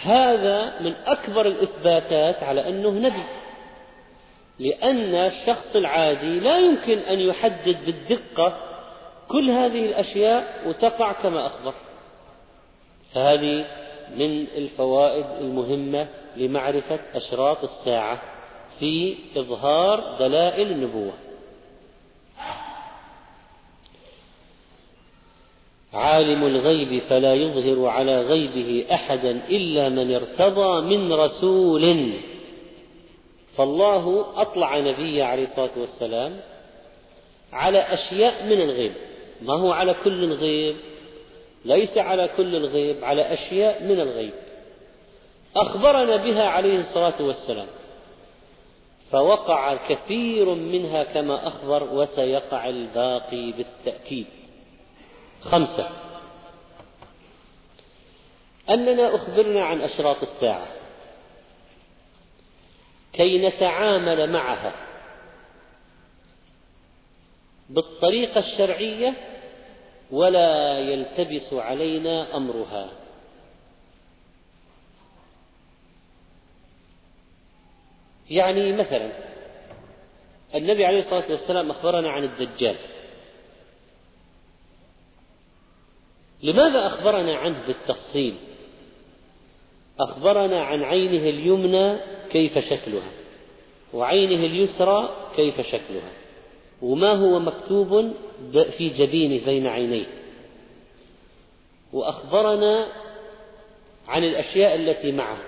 هذا 0.03 0.81
من 0.81 0.93
أكبر 1.07 1.47
الإثباتات 1.47 2.43
على 2.43 2.69
أنه 2.69 2.91
نبي. 2.91 3.23
لأن 4.59 5.15
الشخص 5.15 5.77
العادي 5.77 6.41
لا 6.41 6.59
يمكن 6.59 6.99
أن 6.99 7.21
يحدد 7.21 7.77
بالدقة 7.87 8.57
كل 9.29 9.51
هذه 9.51 9.87
الأشياء 9.87 10.63
وتقع 10.69 11.13
كما 11.13 11.47
أخبر. 11.47 11.75
فهذه 13.15 13.67
من 14.17 14.47
الفوائد 14.57 15.27
المهمة 15.41 16.07
لمعرفة 16.37 16.99
أشراط 17.15 17.65
الساعة 17.65 18.23
في 18.79 19.15
إظهار 19.37 20.17
دلائل 20.19 20.71
النبوة. 20.71 21.13
عالم 25.93 26.47
الغيب 26.47 27.03
فلا 27.09 27.35
يظهر 27.35 27.87
على 27.89 28.23
غيبه 28.23 28.87
أحدا 28.93 29.31
إلا 29.31 29.89
من 29.89 30.15
ارتضى 30.15 30.81
من 30.81 31.13
رسول. 31.13 32.13
فالله 33.59 34.27
أطلع 34.37 34.79
نبيه 34.79 35.25
عليه 35.25 35.45
الصلاة 35.45 35.71
والسلام 35.77 36.41
على 37.53 37.79
أشياء 37.79 38.45
من 38.45 38.61
الغيب. 38.61 38.93
ما 39.43 39.55
هو 39.55 39.73
على 39.73 39.95
كل 40.05 40.25
الغيب؟ 40.25 40.77
ليس 41.65 41.99
على 41.99 42.29
كل 42.37 42.57
الغيب 42.57 43.05
على 43.05 43.35
أشياء 43.35 43.83
من 43.83 44.01
الغيب. 44.01 44.33
أخبرنا 45.57 46.17
بها 46.17 46.45
عليه 46.45 46.81
الصلاة 46.81 47.23
والسلام. 47.23 47.67
فوقع 49.13 49.77
كثير 49.89 50.55
منها 50.55 51.05
كما 51.05 51.49
أخبر 51.49 51.89
وسيقع 51.93 52.69
الباقي 52.69 53.53
بالتأكيد. 53.53 54.27
خمسة. 55.43 55.89
أننا 58.71 59.15
أخبرنا 59.15 59.65
عن 59.65 59.81
أشراط 59.81 60.23
الساعة. 60.23 60.78
كي 63.19 63.49
نتعامل 63.49 64.33
معها. 64.33 64.73
بالطريقة 67.71 68.39
الشرعية 68.41 69.15
ولا 70.11 70.79
يلتبس 70.79 71.53
علينا 71.53 72.37
أمرها. 72.37 72.91
يعني 78.31 78.73
مثلا 78.73 79.13
النبي 80.55 80.87
عليه 80.87 81.01
الصلاة 81.01 81.31
والسلام 81.31 81.71
أخبرنا 81.71 82.11
عن 82.11 82.25
الدجال. 82.25 82.77
لماذا 86.43 86.87
أخبرنا 86.87 87.37
عنه 87.37 87.67
بالتفصيل؟ 87.67 88.35
أخبرنا 90.01 90.65
عن 90.65 90.83
عينه 90.83 91.29
اليمنى 91.29 92.18
كيف 92.33 92.59
شكلها. 92.59 93.11
وعينه 93.95 94.47
اليسرى 94.47 95.09
كيف 95.37 95.61
شكلها. 95.61 96.13
وما 96.83 97.13
هو 97.13 97.39
مكتوب 97.39 98.13
في 98.53 98.89
جبينه 98.89 99.45
بين 99.45 99.67
عينيه. 99.67 100.07
وأخبرنا 101.93 102.87
عن 104.09 104.25
الأشياء 104.25 104.75
التي 104.75 105.13
معه. 105.13 105.39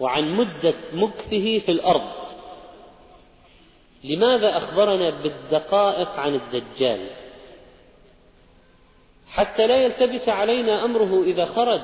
وعن 0.00 0.34
مدة 0.34 0.74
مكثه 0.92 1.58
في 1.58 1.68
الأرض. 1.68 2.10
لماذا 4.04 4.56
أخبرنا 4.56 5.10
بالدقائق 5.10 6.08
عن 6.08 6.34
الدجال؟ 6.34 7.06
حتى 9.28 9.66
لا 9.66 9.76
يلتبس 9.76 10.28
علينا 10.28 10.84
أمره 10.84 11.22
إذا 11.22 11.44
خرج. 11.44 11.80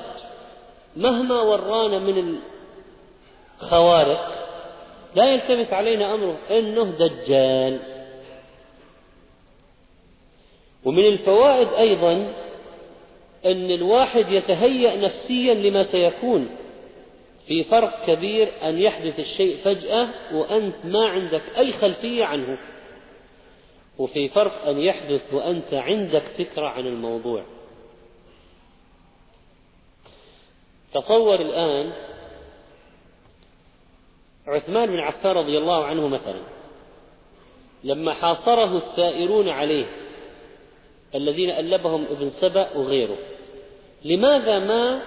مهما 0.95 1.41
ورانا 1.41 1.99
من 1.99 2.39
الخوارق 3.63 4.43
لا 5.15 5.33
يلتبس 5.33 5.73
علينا 5.73 6.13
أمره 6.13 6.37
إنه 6.51 6.83
دجال. 6.83 7.79
ومن 10.85 11.05
الفوائد 11.05 11.67
أيضا 11.67 12.33
أن 13.45 13.71
الواحد 13.71 14.31
يتهيأ 14.31 14.95
نفسيا 14.95 15.53
لما 15.53 15.83
سيكون. 15.83 16.49
في 17.47 17.63
فرق 17.63 18.05
كبير 18.05 18.51
أن 18.63 18.79
يحدث 18.79 19.19
الشيء 19.19 19.57
فجأة 19.63 20.09
وأنت 20.33 20.75
ما 20.85 21.09
عندك 21.09 21.41
أي 21.57 21.73
خلفية 21.73 22.25
عنه. 22.25 22.57
وفي 23.97 24.29
فرق 24.29 24.67
أن 24.67 24.79
يحدث 24.79 25.33
وأنت 25.33 25.73
عندك 25.73 26.23
فكرة 26.37 26.67
عن 26.67 26.87
الموضوع. 26.87 27.43
تصور 30.93 31.41
الآن 31.41 31.91
عثمان 34.47 34.91
بن 34.91 34.99
عفان 34.99 35.31
رضي 35.31 35.57
الله 35.57 35.85
عنه 35.85 36.07
مثلا 36.07 36.41
لما 37.83 38.13
حاصره 38.13 38.77
الثائرون 38.77 39.49
عليه 39.49 39.85
الذين 41.15 41.49
ألبهم 41.49 42.05
ابن 42.11 42.29
سبأ 42.29 42.77
وغيره 42.77 43.17
لماذا 44.05 44.59
ما 44.59 45.01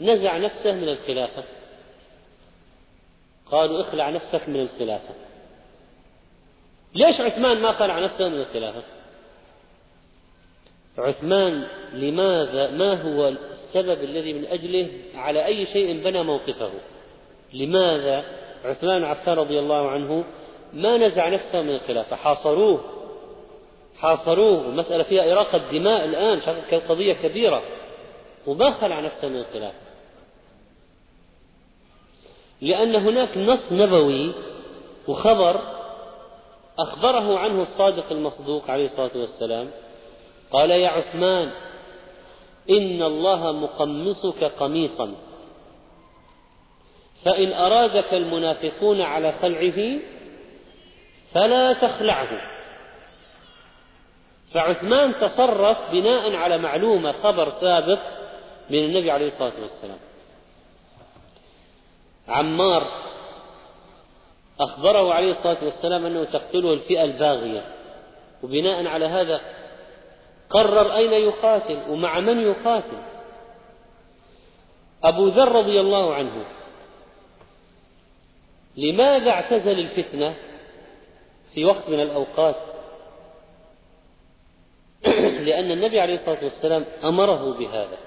نزع 0.00 0.36
نفسه 0.36 0.72
من 0.72 0.88
الخلافة؟ 0.88 1.44
قالوا 3.46 3.80
اخلع 3.80 4.10
نفسك 4.10 4.48
من 4.48 4.60
الخلافة. 4.60 5.14
ليش 6.94 7.20
عثمان 7.20 7.60
ما 7.60 7.72
خلع 7.72 7.98
نفسه 7.98 8.28
من 8.28 8.40
الخلافة؟ 8.40 8.82
عثمان 10.98 11.66
لماذا 11.92 12.70
ما 12.70 13.02
هو 13.02 13.28
السبب 13.28 14.04
الذي 14.04 14.32
من 14.32 14.46
أجله 14.46 14.88
على 15.14 15.46
أي 15.46 15.66
شيء 15.66 16.02
بنى 16.04 16.22
موقفه؟ 16.22 16.70
لماذا 17.52 18.24
عثمان 18.64 19.04
عفان 19.04 19.34
رضي 19.34 19.58
الله 19.58 19.90
عنه 19.90 20.24
ما 20.72 20.96
نزع 20.96 21.28
نفسه 21.28 21.62
من 21.62 21.74
الخلافة. 21.74 22.16
حاصروه. 22.16 22.80
حاصروه. 23.98 24.68
ومسألة 24.68 25.02
فيها 25.02 25.32
إراقة 25.32 25.58
دماء 25.58 26.04
الآن 26.04 26.40
قضية 26.88 27.12
كبيرة. 27.12 27.62
وما 28.46 28.72
خلع 28.72 29.00
نفسه 29.00 29.28
من 29.28 29.36
الخلافة. 29.36 29.78
لأن 32.60 32.94
هناك 32.94 33.38
نص 33.38 33.72
نبوي 33.72 34.32
وخبر 35.08 35.60
أخبره 36.78 37.38
عنه 37.38 37.62
الصادق 37.62 38.04
المصدوق 38.10 38.70
عليه 38.70 38.86
الصلاة 38.86 39.10
والسلام. 39.14 39.70
قال 40.52 40.70
يا 40.70 40.88
عثمان 40.88 41.50
إن 42.70 43.02
الله 43.02 43.52
مقمصك 43.52 44.44
قميصا. 44.44 45.14
فإن 47.24 47.52
أرادك 47.52 48.14
المنافقون 48.14 49.00
على 49.00 49.32
خلعه 49.32 49.98
فلا 51.34 51.72
تخلعه. 51.72 52.50
فعثمان 54.54 55.14
تصرف 55.20 55.90
بناء 55.92 56.34
على 56.34 56.58
معلومة 56.58 57.12
خبر 57.12 57.52
سابق 57.60 57.98
من 58.70 58.78
النبي 58.78 59.10
عليه 59.10 59.26
الصلاة 59.26 59.52
والسلام. 59.60 59.98
عمار 62.28 62.88
أخبره 64.60 65.14
عليه 65.14 65.30
الصلاة 65.30 65.64
والسلام 65.64 66.06
أنه 66.06 66.24
تقتله 66.24 66.72
الفئة 66.72 67.04
الباغية. 67.04 67.64
وبناء 68.42 68.86
على 68.86 69.06
هذا 69.06 69.40
قرر 70.50 70.96
أين 70.96 71.12
يقاتل 71.12 71.78
ومع 71.88 72.20
من 72.20 72.40
يقاتل. 72.40 72.98
أبو 75.04 75.28
ذر 75.28 75.52
رضي 75.52 75.80
الله 75.80 76.14
عنه 76.14 76.44
لماذا 78.76 79.30
اعتزل 79.30 79.78
الفتنة 79.78 80.34
في 81.54 81.64
وقت 81.64 81.88
من 81.88 82.00
الأوقات؟ 82.00 82.56
لأن 85.46 85.70
النبي 85.70 86.00
عليه 86.00 86.14
الصلاة 86.14 86.44
والسلام 86.44 86.84
أمره 87.04 87.58
بهذا. 87.58 87.98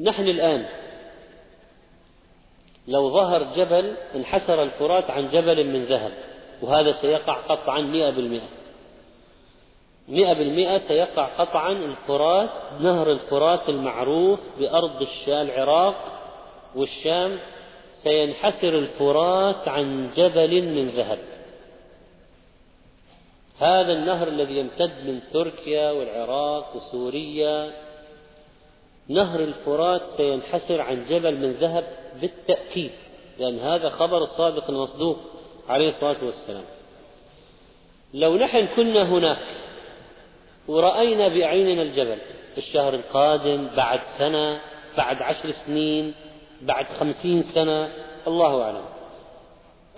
نحن 0.00 0.22
الآن 0.22 0.66
لو 2.88 3.10
ظهر 3.10 3.42
جبل 3.42 3.96
انحسر 4.14 4.62
الفرات 4.62 5.10
عن 5.10 5.28
جبل 5.28 5.66
من 5.66 5.84
ذهب 5.84 6.12
وهذا 6.62 6.92
سيقع 6.92 7.34
قطعا 7.34 7.80
مئة 7.80 8.10
بالمئة. 8.10 8.48
مئة 10.08 10.32
بالمئة 10.32 10.78
سيقع 10.78 11.24
قطعا 11.24 11.72
الفرات 11.72 12.50
نهر 12.80 13.12
الفرات 13.12 13.68
المعروف 13.68 14.40
بأرض 14.58 15.06
العراق 15.28 16.17
والشام 16.74 17.38
سينحسر 18.02 18.78
الفرات 18.78 19.68
عن 19.68 20.10
جبل 20.16 20.62
من 20.62 20.88
ذهب. 20.88 21.18
هذا 23.58 23.92
النهر 23.92 24.28
الذي 24.28 24.58
يمتد 24.58 25.06
من 25.06 25.20
تركيا 25.32 25.90
والعراق 25.90 26.76
وسوريا 26.76 27.72
نهر 29.08 29.40
الفرات 29.40 30.02
سينحسر 30.16 30.80
عن 30.80 31.04
جبل 31.10 31.36
من 31.36 31.52
ذهب 31.52 31.84
بالتأكيد 32.20 32.90
لأن 33.38 33.58
هذا 33.58 33.88
خبر 33.88 34.18
الصادق 34.18 34.70
المصدوق 34.70 35.18
عليه 35.68 35.88
الصلاة 35.88 36.24
والسلام. 36.24 36.64
لو 38.14 38.36
نحن 38.36 38.66
كنا 38.66 39.02
هناك 39.02 39.46
ورأينا 40.68 41.28
بأعيننا 41.28 41.82
الجبل 41.82 42.18
في 42.52 42.58
الشهر 42.58 42.94
القادم 42.94 43.68
بعد 43.76 44.00
سنة 44.18 44.60
بعد 44.96 45.22
عشر 45.22 45.52
سنين 45.66 46.14
بعد 46.62 46.86
خمسين 46.86 47.42
سنة 47.42 47.92
الله 48.26 48.62
أعلم. 48.62 48.84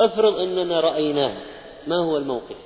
افرض 0.00 0.34
أننا 0.34 0.80
رأيناه 0.80 1.36
ما 1.86 1.96
هو 1.96 2.16
الموقف؟ 2.16 2.56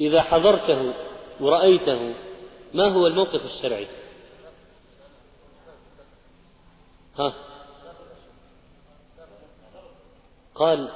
إذا 0.00 0.22
حضرته 0.22 0.92
ورأيته 1.40 2.14
ما 2.74 2.88
هو 2.88 3.06
الموقف 3.06 3.44
الشرعي؟ 3.44 3.86
ها؟ 7.18 7.32
قال 10.54 10.88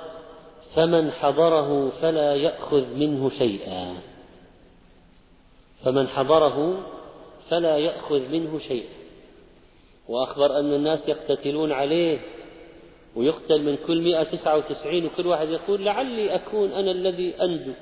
فمن 0.75 1.13
حضره 1.13 1.91
فلا 1.91 2.35
يأخذ 2.35 2.87
منه 2.87 3.31
شيئا. 3.31 4.01
فمن 5.85 6.09
حضره 6.09 6.83
فلا 7.51 7.79
يأخذ 7.79 8.21
منه 8.21 8.59
شيئا. 8.59 8.98
وأخبر 10.09 10.59
أن 10.59 10.75
الناس 10.75 11.09
يقتتلون 11.09 11.73
عليه 11.73 12.19
ويقتل 13.17 13.63
من 13.63 13.77
كل 13.87 14.01
مئة 14.01 14.23
تسعة 14.23 14.57
وتسعين 14.57 15.07
وكل 15.07 15.27
واحد 15.27 15.49
يقول 15.49 15.85
لعلي 15.85 16.35
أكون 16.35 16.73
أنا 16.73 16.91
الذي 16.91 17.35
أنجو 17.43 17.73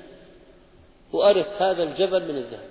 وأرث 1.13 1.61
هذا 1.61 1.83
الجبل 1.83 2.23
من 2.23 2.37
الذهب. 2.37 2.69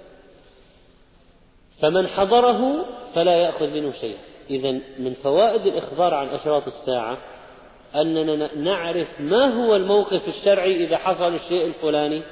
فمن 1.80 2.08
حضره 2.08 2.84
فلا 3.14 3.36
يأخذ 3.36 3.70
منه 3.70 3.92
شيئا. 3.92 4.18
إذا 4.50 4.72
من 4.98 5.14
فوائد 5.22 5.66
الإخبار 5.66 6.14
عن 6.14 6.28
أشراط 6.28 6.66
الساعة 6.66 7.18
أننا 7.94 8.54
نعرف 8.54 9.20
ما 9.20 9.44
هو 9.44 9.76
الموقف 9.76 10.28
الشرعي 10.28 10.84
إذا 10.84 10.96
حصل 10.96 11.34
الشيء 11.34 11.66
الفلاني. 11.66 12.22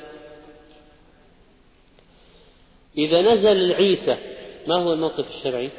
إذا 2.98 3.22
نزل 3.22 3.72
عيسى 3.72 4.16
ما 4.66 4.74
هو 4.76 4.92
الموقف 4.92 5.30
الشرعي؟ 5.30 5.70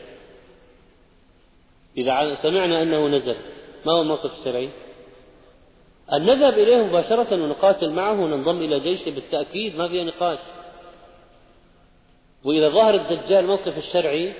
إذا 1.98 2.36
سمعنا 2.36 2.82
أنه 2.82 3.08
نزل. 3.08 3.36
ما 3.86 3.94
هو 3.94 4.02
الموقف 4.02 4.40
الشرعي 4.40 4.70
أن 6.14 6.26
نذهب 6.26 6.54
إليه 6.54 6.84
مباشرة 6.84 7.44
ونقاتل 7.44 7.90
معه 7.90 8.22
وننضم 8.22 8.58
إلى 8.62 8.80
جيشه 8.80 9.12
بالتأكيد. 9.12 9.76
ما 9.76 9.88
فيها 9.88 10.04
نقاش. 10.04 10.40
وإذا 12.44 12.70
ظهر 12.70 12.96
الدجال 12.96 13.48
موقف 13.48 13.78
الشرعي 13.78 14.34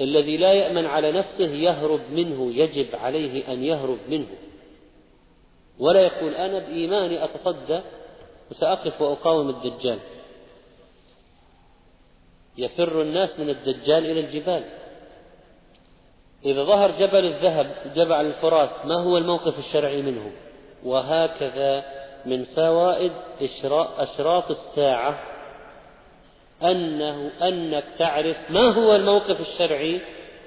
الذي 0.00 0.36
لا 0.36 0.52
يأمن 0.52 0.86
على 0.86 1.12
نفسه 1.12 1.52
يهرب 1.54 2.00
منه 2.12 2.52
يجب 2.52 2.96
عليه 2.96 3.52
أن 3.52 3.64
يهرب 3.64 3.98
منه. 4.08 4.28
ولا 5.78 6.00
يقول 6.00 6.34
أنا 6.34 6.58
بإيماني 6.58 7.24
أتصدى 7.24 7.80
وسأقف 8.50 9.00
وأقاوم 9.02 9.48
الدجال. 9.48 9.98
يفر 12.58 13.02
الناس 13.02 13.40
من 13.40 13.50
الدجال 13.50 14.06
إلى 14.06 14.20
الجبال. 14.20 14.64
إذا 16.44 16.64
ظهر 16.64 16.90
جبل 16.90 17.24
الذهب 17.24 17.92
جبل 17.94 18.12
الفرات 18.12 18.86
ما 18.86 18.94
هو 18.94 19.18
الموقف 19.18 19.58
الشرعي 19.58 20.02
منه؟ 20.02 20.32
وهكذا 20.84 21.84
من 22.26 22.44
فوائد 22.44 23.12
أشراط 23.98 24.50
الساعة 24.50 25.18
أنه 26.62 27.30
أنك 27.42 27.84
تعرف 27.98 28.36
ما 28.50 28.74
هو 28.74 28.96
الموقف 28.96 29.40
الشرعي 29.40 30.00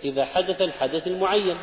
إذا 0.04 0.26
حدث 0.26 0.62
الحدث 0.62 1.08
المعين. 1.08 1.58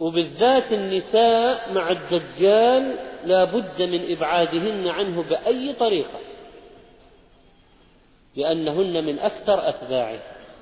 وبالذات 0.00 0.72
النساء 0.72 1.72
مع 1.72 1.90
الدجال 1.90 2.96
لا 3.24 3.44
بد 3.44 3.82
من 3.82 4.12
إبعادهن 4.12 4.88
عنه 4.88 5.22
بأي 5.22 5.72
طريقة. 5.72 6.29
لأنهن 8.36 9.04
من 9.04 9.18
أكثر 9.18 9.68
أتباعه 9.68 10.18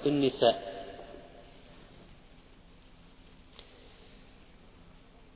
النساء. 0.06 0.68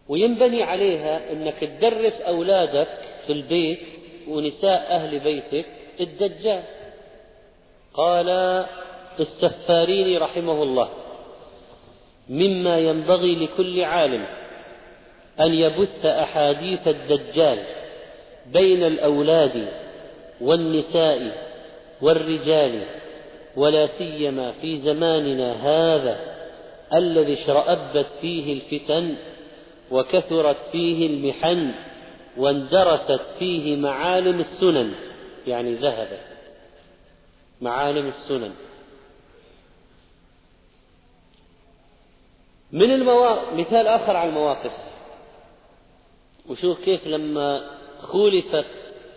وينبني 0.08 0.62
عليها 0.62 1.32
أنك 1.32 1.58
تدرس 1.58 2.20
أولادك 2.20 2.88
في 3.26 3.32
البيت 3.32 3.80
ونساء 4.28 4.96
أهل 4.96 5.18
بيتك 5.18 5.66
الدجال. 6.00 6.62
قال 7.94 8.28
السفارين 9.20 10.18
رحمه 10.18 10.62
الله 10.62 10.88
مما 12.28 12.78
ينبغي 12.78 13.34
لكل 13.34 13.84
عالم 13.84 14.26
أن 15.40 15.54
يبث 15.54 16.06
أحاديث 16.06 16.88
الدجال 16.88 17.64
بين 18.46 18.84
الأولاد 18.84 19.68
والنساء 20.40 21.51
والرجال 22.02 22.86
ولا 23.56 23.86
سيما 23.86 24.52
في 24.52 24.80
زماننا 24.80 25.52
هذا 25.52 26.32
الذي 26.94 27.42
اشرأبت 27.42 28.06
فيه 28.20 28.52
الفتن 28.52 29.14
وكثرت 29.90 30.56
فيه 30.72 31.06
المحن 31.06 31.74
واندرست 32.36 33.20
فيه 33.38 33.76
معالم 33.76 34.40
السنن. 34.40 34.92
يعني 35.46 35.74
ذهبت 35.74 36.20
معالم 37.60 38.06
السنن. 38.06 38.52
من 42.72 42.90
المواقف 42.90 43.52
مثال 43.52 43.86
آخر 43.86 44.16
على 44.16 44.28
المواقف. 44.28 44.72
وشوف 46.48 46.84
كيف 46.84 47.06
لما 47.06 47.70
خولفت 48.00 48.66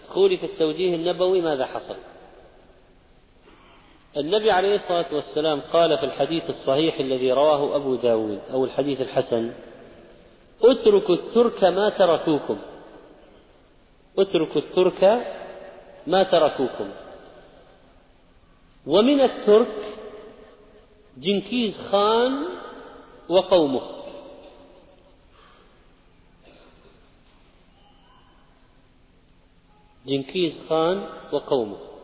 خولف 0.07 0.43
التوجيه 0.43 0.95
النبوي 0.95 1.41
ماذا 1.41 1.65
حصل؟ 1.65 1.95
النبي 4.17 4.51
عليه 4.51 4.75
الصلاة 4.75 5.05
والسلام 5.11 5.61
قال 5.61 5.97
في 5.97 6.05
الحديث 6.05 6.49
الصحيح 6.49 6.99
الذي 6.99 7.31
رواه 7.31 7.75
أبو 7.75 7.95
داود 7.95 8.41
أو 8.53 8.65
الحديث 8.65 9.01
الحسن 9.01 9.53
اتركوا 10.63 11.15
الترك 11.15 11.63
ما 11.63 11.89
تركوكم. 11.89 12.57
اتركوا 14.17 14.61
الترك 14.61 15.25
ما 16.07 16.23
تركوكم. 16.23 16.89
ومن 18.87 19.21
الترك 19.21 19.97
جنكيز 21.17 21.77
خان 21.91 22.45
وقومه. 23.29 23.81
جنكيز 30.07 30.53
خان 30.69 31.07
وقومه. 31.31 31.94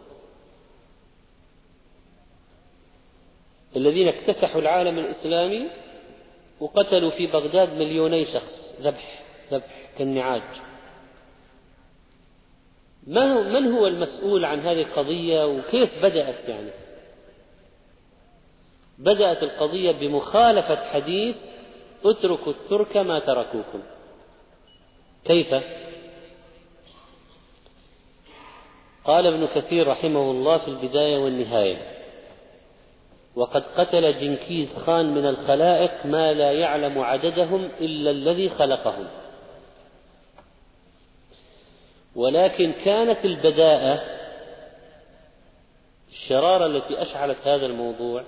الذين 3.75 4.07
اكتسحوا 4.07 4.61
العالم 4.61 4.99
الإسلامي 4.99 5.67
وقتلوا 6.59 7.11
في 7.11 7.27
بغداد 7.27 7.73
مليوني 7.73 8.25
شخص 8.25 8.75
ذبح 8.81 9.21
ذبح 9.51 9.89
كالنعاج. 9.97 10.41
ما 13.07 13.33
هو 13.33 13.43
من 13.43 13.71
هو 13.71 13.87
المسؤول 13.87 14.45
عن 14.45 14.59
هذه 14.59 14.81
القضية 14.81 15.47
وكيف 15.47 16.03
بدأت 16.03 16.49
يعني؟ 16.49 16.69
بدأت 18.97 19.43
القضية 19.43 19.91
بمخالفة 19.91 20.75
حديث 20.75 21.35
اتركوا 22.05 22.53
الترك 22.53 22.97
ما 22.97 23.19
تركوكم 23.19 23.81
كيف؟ 25.25 25.55
قال 29.05 29.27
ابن 29.27 29.47
كثير 29.47 29.87
رحمه 29.87 30.31
الله 30.31 30.57
في 30.57 30.67
البداية 30.67 31.17
والنهاية 31.17 32.00
وقد 33.35 33.63
قتل 33.77 34.19
جنكيز 34.19 34.73
خان 34.77 35.13
من 35.13 35.25
الخلائق 35.25 36.05
ما 36.05 36.33
لا 36.33 36.51
يعلم 36.51 36.99
عددهم 36.99 37.69
إلا 37.81 38.11
الذي 38.11 38.49
خلقهم. 38.49 39.07
ولكن 42.15 42.71
كانت 42.85 43.25
البداءة 43.25 44.01
الشرارة 46.09 46.65
التي 46.65 47.01
أشعلت 47.01 47.37
هذا 47.43 47.65
الموضوع 47.65 48.23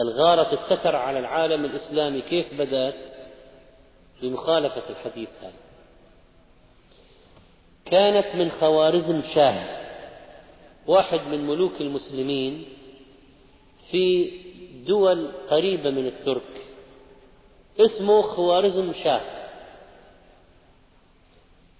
الغارة 0.00 0.52
التتر 0.52 0.96
على 0.96 1.18
العالم 1.18 1.64
الإسلامي 1.64 2.20
كيف 2.20 2.54
بدأت؟ 2.54 2.94
بمخالفة 4.22 4.82
الحديث 4.90 5.28
هذا. 5.42 5.52
كانت 7.84 8.34
من 8.34 8.50
خوارزم 8.50 9.22
شاه 9.34 9.86
واحد 10.86 11.20
من 11.20 11.46
ملوك 11.46 11.80
المسلمين 11.80 12.64
في 13.90 14.30
دول 14.86 15.32
قريبة 15.50 15.90
من 15.90 16.06
الترك. 16.06 16.66
اسمه 17.80 18.22
خوارزم 18.22 18.92
شاه. 18.92 19.20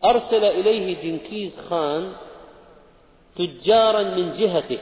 أرسل 0.04 0.44
إليه 0.44 1.02
جنكيز 1.02 1.60
خان 1.60 2.12
تجارا 3.36 4.02
من 4.02 4.32
جهته. 4.32 4.78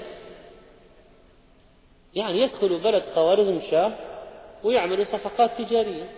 يعني 2.15 2.41
يدخل 2.41 2.79
بلد 2.79 3.03
خوارزم 3.15 3.61
شاه 3.71 3.93
ويعملوا 4.65 5.05
صفقات 5.05 5.51
تجارية. 5.59 6.11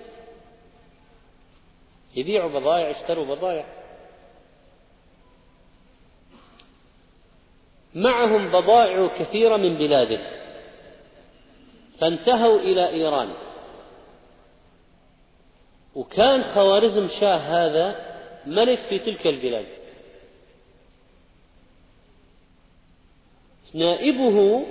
يبيعوا 2.17 2.61
بضائع 2.61 2.89
يشتروا 2.89 3.35
بضائع. 3.35 3.67
معهم 7.95 8.49
بضائع 8.49 9.07
كثيرة 9.07 9.57
من 9.57 9.77
بلاده. 9.77 10.46
فانتهوا 12.01 12.59
إلى 12.59 12.89
إيران. 12.89 13.29
وكان 15.95 16.45
خوارزم 16.55 17.09
شاه 17.21 17.37
هذا 17.37 18.17
ملك 18.47 18.79
في 18.79 18.99
تلك 18.99 19.27
البلاد. 19.27 19.67
نائبه 23.75 24.67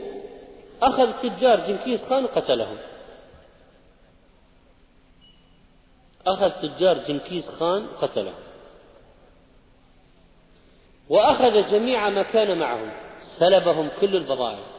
أخذ 0.81 1.11
تجار 1.11 1.67
جنكيز 1.67 2.03
خان 2.03 2.23
وقتلهم. 2.23 2.77
أخذ 6.27 6.49
تجار 6.49 6.97
جنكيز 6.97 7.49
خان 7.49 7.85
وقتلهم. 7.85 8.33
وأخذ 11.09 11.71
جميع 11.71 12.09
ما 12.09 12.23
كان 12.23 12.57
معهم. 12.57 12.91
سلبهم 13.39 13.89
كل 14.01 14.15
البضائع. 14.15 14.74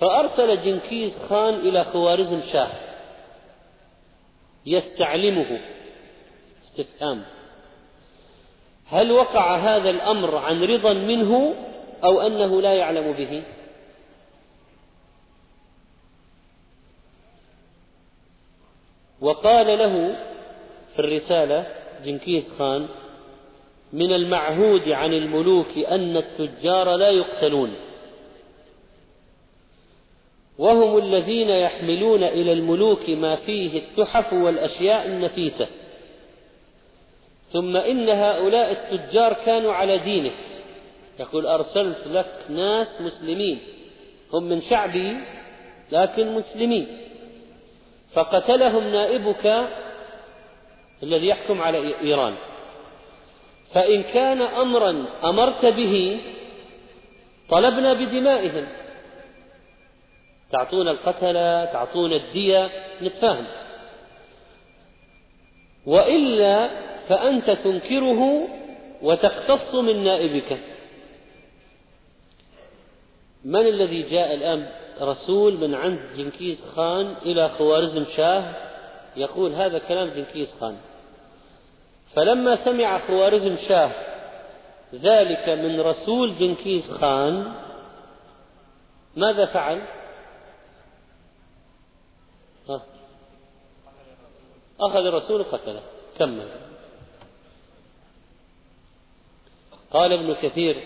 فأرسل 0.00 0.62
جنكيز 0.62 1.18
خان 1.28 1.54
إلى 1.54 1.84
خوارزم 1.84 2.40
شاه 2.52 2.70
يستعلمه. 4.66 5.60
استفهام. 6.64 7.24
هل 8.86 9.12
وقع 9.12 9.56
هذا 9.56 9.90
الأمر 9.90 10.36
عن 10.36 10.62
رضا 10.62 10.92
منه 10.92 11.54
أو 12.04 12.20
أنه 12.20 12.62
لا 12.62 12.74
يعلم 12.74 13.12
به؟ 13.12 13.42
وقال 19.20 19.78
له 19.78 20.16
في 20.94 20.98
الرسالة 20.98 21.66
جنكيز 22.04 22.44
خان 22.58 22.88
من 23.92 24.12
المعهود 24.12 24.88
عن 24.88 25.12
الملوك 25.12 25.78
أن 25.78 26.16
التجار 26.16 26.96
لا 26.96 27.10
يقتلون. 27.10 27.89
وهم 30.60 30.98
الذين 30.98 31.50
يحملون 31.50 32.22
إلى 32.22 32.52
الملوك 32.52 33.10
ما 33.10 33.36
فيه 33.36 33.78
التحف 33.78 34.32
والأشياء 34.32 35.06
النفيسة. 35.06 35.66
ثم 37.52 37.76
إن 37.76 38.08
هؤلاء 38.08 38.72
التجار 38.72 39.32
كانوا 39.32 39.72
على 39.72 39.98
دينك. 39.98 40.32
يقول 41.20 41.46
أرسلت 41.46 42.06
لك 42.06 42.32
ناس 42.48 43.00
مسلمين. 43.00 43.58
هم 44.32 44.42
من 44.44 44.60
شعبي 44.60 45.16
لكن 45.92 46.34
مسلمين. 46.34 46.86
فقتلهم 48.12 48.84
نائبك 48.84 49.68
الذي 51.02 51.26
يحكم 51.26 51.62
على 51.62 51.94
إيران. 52.02 52.34
فإن 53.74 54.02
كان 54.02 54.42
أمرا 54.42 55.04
أمرت 55.24 55.66
به 55.66 56.20
طلبنا 57.48 57.92
بدمائهم. 57.92 58.66
تعطون 60.52 60.88
القتلة 60.88 61.64
تعطون 61.64 62.12
الدية 62.12 62.70
نتفاهم. 63.02 63.46
وإلا 65.86 66.70
فأنت 67.08 67.50
تنكره 67.50 68.48
وتقتص 69.02 69.74
من 69.74 70.04
نائبك. 70.04 70.58
من 73.44 73.66
الذي 73.66 74.02
جاء 74.02 74.34
الآن 74.34 74.66
رسول 75.00 75.56
من 75.56 75.74
عند 75.74 76.00
جنكيز 76.16 76.64
خان 76.64 77.14
إلى 77.26 77.48
خوارزم 77.48 78.04
شاه 78.16 78.54
يقول 79.16 79.52
هذا 79.52 79.78
كلام 79.78 80.08
جنكيز 80.08 80.54
خان. 80.60 80.76
فلما 82.14 82.64
سمع 82.64 82.98
خوارزم 82.98 83.56
شاه 83.68 83.90
ذلك 84.94 85.48
من 85.48 85.80
رسول 85.80 86.34
جنكيز 86.38 86.90
خان 86.90 87.52
ماذا 89.16 89.44
فعل؟ 89.44 89.82
أخذ 94.80 95.06
الرسول 95.06 95.44
قتله 95.44 95.80
كمل 96.18 96.48
قال 99.92 100.12
ابن 100.12 100.34
كثير 100.34 100.76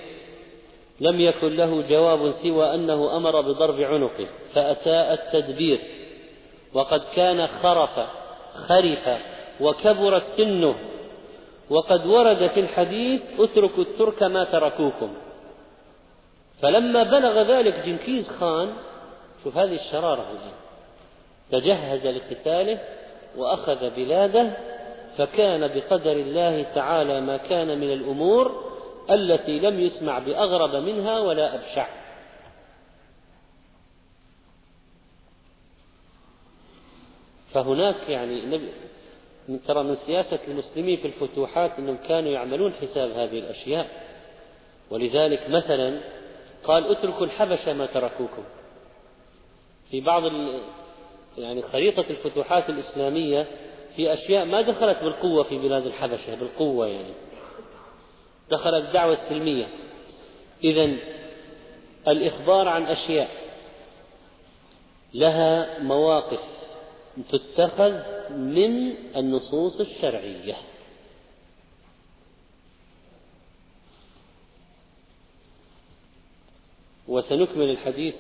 لم 1.01 1.21
يكن 1.21 1.57
له 1.57 1.83
جواب 1.89 2.33
سوى 2.43 2.75
أنه 2.75 3.17
أمر 3.17 3.41
بضرب 3.41 3.81
عنقه 3.81 4.27
فأساء 4.55 5.13
التدبير. 5.13 5.81
وقد 6.75 7.03
كان 7.15 7.47
خرف 7.47 8.09
خرف 8.69 9.21
وكبرت 9.61 10.23
سنه. 10.37 10.75
وقد 11.71 12.07
ورد 12.07 12.47
في 12.47 12.61
الحديث 12.61 13.23
اتركوا 13.39 13.85
الترك 13.85 14.23
ما 14.23 14.45
تركوكم. 14.45 15.15
فلما 16.63 17.03
بلغ 17.03 17.43
ذلك 17.43 17.75
جنكيز 17.87 18.29
خان 18.29 18.73
شوف 19.45 19.57
هذه 19.57 19.75
الشرارة 19.75 20.27
الآن 20.31 20.53
تجهز 21.51 22.07
لقتاله 22.07 22.79
وأخذ 23.37 23.91
بلاده 23.91 24.57
فكان 25.17 25.69
بقدر 25.69 26.13
الله 26.13 26.63
تعالى 26.63 27.21
ما 27.21 27.37
كان 27.37 27.79
من 27.79 27.93
الأمور 27.93 28.75
التي 29.11 29.59
لم 29.59 29.81
يسمع 29.81 30.19
بأغرب 30.19 30.75
منها 30.75 31.21
ولا 31.21 31.55
أبشع. 31.55 31.87
فهناك 37.53 38.09
يعني 38.09 38.61
ترى 39.67 39.83
من 39.83 39.97
سياسة 39.97 40.39
المسلمين 40.49 40.97
في 40.97 41.07
الفتوحات 41.07 41.79
أنهم 41.79 41.97
كانوا 42.09 42.31
يعملون 42.31 42.73
حساب 42.73 43.11
هذه 43.11 43.39
الأشياء. 43.39 43.87
ولذلك 44.91 45.51
مثلا 45.51 46.01
قال 46.65 46.91
اتركوا 46.91 47.27
الحبشة 47.27 47.73
ما 47.73 47.87
تركوكم. 47.87 48.45
في 49.91 50.01
بعض 50.01 50.23
يعني 51.39 51.63
خريطة 51.63 52.05
الفتوحات 52.11 52.71
الإسلامية 52.71 53.47
في 53.97 54.13
أشياء 54.13 54.45
ما 54.45 54.63
دخلت 54.63 54.99
بالقوة 55.03 55.43
في 55.43 55.59
بلاد 55.59 55.87
الحبشة 55.87 56.35
بالقوة 56.35 56.87
يعني. 56.87 57.15
دخلت 58.51 58.85
الدعوة 58.85 59.13
السلمية. 59.13 59.69
إذا 60.65 60.97
الإخبار 62.09 62.69
عن 62.69 62.87
أشياء 62.87 63.31
لها 65.15 65.79
مواقف 65.83 66.41
تتخذ 67.31 67.93
من 68.31 68.95
النصوص 69.17 69.81
الشرعية. 69.81 70.55
وسنكمل 77.09 77.71
الحديث 77.71 78.15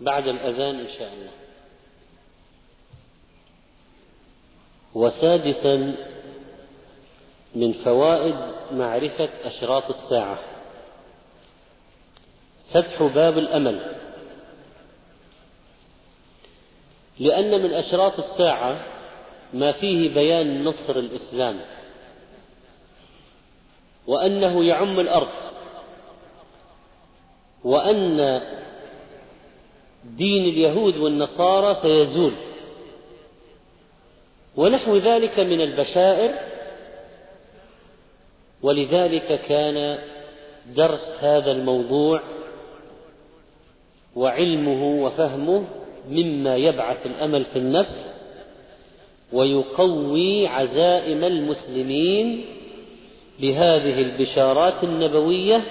بعد 0.00 0.28
الأذان 0.28 0.80
إن 0.80 0.88
شاء 0.98 1.12
الله. 1.12 1.47
وسادسا 4.98 5.94
من 7.54 7.72
فوائد 7.72 8.36
معرفة 8.72 9.28
أشراط 9.44 9.90
الساعة. 9.90 10.38
فتح 12.74 13.02
باب 13.02 13.38
الأمل. 13.38 13.96
لأن 17.18 17.62
من 17.62 17.72
أشراط 17.72 18.18
الساعة 18.18 18.86
ما 19.54 19.72
فيه 19.72 20.14
بيان 20.14 20.64
نصر 20.64 20.98
الإسلام 20.98 21.60
وأنه 24.06 24.64
يعم 24.64 25.00
الأرض 25.00 25.28
وأن 27.64 28.40
دين 30.04 30.44
اليهود 30.44 30.96
والنصارى 30.96 31.74
سيزول. 31.82 32.47
ونحو 34.56 34.96
ذلك 34.96 35.40
من 35.40 35.60
البشائر 35.60 36.34
ولذلك 38.62 39.40
كان 39.48 39.98
درس 40.76 41.10
هذا 41.20 41.52
الموضوع 41.52 42.22
وعلمه 44.16 45.04
وفهمه 45.04 45.64
مما 46.10 46.56
يبعث 46.56 47.06
الأمل 47.06 47.44
في 47.44 47.58
النفس 47.58 48.18
ويقوي 49.32 50.46
عزائم 50.46 51.24
المسلمين 51.24 52.44
بهذه 53.40 54.00
البشارات 54.00 54.84
النبوية 54.84 55.64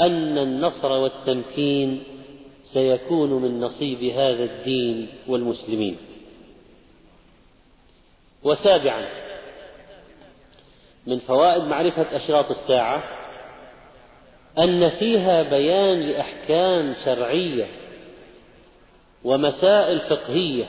أن 0.00 0.38
النصر 0.38 0.92
والتمكين 0.92 2.02
سيكون 2.72 3.42
من 3.42 3.60
نصيب 3.60 4.04
هذا 4.04 4.44
الدين 4.44 5.06
والمسلمين. 5.28 5.96
وسابعا 8.46 9.06
من 11.06 11.18
فوائد 11.18 11.62
معرفة 11.62 12.06
أشراط 12.16 12.50
الساعة 12.50 13.02
أن 14.58 14.90
فيها 14.90 15.42
بيان 15.42 16.00
لأحكام 16.00 16.94
شرعية 17.04 17.66
ومسائل 19.24 20.00
فقهية. 20.00 20.64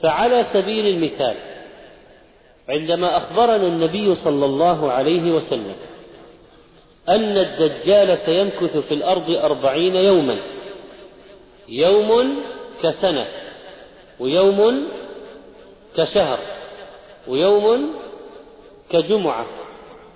فعلى 0.00 0.44
سبيل 0.52 0.86
المثال 0.86 1.36
عندما 2.68 3.16
أخبرنا 3.16 3.66
النبي 3.66 4.14
صلى 4.14 4.44
الله 4.44 4.92
عليه 4.92 5.32
وسلم 5.32 5.74
أن 7.08 7.38
الدجال 7.38 8.18
سيمكث 8.18 8.76
في 8.76 8.94
الأرض 8.94 9.30
أربعين 9.30 9.96
يوما 9.96 10.38
يوم 11.68 12.36
كسنة 12.82 13.26
ويوم 14.20 14.88
كشهر 15.96 16.40
ويوم 17.28 17.94
كجمعة 18.90 19.46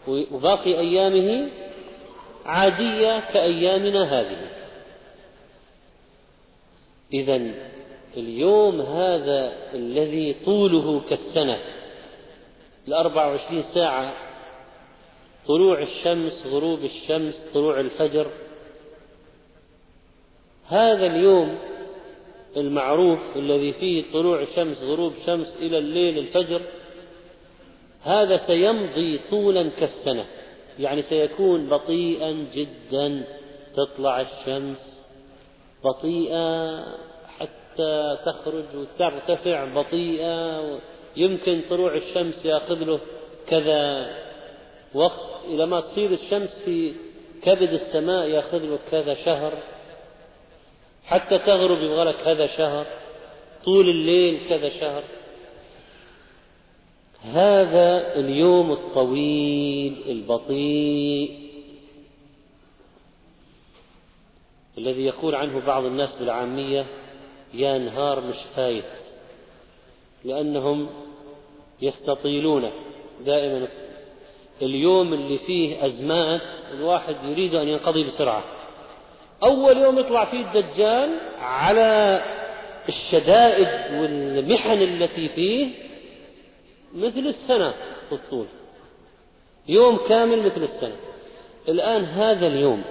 وباقي 0.09 0.79
أيامه 0.79 1.49
عادية 2.47 3.20
كأيامنا 3.20 4.20
هذه. 4.20 4.51
إذا 7.12 7.41
اليوم 8.16 8.81
هذا 8.81 9.53
الذي 9.74 10.37
طوله 10.45 11.01
كالسنة 11.11 11.59
الأربع 12.89 13.26
وعشرين 13.26 13.62
ساعة 13.74 14.14
طلوع 15.47 15.83
الشمس 15.83 16.47
غروب 16.47 16.85
الشمس 16.85 17.45
طلوع 17.55 17.81
الفجر 17.81 18.26
هذا 20.68 21.07
اليوم 21.07 21.59
المعروف 22.57 23.36
الذي 23.36 23.72
فيه 23.72 24.05
طلوع 24.12 24.44
شمس 24.57 24.82
غروب 24.82 25.12
شمس 25.26 25.57
إلى 25.62 25.78
الليل 25.78 26.18
الفجر 26.18 26.61
هذا 28.03 28.36
سيمضي 28.36 29.20
طولا 29.30 29.68
كالسنة. 29.68 30.24
يعني 30.78 31.03
سيكون 31.03 31.68
بطيئا 31.68 32.46
جدا 32.55 33.24
تطلع 33.76 34.20
الشمس 34.20 35.05
بطيئة 35.84 36.78
حتى 37.38 38.18
تخرج 38.26 38.64
وترتفع 38.74 39.64
بطيئة 39.64 40.62
يمكن 41.16 41.61
طلوع 41.70 41.94
الشمس 41.94 42.44
يأخذ 42.44 42.84
له 42.84 43.01
كذا 43.46 44.14
وقت. 44.94 45.44
إلى 45.44 45.66
ما 45.66 45.80
تصير 45.80 46.11
الشمس 46.11 46.62
في 46.64 46.94
كبد 47.42 47.72
السماء 47.72 48.26
يأخذ 48.26 48.59
له 48.59 48.78
كذا 48.90 49.14
شهر. 49.14 49.53
حتى 51.09 51.39
تغرب 51.39 51.83
يبغى 51.83 52.05
لك 52.05 52.17
كذا 52.25 52.47
شهر 52.47 52.87
طول 53.65 53.89
الليل 53.89 54.49
كذا 54.49 54.69
شهر. 54.69 55.05
هذا 57.23 58.17
اليوم 58.17 58.73
الطويل 58.73 60.03
البطيء 60.09 61.49
الذي 64.79 65.05
يقول 65.05 65.35
عنه 65.35 65.61
بعض 65.67 65.85
الناس 65.85 66.17
بالعامية 66.17 66.87
يا 67.55 67.79
نهار 67.79 68.21
مش 68.21 68.37
فايت. 68.57 68.85
لأنهم 70.25 70.89
يستطيلون 71.83 72.71
دائما. 73.25 73.69
اليوم 74.63 75.15
اللي 75.15 75.39
فيه 75.39 75.87
أزمات 75.87 76.43
الواحد 76.73 77.17
يريد 77.25 77.55
أن 77.55 77.69
ينقضي 77.69 78.05
بسرعة. 78.05 78.58
أول 79.43 79.78
يوم 79.78 79.99
يطلع 79.99 80.24
فيه 80.24 80.41
الدجال 80.41 81.18
على 81.41 82.22
الشدائد 82.89 84.01
والمحن 84.01 84.82
التي 84.82 85.28
فيه 85.28 85.70
مثل 86.95 87.18
السنة 87.18 87.74
في 88.09 88.12
الطول. 88.14 88.47
يوم 89.68 89.97
كامل 90.09 90.43
مثل 90.47 90.62
السنة. 90.62 90.97
الآن 91.68 92.05
هذا 92.05 92.47
اليوم 92.47 92.84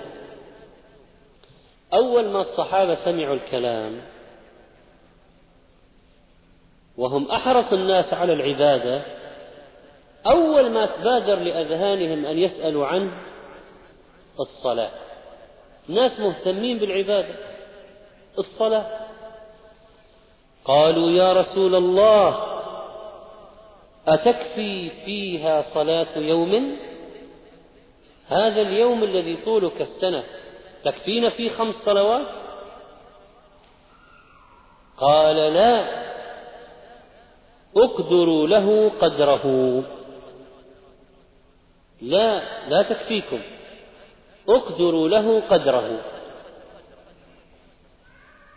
أول 1.93 2.25
ما 2.29 2.41
الصحابة 2.41 2.95
سمعوا 2.95 3.35
الكلام 3.35 4.01
وهم 6.97 7.31
أحرص 7.31 7.73
الناس 7.73 8.13
على 8.13 8.33
العبادة 8.33 9.01
أول 10.25 10.69
ما 10.69 10.85
تبادر 10.85 11.35
لأذهانهم 11.35 12.25
أن 12.25 12.37
يسألوا 12.37 12.87
عنه 12.87 13.11
الصلاة. 14.39 14.91
ناس 15.87 16.19
مهتمين 16.19 16.79
بالعبادة. 16.79 17.35
الصلاة. 18.39 18.85
قالوا 20.65 21.11
يا 21.11 21.33
رسول 21.33 21.75
الله 21.75 22.57
أتكفي 24.07 24.89
فيها 24.89 25.61
صلاة 25.61 26.17
يوم؟ 26.17 26.77
هذا 28.27 28.61
اليوم 28.61 29.03
الذي 29.03 29.35
طوله 29.35 29.69
كالسنة 29.69 30.23
تكفينا 30.83 31.29
فيه 31.29 31.49
خمس 31.49 31.75
صلوات؟ 31.75 32.27
قال 34.97 35.35
لا 35.35 36.07
اقدروا 37.77 38.47
له 38.47 38.89
قدره. 38.89 39.83
لا 42.01 42.41
لا 42.69 42.81
تكفيكم. 42.81 43.41
اقدروا 44.49 45.09
له 45.09 45.39
قدره. 45.39 46.01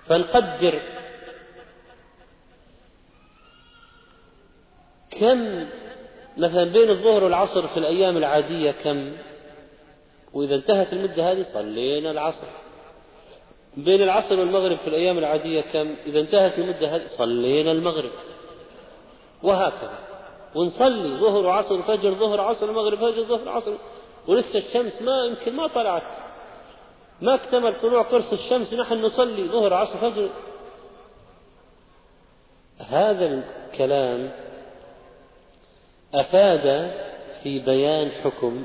فنقدر 0.07 0.82
كم؟ 5.11 5.66
مثلا 6.36 6.64
بين 6.64 6.91
الظهر 6.91 7.24
والعصر 7.24 7.68
في 7.68 7.76
الأيام 7.76 8.16
العادية 8.16 8.70
كم؟ 8.70 9.12
وإذا 10.32 10.55
انتهت 10.55 10.93
المدة 10.93 11.32
هذه 11.32 11.47
صلينا 11.55 12.11
العصر. 12.11 12.47
بين 13.76 14.03
العصر 14.03 14.41
والمغرب 14.41 14.76
في 14.76 14.88
الأيام 14.88 15.18
العادية 15.18 15.61
كم؟ 15.61 15.95
إذا 16.07 16.20
انتهت 16.20 16.59
المدة 16.59 16.97
هذه 16.97 17.07
صلينا 17.07 17.72
المغرب. 17.72 18.11
وهكذا. 19.43 19.99
ونصلي 20.55 21.16
ظهر 21.16 21.47
وعصر 21.47 21.82
فجر 21.82 22.14
ظهر 22.14 22.41
عصر 22.41 22.72
مغرب 22.72 22.99
فجر 22.99 23.24
ظهر 23.24 23.49
عصر. 23.49 23.72
ولسه 24.27 24.59
الشمس 24.59 25.03
ما 25.03 25.25
يمكن 25.25 25.57
ما 25.57 25.66
طلعت. 25.68 26.03
ما 27.21 27.35
اكتمل 27.35 27.81
طلوع 27.81 28.03
قرص 28.03 28.33
الشمس 28.33 28.75
نحن 28.75 28.95
نصلي 28.95 29.49
ظهر 29.49 29.75
عصر 29.75 29.99
فجر 29.99 30.31
هذا 32.79 33.45
الكلام 33.73 34.33
أفاد 36.14 36.91
في 37.43 37.59
بيان 37.59 38.11
حكم 38.11 38.64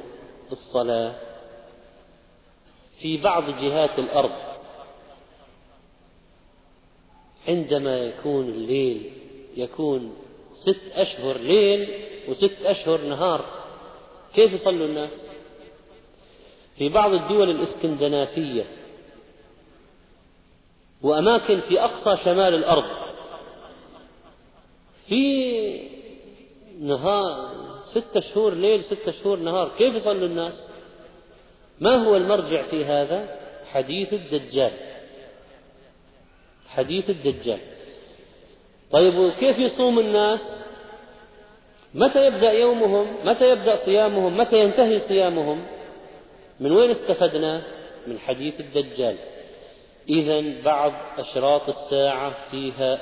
الصلاة 0.51 1.15
في 2.99 3.17
بعض 3.17 3.43
جهات 3.49 3.99
الأرض. 3.99 4.31
عندما 7.47 7.97
يكون 7.97 8.49
الليل 8.49 9.11
يكون 9.55 10.15
ست 10.55 10.81
أشهر 10.93 11.37
ليل 11.37 12.05
وست 12.29 12.57
أشهر 12.63 13.01
نهار 13.01 13.45
كيف 14.33 14.53
يصلوا 14.53 14.87
الناس؟ 14.87 15.11
في 16.77 16.89
بعض 16.89 17.13
الدول 17.13 17.49
الإسكندنافية 17.49 18.65
وأماكن 21.01 21.59
في 21.61 21.81
أقصى 21.81 22.23
شمال 22.23 22.53
الأرض. 22.53 22.85
في 25.07 25.89
نهار 26.79 27.51
ستة 27.83 28.19
شهور 28.19 28.53
ليل 28.53 28.83
ستة 28.83 29.11
شهور 29.11 29.39
نهار 29.39 29.71
كيف 29.77 29.95
يصلوا 29.95 30.27
الناس؟ 30.27 30.67
ما 31.79 31.95
هو 31.95 32.15
المرجع 32.15 32.63
في 32.63 32.85
هذا؟ 32.85 33.39
حديث 33.71 34.13
الدجال. 34.13 34.71
حديث 36.67 37.09
الدجال. 37.09 37.59
طيب 38.91 39.17
وكيف 39.17 39.59
يصوم 39.59 39.99
الناس؟ 39.99 40.65
متى 41.93 42.27
يبدأ 42.27 42.51
يومهم؟ 42.51 43.15
متى 43.25 43.49
يبدأ 43.49 43.85
صيامهم؟ 43.85 44.37
متى 44.37 44.59
ينتهي 44.59 44.99
صيامهم؟ 44.99 45.65
من 46.59 46.71
وين 46.71 46.91
استفدنا؟ 46.91 47.61
من 48.07 48.19
حديث 48.19 48.59
الدجال. 48.59 49.15
إذا 50.09 50.43
بعض 50.65 50.93
أشراط 51.17 51.69
الساعة 51.69 52.33
فيها 52.51 52.99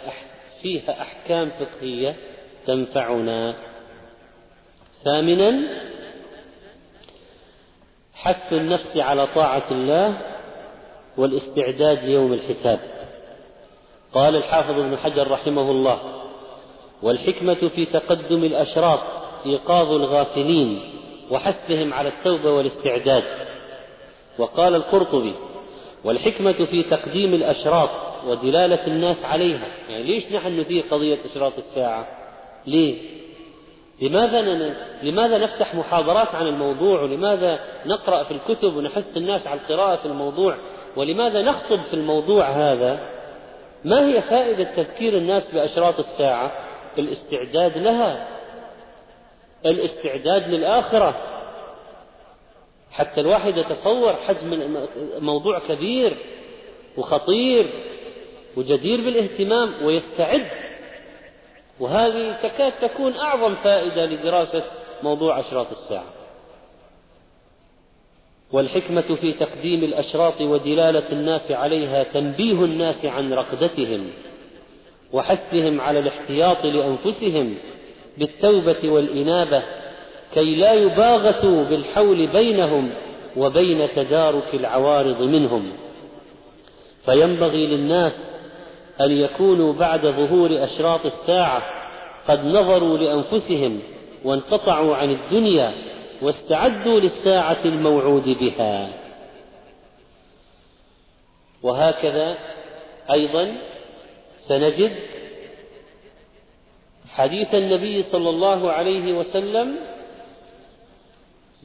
فيها 0.61 1.01
أحكام 1.01 1.49
فقهية 1.49 2.15
تنفعنا. 2.67 3.55
ثامنا 5.03 5.81
حث 8.13 8.53
النفس 8.53 8.97
على 8.97 9.27
طاعة 9.27 9.71
الله 9.71 10.17
والاستعداد 11.17 12.03
ليوم 12.03 12.33
الحساب. 12.33 12.79
قال 14.13 14.35
الحافظ 14.35 14.79
ابن 14.79 14.97
حجر 14.97 15.31
رحمه 15.31 15.71
الله 15.71 16.23
والحكمة 17.01 17.69
في 17.75 17.85
تقدم 17.85 18.43
الأشراط 18.43 18.99
إيقاظ 19.45 19.91
الغافلين 19.91 20.81
وحثهم 21.31 21.93
على 21.93 22.09
التوبة 22.09 22.51
والاستعداد. 22.51 23.42
وقال 24.37 24.75
القرطبي 24.75 25.33
والحكمة 26.03 26.65
في 26.65 26.83
تقديم 26.83 27.33
الأشراط 27.33 27.89
ودلالة 28.27 28.87
الناس 28.87 29.25
عليها. 29.25 29.67
يعني 29.89 30.03
ليش 30.03 30.31
نحن 30.31 30.59
نثير 30.59 30.83
قضية 30.91 31.17
أشراط 31.25 31.53
الساعة؟ 31.57 32.07
ليه؟ 32.67 32.97
لماذا 34.01 34.41
لماذا 35.03 35.37
نفتح 35.37 35.75
محاضرات 35.75 36.35
عن 36.35 36.47
الموضوع؟ 36.47 37.01
ولماذا 37.01 37.59
نقرأ 37.85 38.23
في 38.23 38.31
الكتب 38.31 38.75
ونحث 38.75 39.17
الناس 39.17 39.47
على 39.47 39.59
القراءة 39.59 39.95
في 39.95 40.05
الموضوع؟ 40.05 40.57
ولماذا 40.95 41.41
نخطب 41.41 41.81
في 41.81 41.93
الموضوع 41.93 42.49
هذا؟ 42.49 42.99
ما 43.85 44.05
هي 44.07 44.21
فائدة 44.21 44.63
تذكير 44.63 45.17
الناس 45.17 45.51
بأشراط 45.53 45.99
الساعة؟ 45.99 46.51
الاستعداد 46.97 47.77
لها. 47.77 48.27
الاستعداد 49.65 50.49
للآخرة. 50.49 51.15
حتى 52.93 53.21
الواحد 53.21 53.57
يتصور 53.57 54.13
حجم 54.13 54.77
موضوع 55.19 55.59
كبير 55.59 56.17
وخطير 56.97 57.69
وجدير 58.57 59.01
بالاهتمام 59.01 59.85
ويستعد. 59.85 60.47
وهذه 61.79 62.37
تكاد 62.43 62.73
تكون 62.81 63.15
أعظم 63.15 63.55
فائدة 63.55 64.05
لدراسة 64.05 64.63
موضوع 65.03 65.39
أشراط 65.39 65.67
الساعة. 65.71 66.13
والحكمة 68.51 69.15
في 69.21 69.33
تقديم 69.33 69.83
الأشراط 69.83 70.41
ودلالة 70.41 71.11
الناس 71.11 71.51
عليها 71.51 72.03
تنبيه 72.03 72.65
الناس 72.65 73.05
عن 73.05 73.33
رقدتهم 73.33 74.07
وحثهم 75.13 75.81
على 75.81 75.99
الاحتياط 75.99 76.65
لأنفسهم 76.65 77.55
بالتوبة 78.17 78.89
والإنابة 78.89 79.63
كي 80.33 80.55
لا 80.55 80.73
يباغتوا 80.73 81.63
بالحول 81.63 82.27
بينهم 82.27 82.89
وبين 83.37 83.87
تدارك 83.95 84.53
العوارض 84.53 85.21
منهم. 85.21 85.71
فينبغي 87.05 87.67
للناس 87.67 88.39
أن 89.01 89.11
يكونوا 89.11 89.73
بعد 89.73 90.01
ظهور 90.05 90.63
أشراط 90.63 91.05
الساعة 91.05 91.63
قد 92.27 92.45
نظروا 92.45 92.97
لأنفسهم 92.97 93.79
وانقطعوا 94.23 94.95
عن 94.95 95.11
الدنيا 95.11 95.73
واستعدوا 96.21 96.99
للساعة 96.99 97.59
الموعود 97.65 98.37
بها. 98.39 98.89
وهكذا 101.63 102.37
أيضا 103.11 103.55
سنجد 104.47 104.91
حديث 107.09 107.55
النبي 107.55 108.03
صلى 108.03 108.29
الله 108.29 108.71
عليه 108.71 109.13
وسلم 109.13 109.75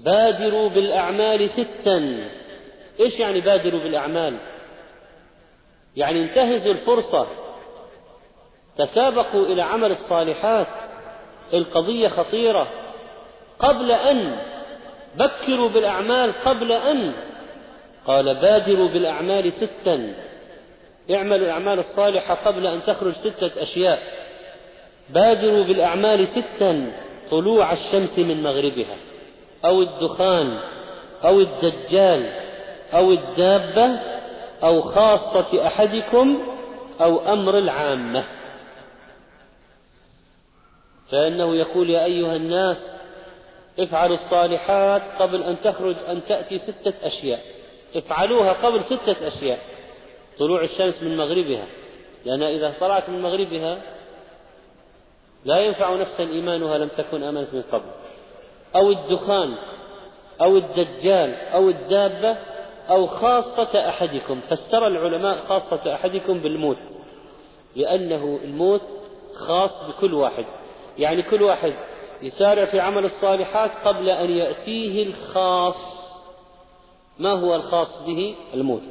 بادروا 0.04 0.68
بالأعمال 0.68 1.50
ستا. 1.50 2.28
إيش 3.00 3.18
يعني 3.18 3.40
بادروا 3.40 3.80
بالأعمال؟ 3.80 4.36
يعني 5.96 6.22
انتهزوا 6.22 6.72
الفرصة 6.72 7.26
تسابقوا 8.78 9.46
إلى 9.46 9.62
عمل 9.62 9.92
الصالحات 9.92 10.66
القضية 11.54 12.08
خطيرة. 12.08 12.68
قبل 13.58 13.92
أن 13.92 14.38
بكروا 15.14 15.68
بالأعمال 15.68 16.32
قبل 16.32 16.72
أن. 16.72 17.12
قال 18.06 18.34
بادروا 18.34 18.88
بالأعمال 18.88 19.52
ستا. 19.52 20.14
اعملوا 21.10 21.46
الأعمال 21.46 21.78
الصالحة 21.78 22.34
قبل 22.34 22.66
أن 22.66 22.82
تخرج 22.86 23.12
ستة 23.12 23.62
أشياء. 23.62 24.02
بادروا 25.10 25.64
بالأعمال 25.64 26.28
ستا 26.28 26.92
طلوع 27.30 27.72
الشمس 27.72 28.18
من 28.18 28.42
مغربها. 28.42 28.96
أو 29.64 29.82
الدخان 29.82 30.58
أو 31.24 31.40
الدجال 31.40 32.32
أو 32.94 33.12
الدابة 33.12 34.00
أو 34.62 34.80
خاصة 34.80 35.66
أحدكم 35.66 36.42
أو 37.00 37.32
أمر 37.32 37.58
العامة. 37.58 38.24
فإنه 41.10 41.56
يقول 41.56 41.90
يا 41.90 42.04
أيها 42.04 42.36
الناس 42.36 42.98
افعلوا 43.78 44.16
الصالحات 44.16 45.02
قبل 45.18 45.42
أن 45.42 45.56
تخرج 45.64 45.96
أن 46.08 46.20
تأتي 46.28 46.58
ستة 46.58 46.92
أشياء. 47.02 47.40
افعلوها 47.96 48.52
قبل 48.52 48.84
ستة 48.84 49.28
أشياء. 49.28 49.58
طلوع 50.38 50.62
الشمس 50.62 51.02
من 51.02 51.16
مغربها. 51.16 51.66
لأن 52.24 52.42
إذا 52.42 52.74
طلعت 52.80 53.08
من 53.08 53.22
مغربها 53.22 53.78
لا 55.44 55.58
ينفع 55.58 55.94
نفسا 55.94 56.22
إيمانها 56.22 56.78
لم 56.78 56.88
تكن 56.88 57.22
آمنت 57.22 57.54
من 57.54 57.62
قبل. 57.72 57.90
أو 58.76 58.90
الدخان 58.90 59.54
أو 60.40 60.56
الدجال 60.56 61.34
أو 61.34 61.68
الدابة 61.68 62.36
أو 62.90 63.06
خاصة 63.06 63.88
أحدكم. 63.88 64.40
فسر 64.50 64.86
العلماء 64.86 65.44
خاصة 65.48 65.94
أحدكم 65.94 66.38
بالموت 66.38 66.78
لأنه 67.76 68.40
الموت 68.44 68.82
خاص 69.34 69.82
بكل 69.88 70.14
واحد. 70.14 70.44
يعني 70.98 71.22
كل 71.22 71.42
واحد 71.42 71.74
يسارع 72.22 72.64
في 72.64 72.80
عمل 72.80 73.04
الصالحات 73.04 73.70
قبل 73.84 74.08
أن 74.08 74.30
يأتيه 74.30 75.02
الخاص. 75.02 76.08
ما 77.18 77.32
هو 77.32 77.54
الخاص 77.54 78.02
به؟ 78.06 78.34
الموت. 78.54 78.82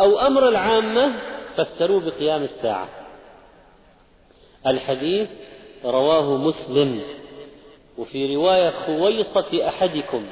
أو 0.00 0.18
أمر 0.18 0.48
العامة 0.48 1.20
فسروه 1.56 2.00
بقيام 2.00 2.42
الساعة. 2.42 2.88
الحديث 4.66 5.28
رواه 5.84 6.36
مسلم. 6.36 7.02
وفي 7.98 8.36
رواية 8.36 8.70
خويصة 8.70 9.68
أحدكم 9.68 10.26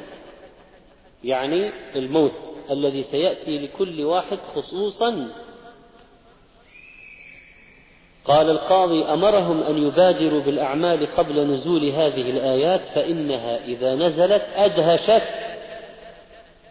يعني 1.25 1.71
الموت 1.97 2.33
الذي 2.71 3.03
سيأتي 3.03 3.59
لكل 3.59 4.05
واحد 4.05 4.39
خصوصا. 4.55 5.29
قال 8.25 8.51
القاضي 8.51 9.05
أمرهم 9.05 9.63
أن 9.63 9.87
يبادروا 9.87 10.41
بالأعمال 10.41 11.17
قبل 11.17 11.47
نزول 11.47 11.85
هذه 11.85 12.31
الآيات 12.31 12.81
فإنها 12.95 13.65
إذا 13.65 13.95
نزلت 13.95 14.43
أدهشت. 14.57 15.23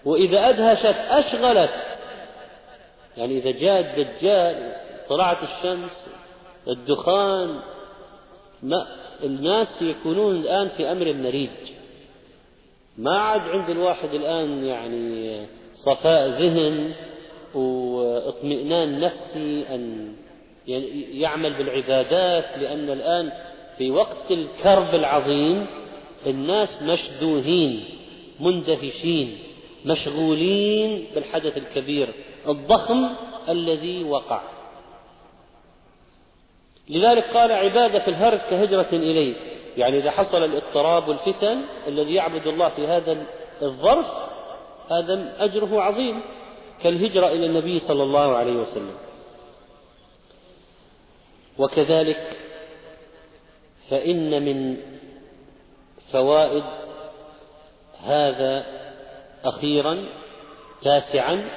وإذا 0.05 0.49
أدهشت 0.49 0.95
أشغلت. 1.09 1.71
يعني 3.17 3.37
إذا 3.37 3.51
جاء 3.51 3.79
الدجال 3.79 4.75
طلعت 5.09 5.37
الشمس 5.43 6.05
الدخان 6.67 7.59
ما 8.63 8.87
الناس 9.23 9.81
يكونون 9.81 10.35
الآن 10.35 10.67
في 10.67 10.91
أمر 10.91 11.13
مريج 11.13 11.49
ما 12.97 13.17
عاد 13.17 13.41
عند 13.41 13.69
الواحد 13.69 14.13
الآن 14.13 14.65
يعني 14.65 15.45
صفاء 15.73 16.27
ذهن 16.27 16.93
واطمئنان 17.55 18.99
نفسي 18.99 19.65
أن 19.69 20.13
يعمل 21.13 21.53
بالعبادات 21.53 22.45
لأن 22.57 22.89
الآن 22.89 23.31
في 23.77 23.91
وقت 23.91 24.31
الكرب 24.31 24.95
العظيم 24.95 25.65
الناس 26.27 26.83
مشدوهين 26.83 27.83
مندهشين 28.39 29.37
مشغولين 29.85 31.05
بالحدث 31.15 31.57
الكبير 31.57 32.09
الضخم 32.47 33.09
الذي 33.49 34.03
وقع. 34.03 34.41
لذلك 36.89 37.23
قال 37.23 37.51
عبادة 37.51 38.07
الهرج 38.07 38.39
كهجرة 38.39 38.87
إليه. 38.93 39.35
يعني 39.77 39.97
إذا 39.97 40.11
حصل 40.11 40.43
الاضطراب 40.43 41.07
والفتن 41.07 41.61
الذي 41.87 42.13
يعبد 42.13 42.47
الله 42.47 42.69
في 42.69 42.87
هذا 42.87 43.17
الظرف 43.61 44.05
هذا 44.91 45.35
أجره 45.39 45.81
عظيم 45.81 46.21
كالهجرة 46.83 47.27
إلى 47.27 47.45
النبي 47.45 47.79
صلى 47.79 48.03
الله 48.03 48.35
عليه 48.35 48.53
وسلم. 48.53 48.95
وكذلك 51.57 52.37
فإن 53.89 54.45
من 54.45 54.77
فوائد 56.11 56.63
هذا 58.03 58.65
أخيرا 59.45 60.05
تاسعا 60.81 61.49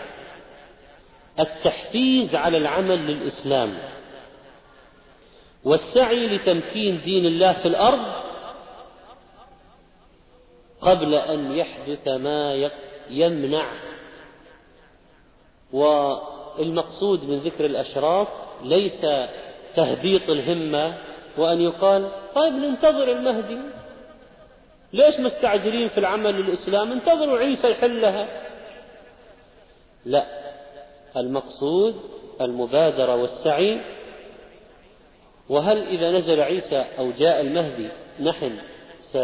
التحفيز 1.41 2.35
على 2.35 2.59
العمل 2.59 3.07
للإسلام. 3.07 3.79
والسعي 5.67 6.27
لتمكين 6.27 7.01
دين 7.05 7.27
الله 7.27 7.53
في 7.53 7.69
الأرض 7.69 8.07
قبل 10.81 11.15
أن 11.15 11.53
يحدث 11.53 12.09
ما 12.09 12.71
يمنع. 13.11 13.67
والمقصود 15.73 17.25
من 17.25 17.39
ذكر 17.39 17.67
الأشراف 17.67 18.29
ليس 18.63 19.07
تهبيط 19.77 20.31
الهمة 20.31 20.99
وأن 21.39 21.61
يقال 21.61 22.11
طيب 22.35 22.53
ننتظر 22.53 23.13
المهدي. 23.13 23.59
ليش 24.93 25.21
مستعجلين 25.21 25.89
في 25.89 25.99
العمل 25.99 26.35
للإسلام 26.35 26.93
انتظروا 26.93 27.39
عيسى 27.39 27.71
يحلها 27.71 28.29
لا 30.05 30.27
المقصود 31.17 31.97
المبادرة 32.41 33.17
والسعي 33.17 33.96
وهل 35.49 35.79
إذا 35.79 36.11
نزل 36.11 36.41
عيسى 36.41 36.85
أو 36.99 37.11
جاء 37.11 37.41
المهدي 37.41 37.89
نحن 38.21 38.57
س 39.13 39.15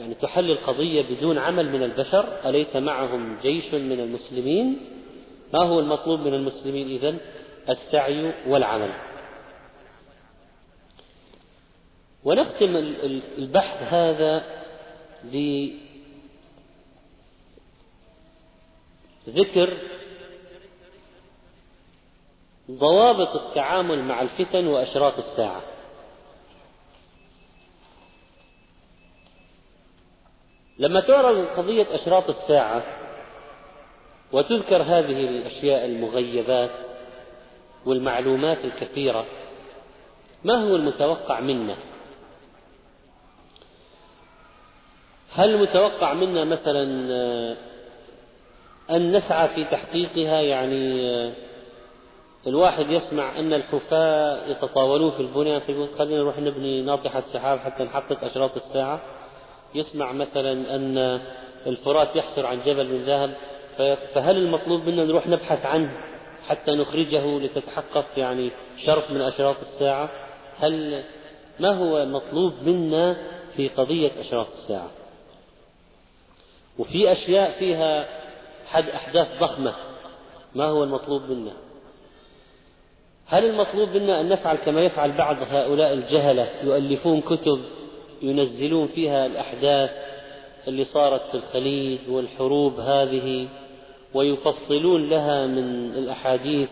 يعني 0.00 0.14
تحل 0.14 0.50
القضية 0.50 1.02
بدون 1.02 1.38
عمل 1.38 1.70
من 1.70 1.82
البشر؟ 1.82 2.48
أليس 2.48 2.76
معهم 2.76 3.36
جيش 3.42 3.74
من 3.74 4.00
المسلمين؟ 4.00 4.80
ما 5.52 5.62
هو 5.62 5.80
المطلوب 5.80 6.20
من 6.20 6.34
المسلمين 6.34 6.86
إذن 6.86 7.18
السعي 7.70 8.32
والعمل. 8.46 8.92
ونختم 12.24 12.76
البحث 13.38 13.82
هذا 13.82 14.44
بذكر 19.26 19.72
ضوابط 22.70 23.36
التعامل 23.36 24.04
مع 24.04 24.22
الفتن 24.22 24.66
وأشراط 24.66 25.18
الساعة. 25.18 25.62
لما 30.78 31.00
تعرض 31.00 31.46
قضية 31.46 31.86
أشراط 31.94 32.28
الساعة 32.28 32.82
وتذكر 34.32 34.82
هذه 34.82 35.28
الأشياء 35.28 35.84
المغيبات 35.84 36.70
والمعلومات 37.86 38.64
الكثيرة 38.64 39.26
ما 40.44 40.54
هو 40.54 40.76
المتوقع 40.76 41.40
منا؟ 41.40 41.76
هل 45.34 45.54
المتوقع 45.54 46.14
منا 46.14 46.44
مثلا 46.44 46.82
أن 48.90 49.16
نسعى 49.16 49.48
في 49.48 49.64
تحقيقها؟ 49.64 50.40
يعني 50.40 51.43
الواحد 52.46 52.90
يسمع 52.90 53.38
أن 53.38 53.52
الحفاة 53.52 54.46
يتطاولون 54.46 55.10
في 55.10 55.20
البنيان 55.20 55.60
فيقول 55.60 55.88
خلينا 55.98 56.20
نروح 56.20 56.38
نبني 56.38 56.82
ناطحة 56.82 57.22
سحاب 57.32 57.58
حتى 57.58 57.84
نحقق 57.84 58.24
أشراط 58.24 58.56
الساعة. 58.56 59.00
يسمع 59.74 60.12
مثلا 60.12 60.74
أن 60.74 61.20
الفرات 61.66 62.16
يحسر 62.16 62.46
عن 62.46 62.60
جبل 62.66 62.88
من 62.88 63.04
ذهب 63.04 63.34
فهل 64.14 64.36
المطلوب 64.36 64.80
منا 64.80 65.04
نروح 65.04 65.26
نبحث 65.26 65.66
عنه 65.66 66.00
حتى 66.48 66.70
نخرجه 66.70 67.38
لتتحقق 67.38 68.06
يعني 68.16 68.50
شرط 68.84 69.10
من 69.10 69.20
أشراط 69.20 69.56
الساعة؟ 69.60 70.10
هل 70.58 71.02
ما 71.60 71.68
هو 71.78 72.04
مطلوب 72.06 72.52
منا 72.62 73.16
في 73.56 73.68
قضية 73.68 74.10
أشراط 74.20 74.46
الساعة؟ 74.52 74.90
وفي 76.78 77.12
أشياء 77.12 77.58
فيها 77.58 78.06
حد 78.66 78.88
أحداث 78.88 79.28
ضخمة 79.40 79.74
ما 80.54 80.64
هو 80.64 80.84
المطلوب 80.84 81.22
منا؟ 81.30 81.52
هل 83.34 83.44
المطلوب 83.44 83.88
منا 83.88 84.20
أن 84.20 84.28
نفعل 84.28 84.56
كما 84.56 84.80
يفعل 84.80 85.12
بعض 85.12 85.36
هؤلاء 85.50 85.92
الجهلة 85.92 86.48
يؤلفون 86.62 87.20
كتب 87.20 87.64
ينزلون 88.22 88.86
فيها 88.86 89.26
الأحداث 89.26 89.90
اللي 90.68 90.84
صارت 90.84 91.22
في 91.30 91.34
الخليج 91.34 91.98
والحروب 92.08 92.80
هذه 92.80 93.48
ويفصلون 94.14 95.10
لها 95.10 95.46
من 95.46 95.90
الأحاديث 95.90 96.68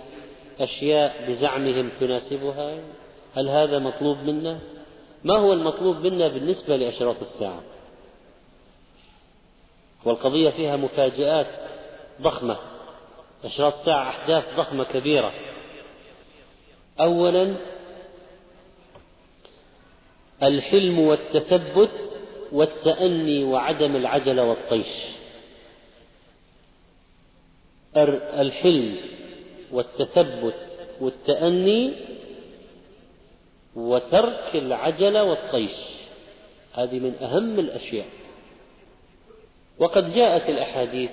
أشياء 0.60 1.14
بزعمهم 1.28 1.90
تناسبها 2.00 2.78
هل 3.34 3.48
هذا 3.48 3.78
مطلوب 3.78 4.18
منا؟ 4.18 4.58
ما 5.24 5.38
هو 5.38 5.52
المطلوب 5.52 5.96
منا 5.96 6.28
بالنسبة 6.28 6.76
لأشراط 6.76 7.16
الساعة؟ 7.20 7.62
والقضية 10.04 10.50
فيها 10.50 10.76
مفاجآت 10.76 11.46
ضخمة 12.20 12.56
أشراط 13.44 13.78
الساعة 13.78 14.08
أحداث 14.08 14.44
ضخمة 14.56 14.84
كبيرة 14.84 15.32
أولا 17.00 17.54
الحلم 20.42 20.98
والتثبت 20.98 21.90
والتأني 22.52 23.44
وعدم 23.44 23.96
العجلة 23.96 24.44
والطيش. 24.44 24.86
الحلم 28.40 28.96
والتثبت 29.72 30.54
والتأني 31.00 31.92
وترك 33.76 34.50
العجلة 34.54 35.24
والطيش. 35.24 35.76
هذه 36.72 36.98
من 36.98 37.14
أهم 37.22 37.58
الأشياء. 37.58 38.06
وقد 39.78 40.14
جاءت 40.14 40.48
الأحاديث 40.48 41.10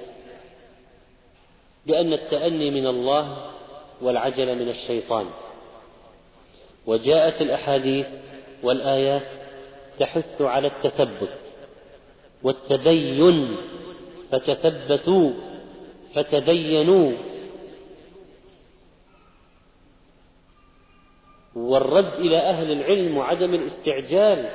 بأن 1.85 2.13
التأني 2.13 2.71
من 2.71 2.87
الله 2.87 3.51
والعجلة 4.01 4.53
من 4.53 4.69
الشيطان. 4.69 5.29
وجاءت 6.89 7.41
الأحاديث 7.41 8.07
والآيات 8.63 9.27
تحث 9.99 10.41
على 10.41 10.67
التثبت 10.67 11.33
والتبين 12.43 13.57
فتثبتوا 14.31 15.31
فتبينوا. 16.15 17.11
والرد 21.55 22.13
إلى 22.13 22.37
أهل 22.37 22.71
العلم 22.71 23.17
وعدم 23.17 23.53
الاستعجال 23.53 24.49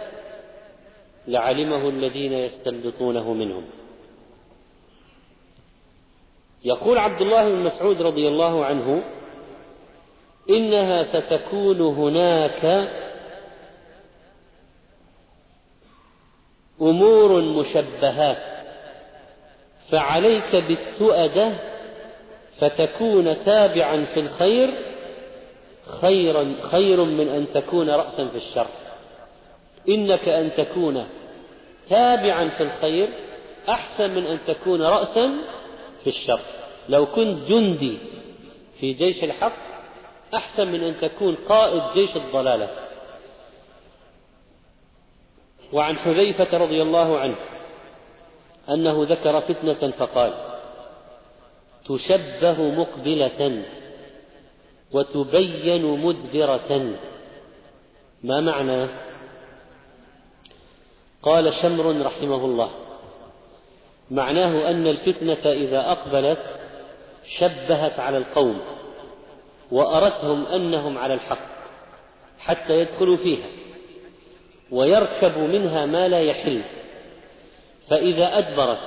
لعلمه 1.29 1.89
الذين 1.89 2.33
يستنبطونه 2.33 3.33
منهم. 3.33 3.65
يقول 6.65 6.99
عبد 6.99 7.21
الله 7.21 7.49
بن 7.49 7.59
مسعود 7.59 8.03
رضي 8.03 8.29
الله 8.29 8.65
عنه 8.65 9.05
إنها 10.51 11.03
ستكون 11.03 11.81
هناك 11.81 12.89
أمور 16.81 17.41
مشبهات 17.41 18.37
فعليك 19.91 20.57
بالتؤدة 20.57 21.53
فتكون 22.59 23.45
تابعا 23.45 24.05
في 24.15 24.21
الخير 24.21 24.75
خيرا 26.01 26.55
خير 26.63 27.05
من 27.05 27.29
أن 27.29 27.47
تكون 27.55 27.91
رأسا 27.91 28.29
في 28.29 28.37
الشر. 28.37 28.67
إنك 29.89 30.29
أن 30.29 30.51
تكون 30.57 31.07
تابعا 31.91 32.49
في 32.49 32.63
الخير 32.63 33.09
أحسن 33.69 34.11
من 34.11 34.27
أن 34.27 34.39
تكون 34.47 34.83
رأسا 34.83 35.31
في 36.05 36.11
الشر. 36.11 36.41
لو 36.89 37.07
كنت 37.07 37.49
جندي 37.49 37.99
في 38.81 38.93
جيش 38.93 39.25
الحق 39.25 39.74
أحسن 40.35 40.73
من 40.73 40.83
أن 40.83 41.01
تكون 41.01 41.35
قائد 41.35 41.83
جيش 41.95 42.17
الضلالة. 42.17 42.71
وعن 45.73 45.97
حذيفة 45.97 46.59
رضي 46.59 46.83
الله 46.83 47.19
عنه 47.19 47.37
أنه 48.69 49.07
ذكر 49.09 49.41
فتنة 49.41 49.91
فقال 49.91 50.33
تشبه 51.85 52.63
مقبلة 52.63 53.63
وتبين 54.93 55.85
مدبرة. 55.85 56.97
ما 58.23 58.41
معنى؟ 58.41 58.87
قال 61.23 61.55
شمر 61.63 62.07
رحمه 62.07 62.45
الله 62.45 62.71
معناه 64.11 64.71
أن 64.71 64.87
الفتنة 64.87 65.53
إذا 65.53 65.81
أقبلت 65.93 66.39
شبهت 67.39 68.01
على 68.01 68.19
القوم. 68.19 68.61
وأرتهم 69.71 70.47
أنهم 70.47 70.99
على 70.99 71.15
الحق 71.15 71.39
حتى 72.39 72.81
يدخلوا 72.81 73.17
فيها 73.17 73.47
ويركب 74.71 75.39
منها 75.39 75.87
ما 75.87 76.09
لا 76.09 76.21
يحل. 76.21 76.63
فإذا 77.91 78.39
أدبرت 78.39 78.79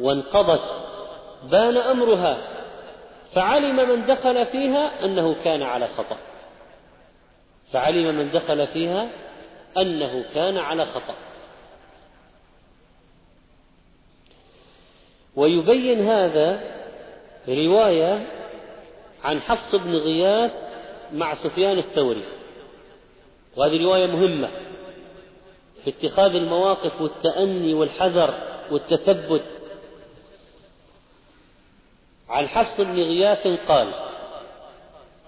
وانقضت 0.00 0.62
بان 1.50 1.76
أمرها 1.76 2.38
فعلم 3.34 3.88
من 3.88 4.06
دخل 4.06 4.46
فيها 4.46 5.04
أنه 5.04 5.36
كان 5.44 5.62
على 5.62 5.88
خطأ. 5.88 6.16
فعلم 7.72 8.14
من 8.14 8.30
دخل 8.30 8.66
فيها 8.66 9.08
أنه 9.76 10.24
كان 10.34 10.58
على 10.58 10.86
خطأ. 10.86 11.14
ويبين 15.36 16.00
هذا 16.00 16.60
رواية 17.48 18.39
عن 19.24 19.40
حفص 19.40 19.74
بن 19.74 19.94
غياث 19.94 20.52
مع 21.12 21.34
سفيان 21.34 21.78
الثوري. 21.78 22.24
وهذه 23.56 23.84
رواية 23.84 24.06
مهمة. 24.06 24.50
في 25.84 25.90
اتخاذ 25.90 26.34
المواقف 26.34 27.00
والتأني 27.00 27.74
والحذر 27.74 28.34
والتثبت. 28.70 29.44
عن 32.28 32.48
حفص 32.48 32.80
بن 32.80 32.94
غياث 32.94 33.46
قال 33.68 33.94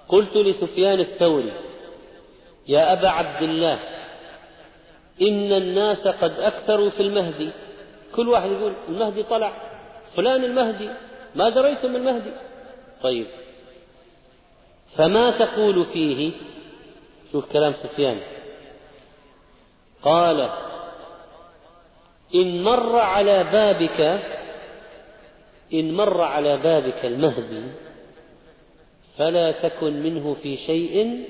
قلت 0.08 0.36
لسفيان 0.36 1.00
الثوري 1.00 1.52
يا 2.68 2.92
أبا 2.92 3.08
عبد 3.08 3.42
الله 3.42 3.78
إن 5.22 5.52
الناس 5.52 6.08
قد 6.08 6.30
أكثروا 6.30 6.90
في 6.90 7.00
المهدي. 7.00 7.50
كل 8.14 8.28
واحد 8.28 8.50
يقول 8.50 8.72
المهدي 8.88 9.22
طلع. 9.22 9.52
فلان 10.16 10.44
المهدي 10.44 10.90
ما 11.34 11.48
دريتم 11.48 11.96
المهدي. 11.96 12.32
طيب. 13.02 13.26
فما 14.96 15.30
تقول 15.30 15.86
فيه؟ 15.86 16.32
شوف 17.32 17.52
كلام 17.52 17.72
سفيان. 17.72 18.20
قال 20.02 20.50
إن 22.34 22.62
مر 22.62 22.96
على 22.98 23.44
بابك 23.44 24.00
إن 25.74 25.94
مر 25.94 26.20
على 26.20 26.56
بابك 26.56 27.04
المهدي 27.04 27.62
فلا 29.16 29.52
تكن 29.52 30.02
منه 30.02 30.36
في 30.42 30.56
شيء 30.56 31.24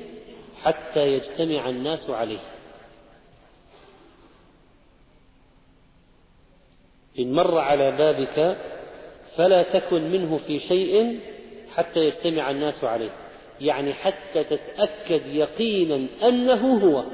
حتى 0.62 1.06
يجتمع 1.06 1.68
الناس 1.68 2.10
عليه. 2.10 2.38
إن 7.18 7.32
مر 7.32 7.58
على 7.58 7.90
بابك 7.90 8.56
فلا 9.36 9.62
تكن 9.62 10.10
منه 10.10 10.40
في 10.46 10.60
شيء 10.60 11.20
حتى 11.76 12.00
يجتمع 12.00 12.50
الناس 12.50 12.84
عليه. 12.84 13.21
يعني 13.62 13.94
حتى 13.94 14.44
تتأكد 14.44 15.26
يقينا 15.26 16.06
أنه 16.22 16.78
هو. 16.78 17.04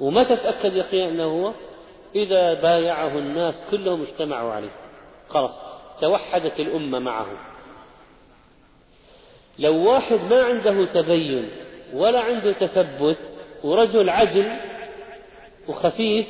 وما 0.00 0.22
تتأكد 0.22 0.76
يقينا 0.76 1.08
أنه 1.08 1.24
هو؟ 1.24 1.52
إذا 2.14 2.54
بايعه 2.54 3.18
الناس 3.18 3.54
كلهم 3.70 4.02
اجتمعوا 4.02 4.52
عليه. 4.52 4.70
خلاص 5.28 5.60
توحدت 6.00 6.60
الأمة 6.60 6.98
معه. 6.98 7.26
لو 9.58 9.90
واحد 9.90 10.18
ما 10.30 10.44
عنده 10.44 10.84
تبين 10.84 11.48
ولا 11.94 12.20
عنده 12.20 12.52
تثبت 12.52 13.16
ورجل 13.64 14.10
عجل 14.10 14.56
وخفيف 15.68 16.26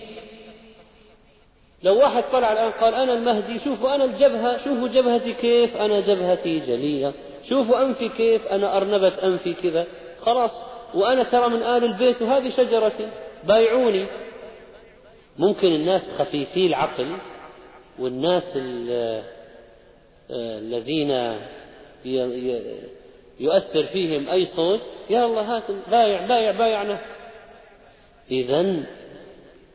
لو 1.82 1.98
واحد 1.98 2.24
طلع 2.32 2.52
الآن 2.52 2.70
قال 2.70 2.94
أنا 2.94 3.12
المهدي 3.12 3.58
شوفوا 3.64 3.94
أنا 3.94 4.04
الجبهة 4.04 4.64
شوفوا 4.64 4.88
جبهتي 4.88 5.32
كيف 5.32 5.76
أنا 5.76 6.00
جبهتي 6.00 6.58
جلية 6.58 7.12
شوفوا 7.48 7.82
أنفي 7.82 8.08
كيف 8.08 8.46
أنا 8.46 8.76
أرنبة 8.76 9.08
أنفي 9.08 9.54
كذا. 9.54 9.86
خلاص. 10.20 10.50
وأنا 10.94 11.24
ترى 11.24 11.48
من 11.48 11.62
آل 11.62 11.84
البيت 11.84 12.22
وهذه 12.22 12.50
شجرتي. 12.50 13.08
بايعوني. 13.44 14.06
ممكن 15.38 15.68
الناس 15.68 16.10
خفيفي 16.18 16.66
العقل 16.66 17.16
والناس 17.98 18.58
الذين 20.30 21.36
يؤثر 23.40 23.86
فيهم 23.86 24.28
أي 24.28 24.46
صوت 24.46 24.80
يا 25.10 25.24
الله 25.24 25.56
هات 25.56 25.62
بايع 25.90 26.26
بايع 26.26 26.50
بايعنا. 26.50 27.00
إذا 28.30 28.76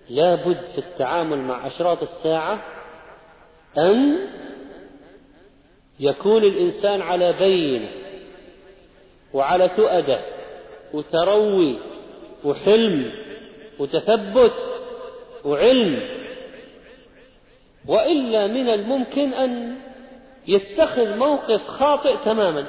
لابد 0.09 0.61
في 0.75 0.77
التعامل 0.77 1.37
مع 1.37 1.67
أشراط 1.67 2.03
الساعة 2.03 2.63
أن 3.77 4.17
يكون 6.01 6.43
الإنسان 6.43 7.01
على 7.01 7.33
بين 7.33 7.87
وعلى 9.33 9.69
تؤدة 9.69 10.21
وتروي 10.93 11.77
وحلم 12.43 13.11
وتثبت 13.79 14.53
وعلم 15.45 16.09
وإلا 17.87 18.47
من 18.47 18.69
الممكن 18.69 19.33
أن 19.33 19.77
يتخذ 20.47 21.17
موقف 21.17 21.67
خاطئ 21.67 22.17
تماما. 22.25 22.65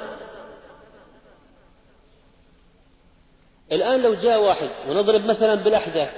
الآن 3.71 4.01
لو 4.01 4.13
جاء 4.13 4.41
واحد 4.41 4.69
ونضرب 4.89 5.25
مثلا 5.25 5.55
بالأحداث 5.55 6.09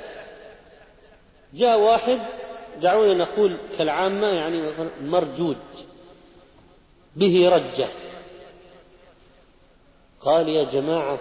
جاء 1.54 1.80
واحد 1.80 2.20
دعونا 2.82 3.14
نقول 3.14 3.58
كالعامة 3.78 4.28
يعني 4.28 4.72
مرجود 5.02 5.58
به 7.16 7.50
رجة. 7.50 7.90
قال 10.22 10.50
يا 10.50 10.64
جماعة 10.64 11.20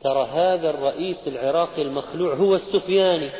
ترى 0.00 0.26
هذا 0.26 0.70
الرئيس 0.70 1.28
العراقي 1.28 1.82
المخلوع 1.82 2.34
هو 2.34 2.54
السفياني. 2.54 3.30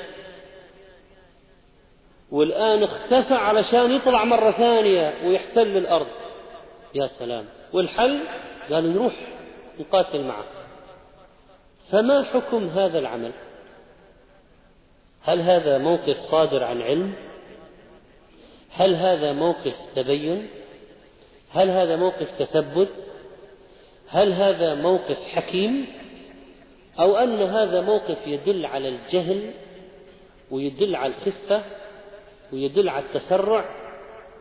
والآن 2.30 2.82
اختفى 2.82 3.34
علشان 3.34 3.90
يطلع 3.90 4.24
مرة 4.24 4.50
ثانية 4.50 5.28
ويحتل 5.28 5.76
الأرض. 5.76 6.06
يا 6.94 7.06
سلام. 7.06 7.44
والحل؟ 7.72 8.24
قالوا 8.70 8.92
نروح 8.92 9.14
نقاتل 9.80 10.24
معه. 10.24 10.44
فما 11.90 12.22
حكم 12.24 12.68
هذا 12.68 12.98
العمل؟ 12.98 13.32
هل 15.22 15.40
هذا 15.40 15.78
موقف 15.78 16.16
صادر 16.16 16.64
عن 16.64 16.82
علم؟ 16.82 17.14
هل 18.70 18.94
هذا 18.94 19.32
موقف 19.32 19.74
تبين؟ 19.96 20.48
هل 21.52 21.70
هذا 21.70 21.96
موقف 21.96 22.28
تثبت؟ 22.38 22.88
هل 24.08 24.32
هذا 24.32 24.74
موقف 24.74 25.18
حكيم؟ 25.32 25.86
أو 27.00 27.16
أن 27.16 27.42
هذا 27.42 27.80
موقف 27.80 28.26
يدل 28.26 28.66
على 28.66 28.88
الجهل 28.88 29.50
ويدل 30.50 30.96
على 30.96 31.12
الخفة 31.12 31.62
ويدل 32.52 32.88
على 32.88 33.04
التسرع 33.04 33.64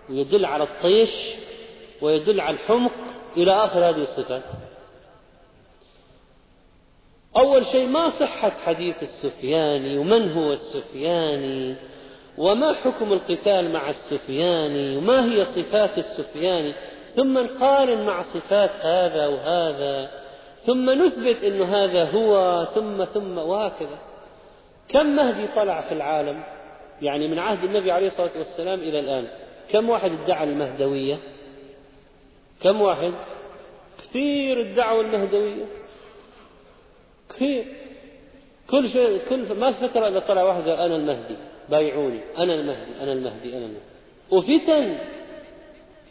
ويدل 0.10 0.46
على 0.46 0.64
الطيش 0.64 1.10
ويدل 2.02 2.42
على 2.42 2.56
الحمق 2.56 2.92
إلى 3.38 3.52
آخر 3.66 3.90
هذه 3.90 4.02
الصفات. 4.02 4.44
أول 7.38 7.66
شيء 7.66 7.88
ما 7.88 8.10
صحة 8.10 8.50
حديث 8.50 9.04
السفياني 9.04 9.98
ومن 9.98 10.32
هو 10.32 10.54
السفياني 10.54 11.76
وما 12.38 12.74
حكم 12.74 13.14
القتال 13.14 13.72
مع 13.72 13.90
السفياني 13.90 14.98
وما 14.98 15.26
هي 15.26 15.46
صفات 15.46 15.98
السفياني 15.98 16.74
ثم 17.16 17.38
نقارن 17.38 18.06
مع 18.06 18.24
صفات 18.24 18.72
هذا 18.82 19.28
وهذا 19.28 20.10
ثم 20.66 20.90
نثبت 20.90 21.44
أن 21.44 21.62
هذا 21.62 22.04
هو 22.12 22.66
ثم 22.76 23.06
ثم 23.06 23.38
وهكذا. 23.38 24.00
كم 24.90 25.06
مهدي 25.16 25.48
طلع 25.56 25.82
في 25.82 25.94
العالم؟ 25.94 26.44
يعني 27.02 27.28
من 27.28 27.40
عهد 27.40 27.64
النبي 27.64 27.92
عليه 27.92 28.08
الصلاة 28.08 28.32
والسلام 28.38 28.80
إلى 28.80 29.00
الآن 29.00 29.28
كم 29.72 29.90
واحد 29.90 30.12
ادعى 30.12 30.44
المهدوية؟ 30.44 31.18
كم 32.62 32.82
واحد؟ 32.82 33.14
كثير 33.98 34.62
ادعوا 34.62 35.02
المهدوية. 35.02 35.66
كثير. 37.30 37.66
كل 38.70 38.90
شيء 38.90 39.22
كل 39.30 39.54
ما 39.54 39.72
فترة 39.72 40.08
إلا 40.08 40.20
طلع 40.20 40.44
واحد 40.44 40.62
قال 40.62 40.80
أنا 40.80 40.96
المهدي 40.96 41.36
بايعوني 41.70 42.20
أنا 42.38 42.54
المهدي 42.54 43.02
أنا 43.02 43.14
المهدي 43.14 43.58
أنا 43.58 43.66
المهدي. 43.66 43.92
وفتن 44.32 44.98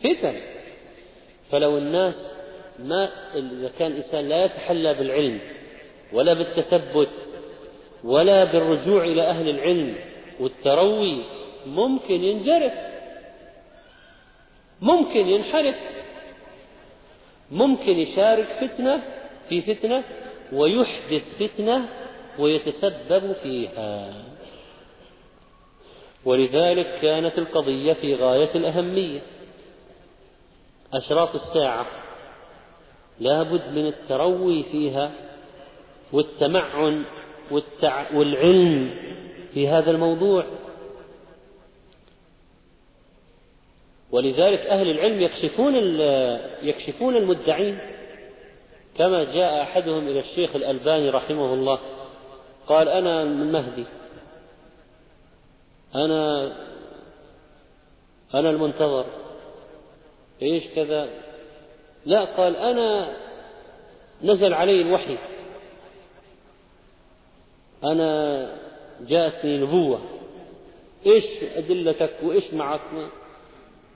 فتن. 0.00 0.59
فلو 1.50 1.78
الناس 1.78 2.30
ما 2.78 3.08
إذا 3.34 3.70
كان 3.78 3.92
الإنسان 3.92 4.28
لا 4.28 4.44
يتحلى 4.44 4.94
بالعلم 4.94 5.40
ولا 6.12 6.32
بالتثبت 6.32 7.08
ولا 8.04 8.44
بالرجوع 8.44 9.04
إلى 9.04 9.22
أهل 9.22 9.48
العلم 9.48 9.94
والتروي 10.40 11.22
ممكن 11.66 12.24
ينجرف. 12.24 12.72
ممكن 14.80 15.28
ينحرف. 15.28 15.76
ممكن 17.50 17.98
يشارك 17.98 18.46
فتنة 18.60 19.02
في 19.48 19.62
فتنة 19.62 20.04
ويحدث 20.52 21.22
فتنة 21.40 21.88
ويتسبب 22.38 23.32
فيها. 23.42 24.14
ولذلك 26.24 26.98
كانت 27.02 27.38
القضية 27.38 27.92
في 27.92 28.14
غاية 28.14 28.50
الأهمية. 28.54 29.20
أشراط 30.92 31.34
الساعة 31.34 31.86
لابد 33.20 33.62
من 33.72 33.86
التروي 33.86 34.62
فيها 34.62 35.10
والتمعن 36.12 37.04
والتع... 37.50 38.14
والعلم 38.14 38.94
في 39.54 39.68
هذا 39.68 39.90
الموضوع. 39.90 40.44
ولذلك 44.10 44.60
أهل 44.60 44.90
العلم 44.90 45.20
يكشفون 45.20 45.74
يكشفون 46.62 47.16
المدعين 47.16 47.78
كما 48.98 49.24
جاء 49.24 49.62
أحدهم 49.62 50.08
إلى 50.08 50.20
الشيخ 50.20 50.56
الألباني 50.56 51.10
رحمه 51.10 51.54
الله 51.54 51.78
قال 52.66 52.88
أنا 52.88 53.22
المهدي 53.22 53.84
أنا 55.94 56.52
أنا 58.34 58.50
المنتظر. 58.50 59.04
إيش 60.42 60.64
كذا؟ 60.76 61.08
لا 62.06 62.24
قال 62.24 62.56
أنا 62.56 63.16
نزل 64.22 64.54
علي 64.54 64.80
الوحي. 64.80 65.18
أنا 67.84 68.46
جاءتني 69.00 69.58
نبوة. 69.58 70.00
إيش 71.06 71.24
أدلتك 71.56 72.12
وإيش 72.22 72.54
معك 72.54 72.80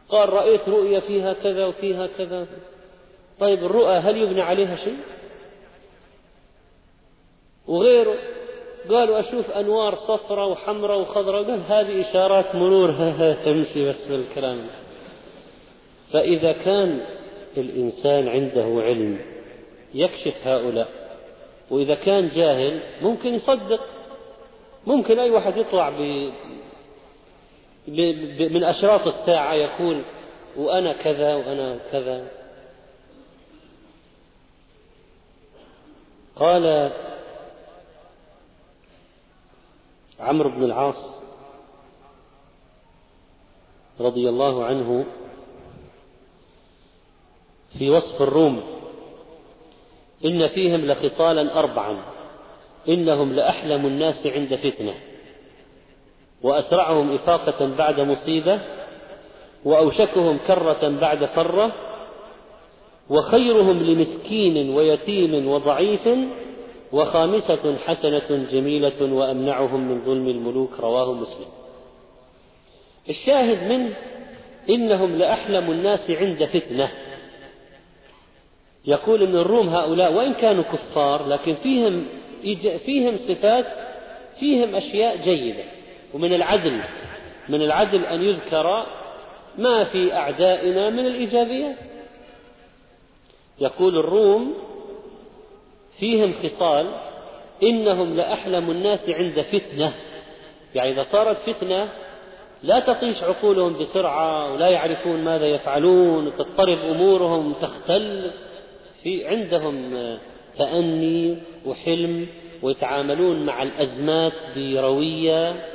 قال 0.09 0.33
رأيت 0.33 0.69
رؤيا 0.69 1.01
فيها 1.01 1.33
كذا 1.33 1.67
وفيها 1.67 2.07
كذا. 2.07 2.47
طيب 3.41 3.65
الرؤى 3.65 3.95
هل 3.95 4.17
يبنى 4.17 4.43
عليها 4.43 4.77
شيء؟ 4.77 4.99
وغيره. 7.67 8.17
قالوا 8.91 9.21
أشوف 9.21 9.51
أنوار 9.51 9.95
صفراء 9.95 10.49
وحمراء 10.49 11.01
وخضراء 11.01 11.43
قال 11.43 11.61
هذه 11.61 12.11
إشارات 12.11 12.55
مرور 12.55 12.93
تمشي 13.45 13.87
بس 13.89 14.07
بالكلام. 14.07 14.67
فإذا 16.15 16.53
كان 16.53 17.01
الإنسان 17.57 18.29
عنده 18.29 18.83
علم 18.83 19.19
يكشف 19.95 20.47
هؤلاء 20.47 20.89
وإذا 21.71 21.95
كان 21.95 22.29
جاهل 22.29 22.81
ممكن 23.03 23.35
يصدق 23.35 23.81
ممكن 24.87 25.19
أي 25.19 25.31
واحد 25.31 25.57
يطلع 25.57 25.91
ب... 25.91 26.33
ب... 27.89 28.43
من 28.53 28.65
أشراط 28.65 29.07
الساعة 29.07 29.55
يقول 29.55 30.03
وأنا 30.57 30.93
كذا 30.93 31.35
وأنا 31.35 31.79
كذا. 31.93 32.29
قال 36.37 36.93
عمرو 40.21 40.51
بن 40.51 40.65
العاص 40.65 41.21
رضي 44.01 44.29
الله 44.29 44.65
عنه 44.65 45.07
في 47.79 47.91
وصف 47.91 48.23
الروم. 48.23 48.61
إن 50.25 50.49
فيهم 50.49 50.87
لخصالا 50.87 51.59
أربعا. 51.59 52.03
إنهم 52.89 53.33
لأحلم 53.33 53.87
الناس 53.87 54.27
عند 54.27 54.55
فتنة. 54.55 54.95
وأسرعهم 56.43 57.15
إفاقة 57.15 57.67
بعد 57.67 58.01
مصيبة. 58.01 58.61
وأوشكهم 59.65 60.39
كرة 60.47 60.89
بعد 60.89 61.25
فرة. 61.25 61.73
وخيرهم 63.11 63.83
لمسكين 63.83 64.71
ويتيم 64.71 65.49
وضعيف. 65.49 66.09
وخامسة 66.93 67.77
حسنة 67.77 68.47
جميلة 68.53 69.15
وأمنعهم 69.15 69.89
من 69.89 70.05
ظلم 70.05 70.29
الملوك. 70.29 70.81
رواه 70.81 71.13
مسلم. 71.13 71.49
الشاهد 73.09 73.71
منه 73.73 73.97
إنهم 74.71 75.17
لأحلم 75.17 75.71
الناس 75.71 76.11
عند 76.11 76.45
فتنة. 76.45 76.91
يقول 78.87 79.23
ابن 79.23 79.37
الروم 79.37 79.69
هؤلاء 79.69 80.13
وإن 80.13 80.35
كانوا 80.35 80.63
كفار 80.63 81.29
لكن 81.29 81.55
فيهم 81.55 82.07
فيهم 82.87 83.17
صفات 83.17 83.67
فيهم 84.41 84.75
أشياء 84.75 85.17
جيدة. 85.17 85.65
ومن 86.15 86.33
العدل 86.33 86.81
من 87.49 87.63
العدل 87.63 88.05
أن 88.05 88.23
يذكر 88.23 88.87
ما 89.59 89.85
في 89.85 90.13
أعدائنا 90.13 90.91
من 90.91 91.07
الإيجابيات. 91.07 91.77
يقول 93.61 93.99
الروم 93.99 94.55
فيهم 95.99 96.35
خصال 96.43 96.87
إنهم 97.63 98.17
لأحلم 98.17 98.71
الناس 98.71 99.09
عند 99.09 99.41
فتنة. 99.41 99.93
يعني 100.75 100.91
إذا 100.91 101.03
صارت 101.03 101.37
فتنة 101.37 101.89
لا 102.63 102.81
تطيش 102.81 103.23
عقولهم 103.23 103.79
بسرعة 103.79 104.53
ولا 104.53 104.69
يعرفون 104.69 105.25
ماذا 105.25 105.47
يفعلون 105.47 106.27
وتضطرب 106.27 106.79
أمورهم 106.79 107.53
تختل. 107.53 108.31
في 109.05 109.27
عندهم 109.27 109.95
تأني 110.59 111.37
وحلم 111.67 112.27
ويتعاملون 112.63 113.47
مع 113.47 113.63
الأزمات 113.63 114.33
بروية. 114.57 115.67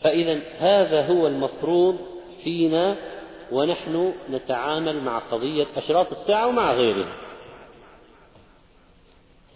فإذا 0.00 0.40
هذا 0.58 1.06
هو 1.06 1.26
المفروض 1.26 1.98
فينا 2.44 2.96
ونحن 3.52 4.12
نتعامل 4.30 5.00
مع 5.00 5.18
قضية 5.18 5.66
أشراط 5.76 6.12
الساعة 6.12 6.46
ومع 6.46 6.72
غيرها. 6.72 7.12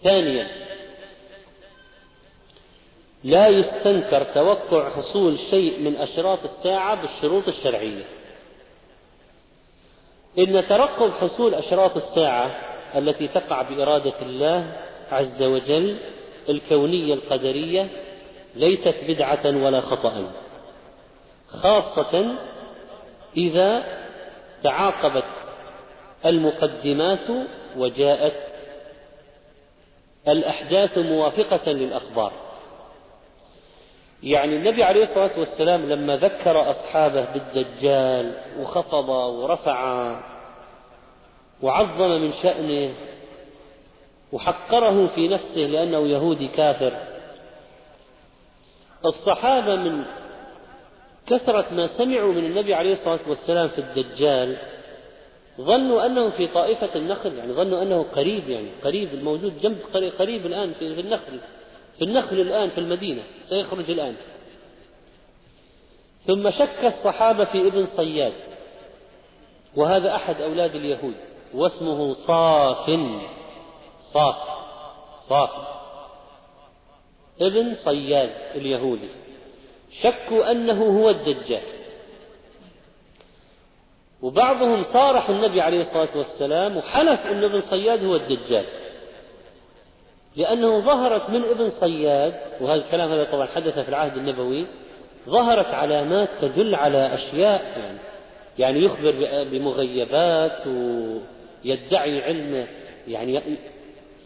ثانيا 0.03 0.47
لا 3.23 3.47
يستنكر 3.47 4.23
توقع 4.23 4.89
حصول 4.89 5.39
شيء 5.39 5.79
من 5.79 5.95
أشراط 5.95 6.39
الساعة 6.43 7.01
بالشروط 7.01 7.47
الشرعية. 7.47 8.03
إن 10.39 10.67
ترقب 10.67 11.11
حصول 11.11 11.53
أشراط 11.53 11.97
الساعة 11.97 12.51
التي 12.95 13.27
تقع 13.27 13.61
بإرادة 13.61 14.13
الله 14.21 14.71
عز 15.11 15.43
وجل 15.43 15.97
الكونية 16.49 17.13
القدرية 17.13 17.87
ليست 18.55 18.95
بدعة 19.07 19.45
ولا 19.45 19.81
خطأ. 19.81 20.31
خاصة 21.47 22.35
إذا 23.37 23.83
تعاقبت 24.63 25.23
المقدمات 26.25 27.27
وجاءت 27.77 28.33
الأحداث 30.27 30.97
موافقة 30.97 31.71
للأخبار. 31.71 32.31
يعني 34.25 34.55
النبي 34.55 34.83
عليه 34.83 35.03
الصلاة 35.03 35.39
والسلام 35.39 35.89
لما 35.89 36.17
ذكر 36.17 36.71
أصحابه 36.71 37.25
بالدجال 37.33 38.33
وخفض 38.59 39.09
ورفع 39.09 40.11
وعظم 41.61 42.09
من 42.09 42.33
شأنه 42.43 42.93
وحقره 44.31 45.07
في 45.07 45.27
نفسه 45.27 45.61
لأنه 45.61 46.07
يهودي 46.07 46.47
كافر 46.47 46.93
الصحابة 49.05 49.75
من 49.75 50.03
كثرة 51.27 51.65
ما 51.73 51.87
سمعوا 51.87 52.33
من 52.33 52.45
النبي 52.45 52.73
عليه 52.73 52.93
الصلاة 52.93 53.19
والسلام 53.27 53.67
في 53.67 53.81
الدجال 53.81 54.57
ظنوا 55.61 56.05
أنه 56.05 56.29
في 56.29 56.47
طائفة 56.47 56.89
النخل 56.95 57.37
يعني 57.37 57.53
ظنوا 57.53 57.81
أنه 57.81 58.05
قريب 58.15 58.49
يعني 58.49 58.67
قريب 58.83 59.13
الموجود 59.13 59.59
جنب 59.61 59.77
قريب 60.19 60.45
الآن 60.45 60.73
في 60.73 60.85
النخل. 60.99 61.39
النخل 62.01 62.39
الآن 62.39 62.69
في 62.69 62.77
المدينة 62.77 63.23
سيخرج 63.49 63.91
الآن. 63.91 64.15
ثم 66.25 66.49
شك 66.49 66.85
الصحابة 66.85 67.45
في 67.45 67.67
ابن 67.67 67.85
صياد 67.85 68.33
وهذا 69.75 70.15
أحد 70.15 70.41
أولاد 70.41 70.75
اليهود 70.75 71.15
واسمه 71.53 72.13
صاف. 72.13 72.99
صاف 74.13 74.35
صاف. 75.29 75.49
ابن 77.41 77.75
صياد 77.75 78.31
اليهودي. 78.55 79.09
شكوا 80.01 80.51
أنه 80.51 80.99
هو 80.99 81.09
الدجال. 81.09 81.63
وبعضهم 84.21 84.83
صارح 84.83 85.29
النبي 85.29 85.61
عليه 85.61 85.81
الصلاة 85.81 86.17
والسلام 86.17 86.77
وحلف 86.77 87.25
أن 87.25 87.43
ابن 87.43 87.61
صياد 87.61 88.03
هو 88.03 88.15
الدجال. 88.15 88.65
لأنه 90.37 90.79
ظهرت 90.79 91.29
من 91.29 91.43
ابن 91.43 91.69
صياد 91.69 92.33
وهذا 92.61 92.81
الكلام 92.81 93.11
هذا 93.11 93.23
طبعا 93.23 93.45
حدث 93.45 93.79
في 93.79 93.89
العهد 93.89 94.17
النبوي 94.17 94.65
ظهرت 95.29 95.67
علامات 95.67 96.29
تدل 96.41 96.75
على 96.75 97.13
أشياء 97.13 97.61
يعني 97.77 97.97
يعني 98.59 98.85
يخبر 98.85 99.15
بمغيبات 99.51 100.67
ويدعي 100.67 102.23
علم 102.23 102.67
يعني 103.07 103.41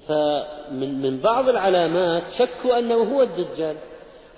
فمن 0.07 1.01
من 1.01 1.19
بعض 1.19 1.49
العلامات 1.49 2.23
شكوا 2.37 2.79
أنه 2.79 2.95
هو 2.95 3.21
الدجال. 3.21 3.75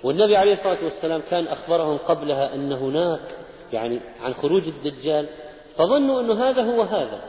والنبي 0.03 0.37
عليه 0.37 0.53
الصلاة 0.53 0.77
والسلام 0.83 1.21
كان 1.29 1.47
أخبرهم 1.47 1.97
قبلها 1.97 2.55
أن 2.55 2.71
هناك 2.71 3.19
يعني 3.73 3.99
عن 4.23 4.33
خروج 4.33 4.63
الدجال 4.67 5.25
فظنوا 5.77 6.21
أن 6.21 6.31
هذا 6.31 6.61
هو 6.61 6.81
هذا. 6.81 7.21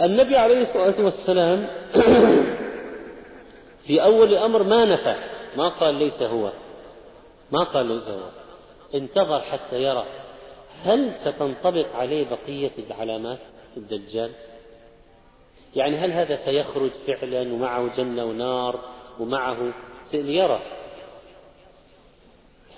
النبي 0.00 0.36
عليه 0.36 0.62
الصلاة 0.62 1.04
والسلام 1.04 1.66
في 3.88 4.02
أول 4.02 4.32
الأمر 4.32 4.62
ما 4.62 4.84
نفى. 4.84 5.16
ما 5.56 5.68
قال 5.68 5.94
ليس 5.94 6.22
هو. 6.22 6.52
ما 7.52 7.64
قال 7.64 7.86
ليس 7.86 8.08
هو. 8.08 8.28
انتظر 8.94 9.40
حتى 9.40 9.82
يرى. 9.82 10.04
هل 10.82 11.12
ستنطبق 11.24 11.96
عليه 11.96 12.26
بقية 12.30 12.70
العلامات 12.78 13.38
الدجال؟ 13.76 14.30
يعني 15.76 15.96
هل 15.96 16.12
هذا 16.12 16.36
سيخرج 16.36 16.90
فعلا 17.06 17.52
ومعه 17.52 17.96
جنة 17.96 18.24
ونار 18.24 18.80
ومعه؟ 19.20 19.72
ليرى 20.12 20.60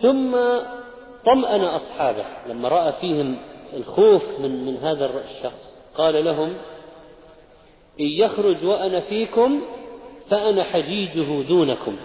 ثم 0.03 0.37
طمأن 1.27 1.65
أصحابه 1.65 2.25
لما 2.47 2.69
رأى 2.69 2.93
فيهم 2.93 3.39
الخوف 3.73 4.23
من 4.39 4.65
من 4.65 4.77
هذا 4.77 5.07
الشخص. 5.07 5.83
قال 5.95 6.25
لهم 6.25 6.49
إن 8.01 8.07
يخرج 8.07 8.65
وأنا 8.65 9.01
فيكم 9.01 9.63
فأنا 10.31 10.65
حجيجه 10.65 11.43
دونكم. 11.43 11.97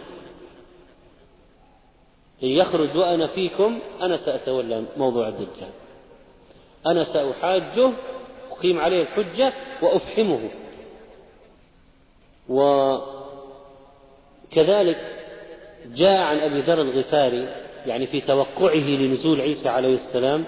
إن 2.43 2.47
يخرج 2.47 2.97
وأنا 2.97 3.27
فيكم 3.27 3.79
أنا 4.01 4.17
سأتولى 4.17 4.83
موضوع 4.97 5.27
الدجال. 5.27 5.71
أنا 6.87 7.03
سأحاجه 7.03 7.91
أقيم 8.51 8.79
عليه 8.79 9.01
الحجة 9.01 9.53
وأفحمه. 9.81 10.49
وكذلك 14.49 14.97
جاء 15.85 16.21
عن 16.21 16.39
أبي 16.39 16.61
ذر 16.61 16.81
الغفاري 16.81 17.47
يعني 17.85 18.07
في 18.07 18.21
توقعه 18.21 18.75
لنزول 18.75 19.41
عيسى 19.41 19.69
عليه 19.69 19.95
السلام 19.95 20.45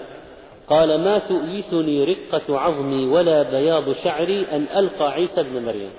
قال 0.68 1.00
ما 1.00 1.18
تؤيسني 1.18 2.04
رقة 2.04 2.58
عظمي 2.58 3.06
ولا 3.06 3.42
بياض 3.42 3.92
شعري 3.92 4.46
أن 4.52 4.66
ألقى 4.76 5.12
عيسى 5.12 5.40
ابن 5.40 5.62
مريم. 5.64 5.90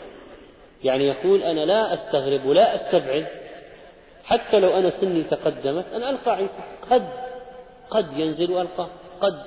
يعني 0.84 1.08
يقول 1.08 1.44
أنا 1.44 1.66
لا 1.66 1.94
أستغرب 1.94 2.46
ولا 2.46 2.76
أستبعد 2.76 3.28
حتى 4.24 4.60
لو 4.60 4.78
أنا 4.78 4.90
سني 4.90 5.24
تقدمت 5.24 5.86
أن 5.94 6.04
ألقى 6.04 6.36
عيسى. 6.36 6.64
قد 6.90 7.10
قد 7.90 8.18
ينزل 8.18 8.52
وألقى 8.52 8.88
قد. 9.22 9.46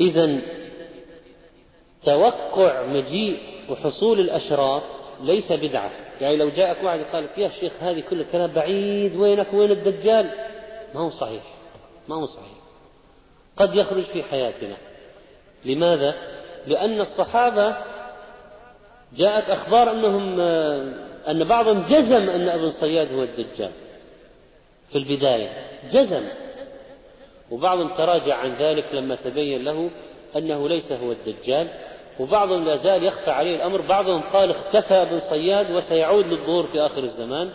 إذا 0.00 0.38
توقع 2.04 2.82
مجيء 2.86 3.38
وحصول 3.70 4.20
الأشرار 4.20 4.82
ليس 5.20 5.52
بدعة. 5.52 5.90
يعني 6.20 6.36
لو 6.36 6.48
جاءك 6.48 6.84
واحد 6.84 7.00
قال 7.12 7.24
لك 7.24 7.38
يا 7.38 7.48
شيخ 7.60 7.72
هذه 7.80 8.02
كل 8.10 8.20
الكلام 8.20 8.50
بعيد 8.50 9.16
وينك 9.16 9.46
وين 9.52 9.70
الدجال؟ 9.70 10.30
ما 10.94 11.00
هو 11.00 11.10
صحيح. 11.10 11.42
ما 12.08 12.16
هو 12.16 12.26
صحيح. 12.26 12.58
قد 13.56 13.74
يخرج 13.74 14.04
في 14.04 14.22
حياتنا. 14.22 14.76
لماذا؟ 15.64 16.14
لأن 16.66 17.00
الصحابة 17.00 17.76
جاءت 19.16 19.50
أخبار 19.50 19.90
أنهم 19.90 20.40
أن 21.28 21.44
بعضهم 21.44 21.82
جزم 21.88 22.30
أن 22.30 22.48
ابن 22.48 22.70
صياد 22.70 23.12
هو 23.12 23.22
الدجال 23.22 23.70
في 24.92 24.98
البداية 24.98 25.50
جزم. 25.92 26.22
وبعضهم 27.50 27.88
تراجع 27.88 28.36
عن 28.36 28.54
ذلك 28.54 28.84
لما 28.92 29.14
تبين 29.14 29.64
له 29.64 29.90
أنه 30.36 30.68
ليس 30.68 30.92
هو 30.92 31.12
الدجال 31.12 31.68
وبعضهم 32.20 32.64
لا 32.64 32.76
زال 32.76 33.04
يخفى 33.04 33.30
عليه 33.30 33.56
الأمر. 33.56 33.80
بعضهم 33.80 34.20
قال 34.20 34.50
اختفى 34.50 34.94
ابن 34.94 35.20
صياد 35.20 35.70
وسيعود 35.70 36.26
للظهور 36.26 36.66
في 36.66 36.80
آخر 36.80 37.02
الزمان. 37.02 37.50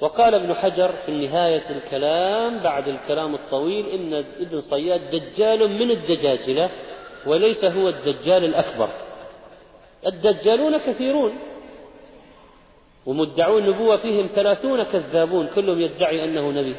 وقال 0.00 0.34
ابن 0.34 0.54
حجر 0.54 0.92
في 1.06 1.12
نهاية 1.12 1.64
الكلام 1.70 2.58
بعد 2.58 2.88
الكلام 2.88 3.34
الطويل 3.34 3.86
إن 3.86 4.24
ابن 4.40 4.60
صياد 4.60 5.00
دجال 5.10 5.70
من 5.70 5.90
الدجاجلة 5.90 6.70
وليس 7.26 7.64
هو 7.64 7.88
الدجال 7.88 8.44
الأكبر. 8.44 8.88
الدجالون 10.06 10.78
كثيرون 10.78 11.38
ومدعون 13.06 13.64
النبوة 13.64 13.96
فيهم 13.96 14.28
ثلاثون 14.34 14.82
كذابون 14.82 15.48
كلهم 15.54 15.80
يدعي 15.80 16.24
أنه 16.24 16.50
نبي 16.50 16.76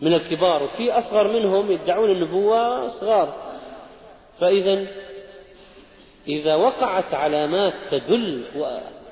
من 0.00 0.14
الكبار 0.14 0.62
وفي 0.62 0.92
أصغر 0.92 1.32
منهم 1.32 1.72
يدعون 1.72 2.10
النبوة 2.10 2.88
صغار. 2.88 3.34
فإذا 4.40 4.86
إذا 6.28 6.54
وقعت 6.54 7.14
علامات 7.14 7.72
تدل 7.90 8.44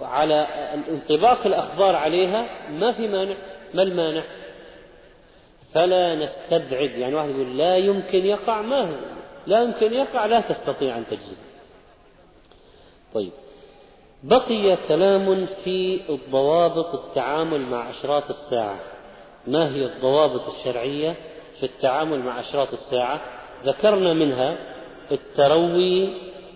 على 0.01 0.47
انطباق 0.89 1.47
الأخبار 1.47 1.97
عليها 1.97 2.47
ما 2.71 2.93
في 2.93 3.09
مانع. 3.09 3.37
ما 3.75 3.83
المانع؟ 3.83 4.25
فلا 5.75 6.15
نستبعد. 6.15 6.91
يعني 6.91 7.15
واحد 7.15 7.31
يقول 7.31 7.59
لا 7.59 7.77
يمكن 7.77 8.27
يقع 8.27 8.63
ما 8.63 8.81
هو؟ 8.81 8.95
لا 9.47 9.63
يمكن 9.63 9.93
يقع 9.93 10.27
لا 10.27 10.41
تستطيع 10.41 10.99
أن 10.99 11.05
تجزم. 11.11 11.48
طيب. 13.15 13.33
بقي 14.23 14.77
كلام 14.89 15.47
في 15.65 16.01
الضوابط 16.09 16.95
التعامل 16.95 17.61
مع 17.61 17.91
أشراط 17.91 18.31
الساعة. 18.31 18.79
ما 19.47 19.75
هي 19.75 19.87
الضوابط 19.87 20.49
الشرعية 20.49 21.17
في 21.61 21.67
التعامل 21.67 22.19
مع 22.19 22.41
أشراط 22.41 22.73
الساعة؟ 22.73 23.21
ذكرنا 23.65 24.13
منها 24.13 24.59
التروي 25.13 26.09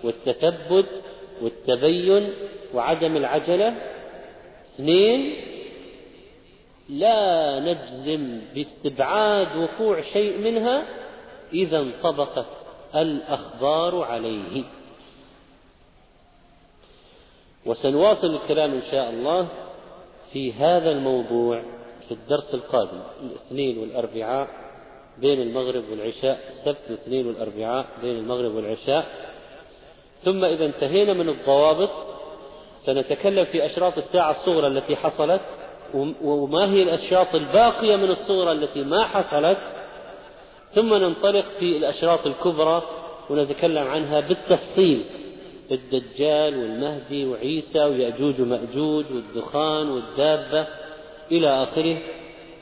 والتثبت 0.04 0.88
والتبين 1.42 2.32
وعدم 2.74 3.16
العجلة. 3.16 3.74
اثنين 4.74 5.34
لا 6.88 7.60
نجزم 7.60 8.40
باستبعاد 8.54 9.56
وقوع 9.56 10.00
شيء 10.12 10.38
منها 10.38 10.82
إذا 11.52 11.78
انطبقت 11.78 12.46
الأخبار 12.94 14.02
عليه. 14.02 14.62
وسنواصل 17.66 18.34
الكلام 18.34 18.72
إن 18.72 18.82
شاء 18.90 19.10
الله 19.10 19.48
في 20.32 20.52
هذا 20.52 20.90
الموضوع 20.90 21.62
في 22.08 22.14
الدرس 22.14 22.54
القادم 22.54 23.00
الاثنين 23.22 23.78
والأربعاء 23.78 24.48
بين 25.18 25.42
المغرب 25.42 25.84
والعشاء 25.90 26.40
السبت 26.48 26.80
الاثنين 26.90 27.26
والأربعاء 27.26 27.86
بين 28.02 28.18
المغرب 28.18 28.54
والعشاء. 28.54 29.06
ثم 30.24 30.44
إذا 30.44 30.64
انتهينا 30.64 31.12
من 31.12 31.28
الضوابط 31.28 31.90
سنتكلم 32.86 33.44
في 33.44 33.66
أشراط 33.66 33.98
الساعة 33.98 34.30
الصغرى 34.30 34.66
التي 34.66 34.96
حصلت 34.96 35.40
وما 36.24 36.72
هي 36.72 36.82
الأشراط 36.82 37.34
الباقية 37.34 37.96
من 37.96 38.10
الصغرى 38.10 38.52
التي 38.52 38.84
ما 38.84 39.04
حصلت. 39.04 39.58
ثم 40.74 40.94
ننطلق 40.94 41.44
في 41.58 41.76
الأشراط 41.76 42.26
الكبرى 42.26 42.82
ونتكلم 43.30 43.88
عنها 43.88 44.20
بالتفصيل. 44.20 45.04
الدجال 45.74 46.58
والمهدي 46.58 47.26
وعيسى 47.26 47.84
ويأجوج 47.84 48.40
ومأجوج 48.40 49.04
والدخان 49.14 49.88
والدابة 49.90 50.66
إلى 51.32 51.62
آخره 51.62 51.98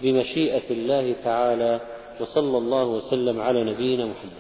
بمشيئة 0.03 0.71
الله 0.71 1.15
تعالى 1.25 1.81
وصلى 2.21 2.59
الله 2.59 2.85
وسلم 2.85 3.41
على 3.41 3.65
نبينا 3.65 4.05
محمد. 4.07 4.40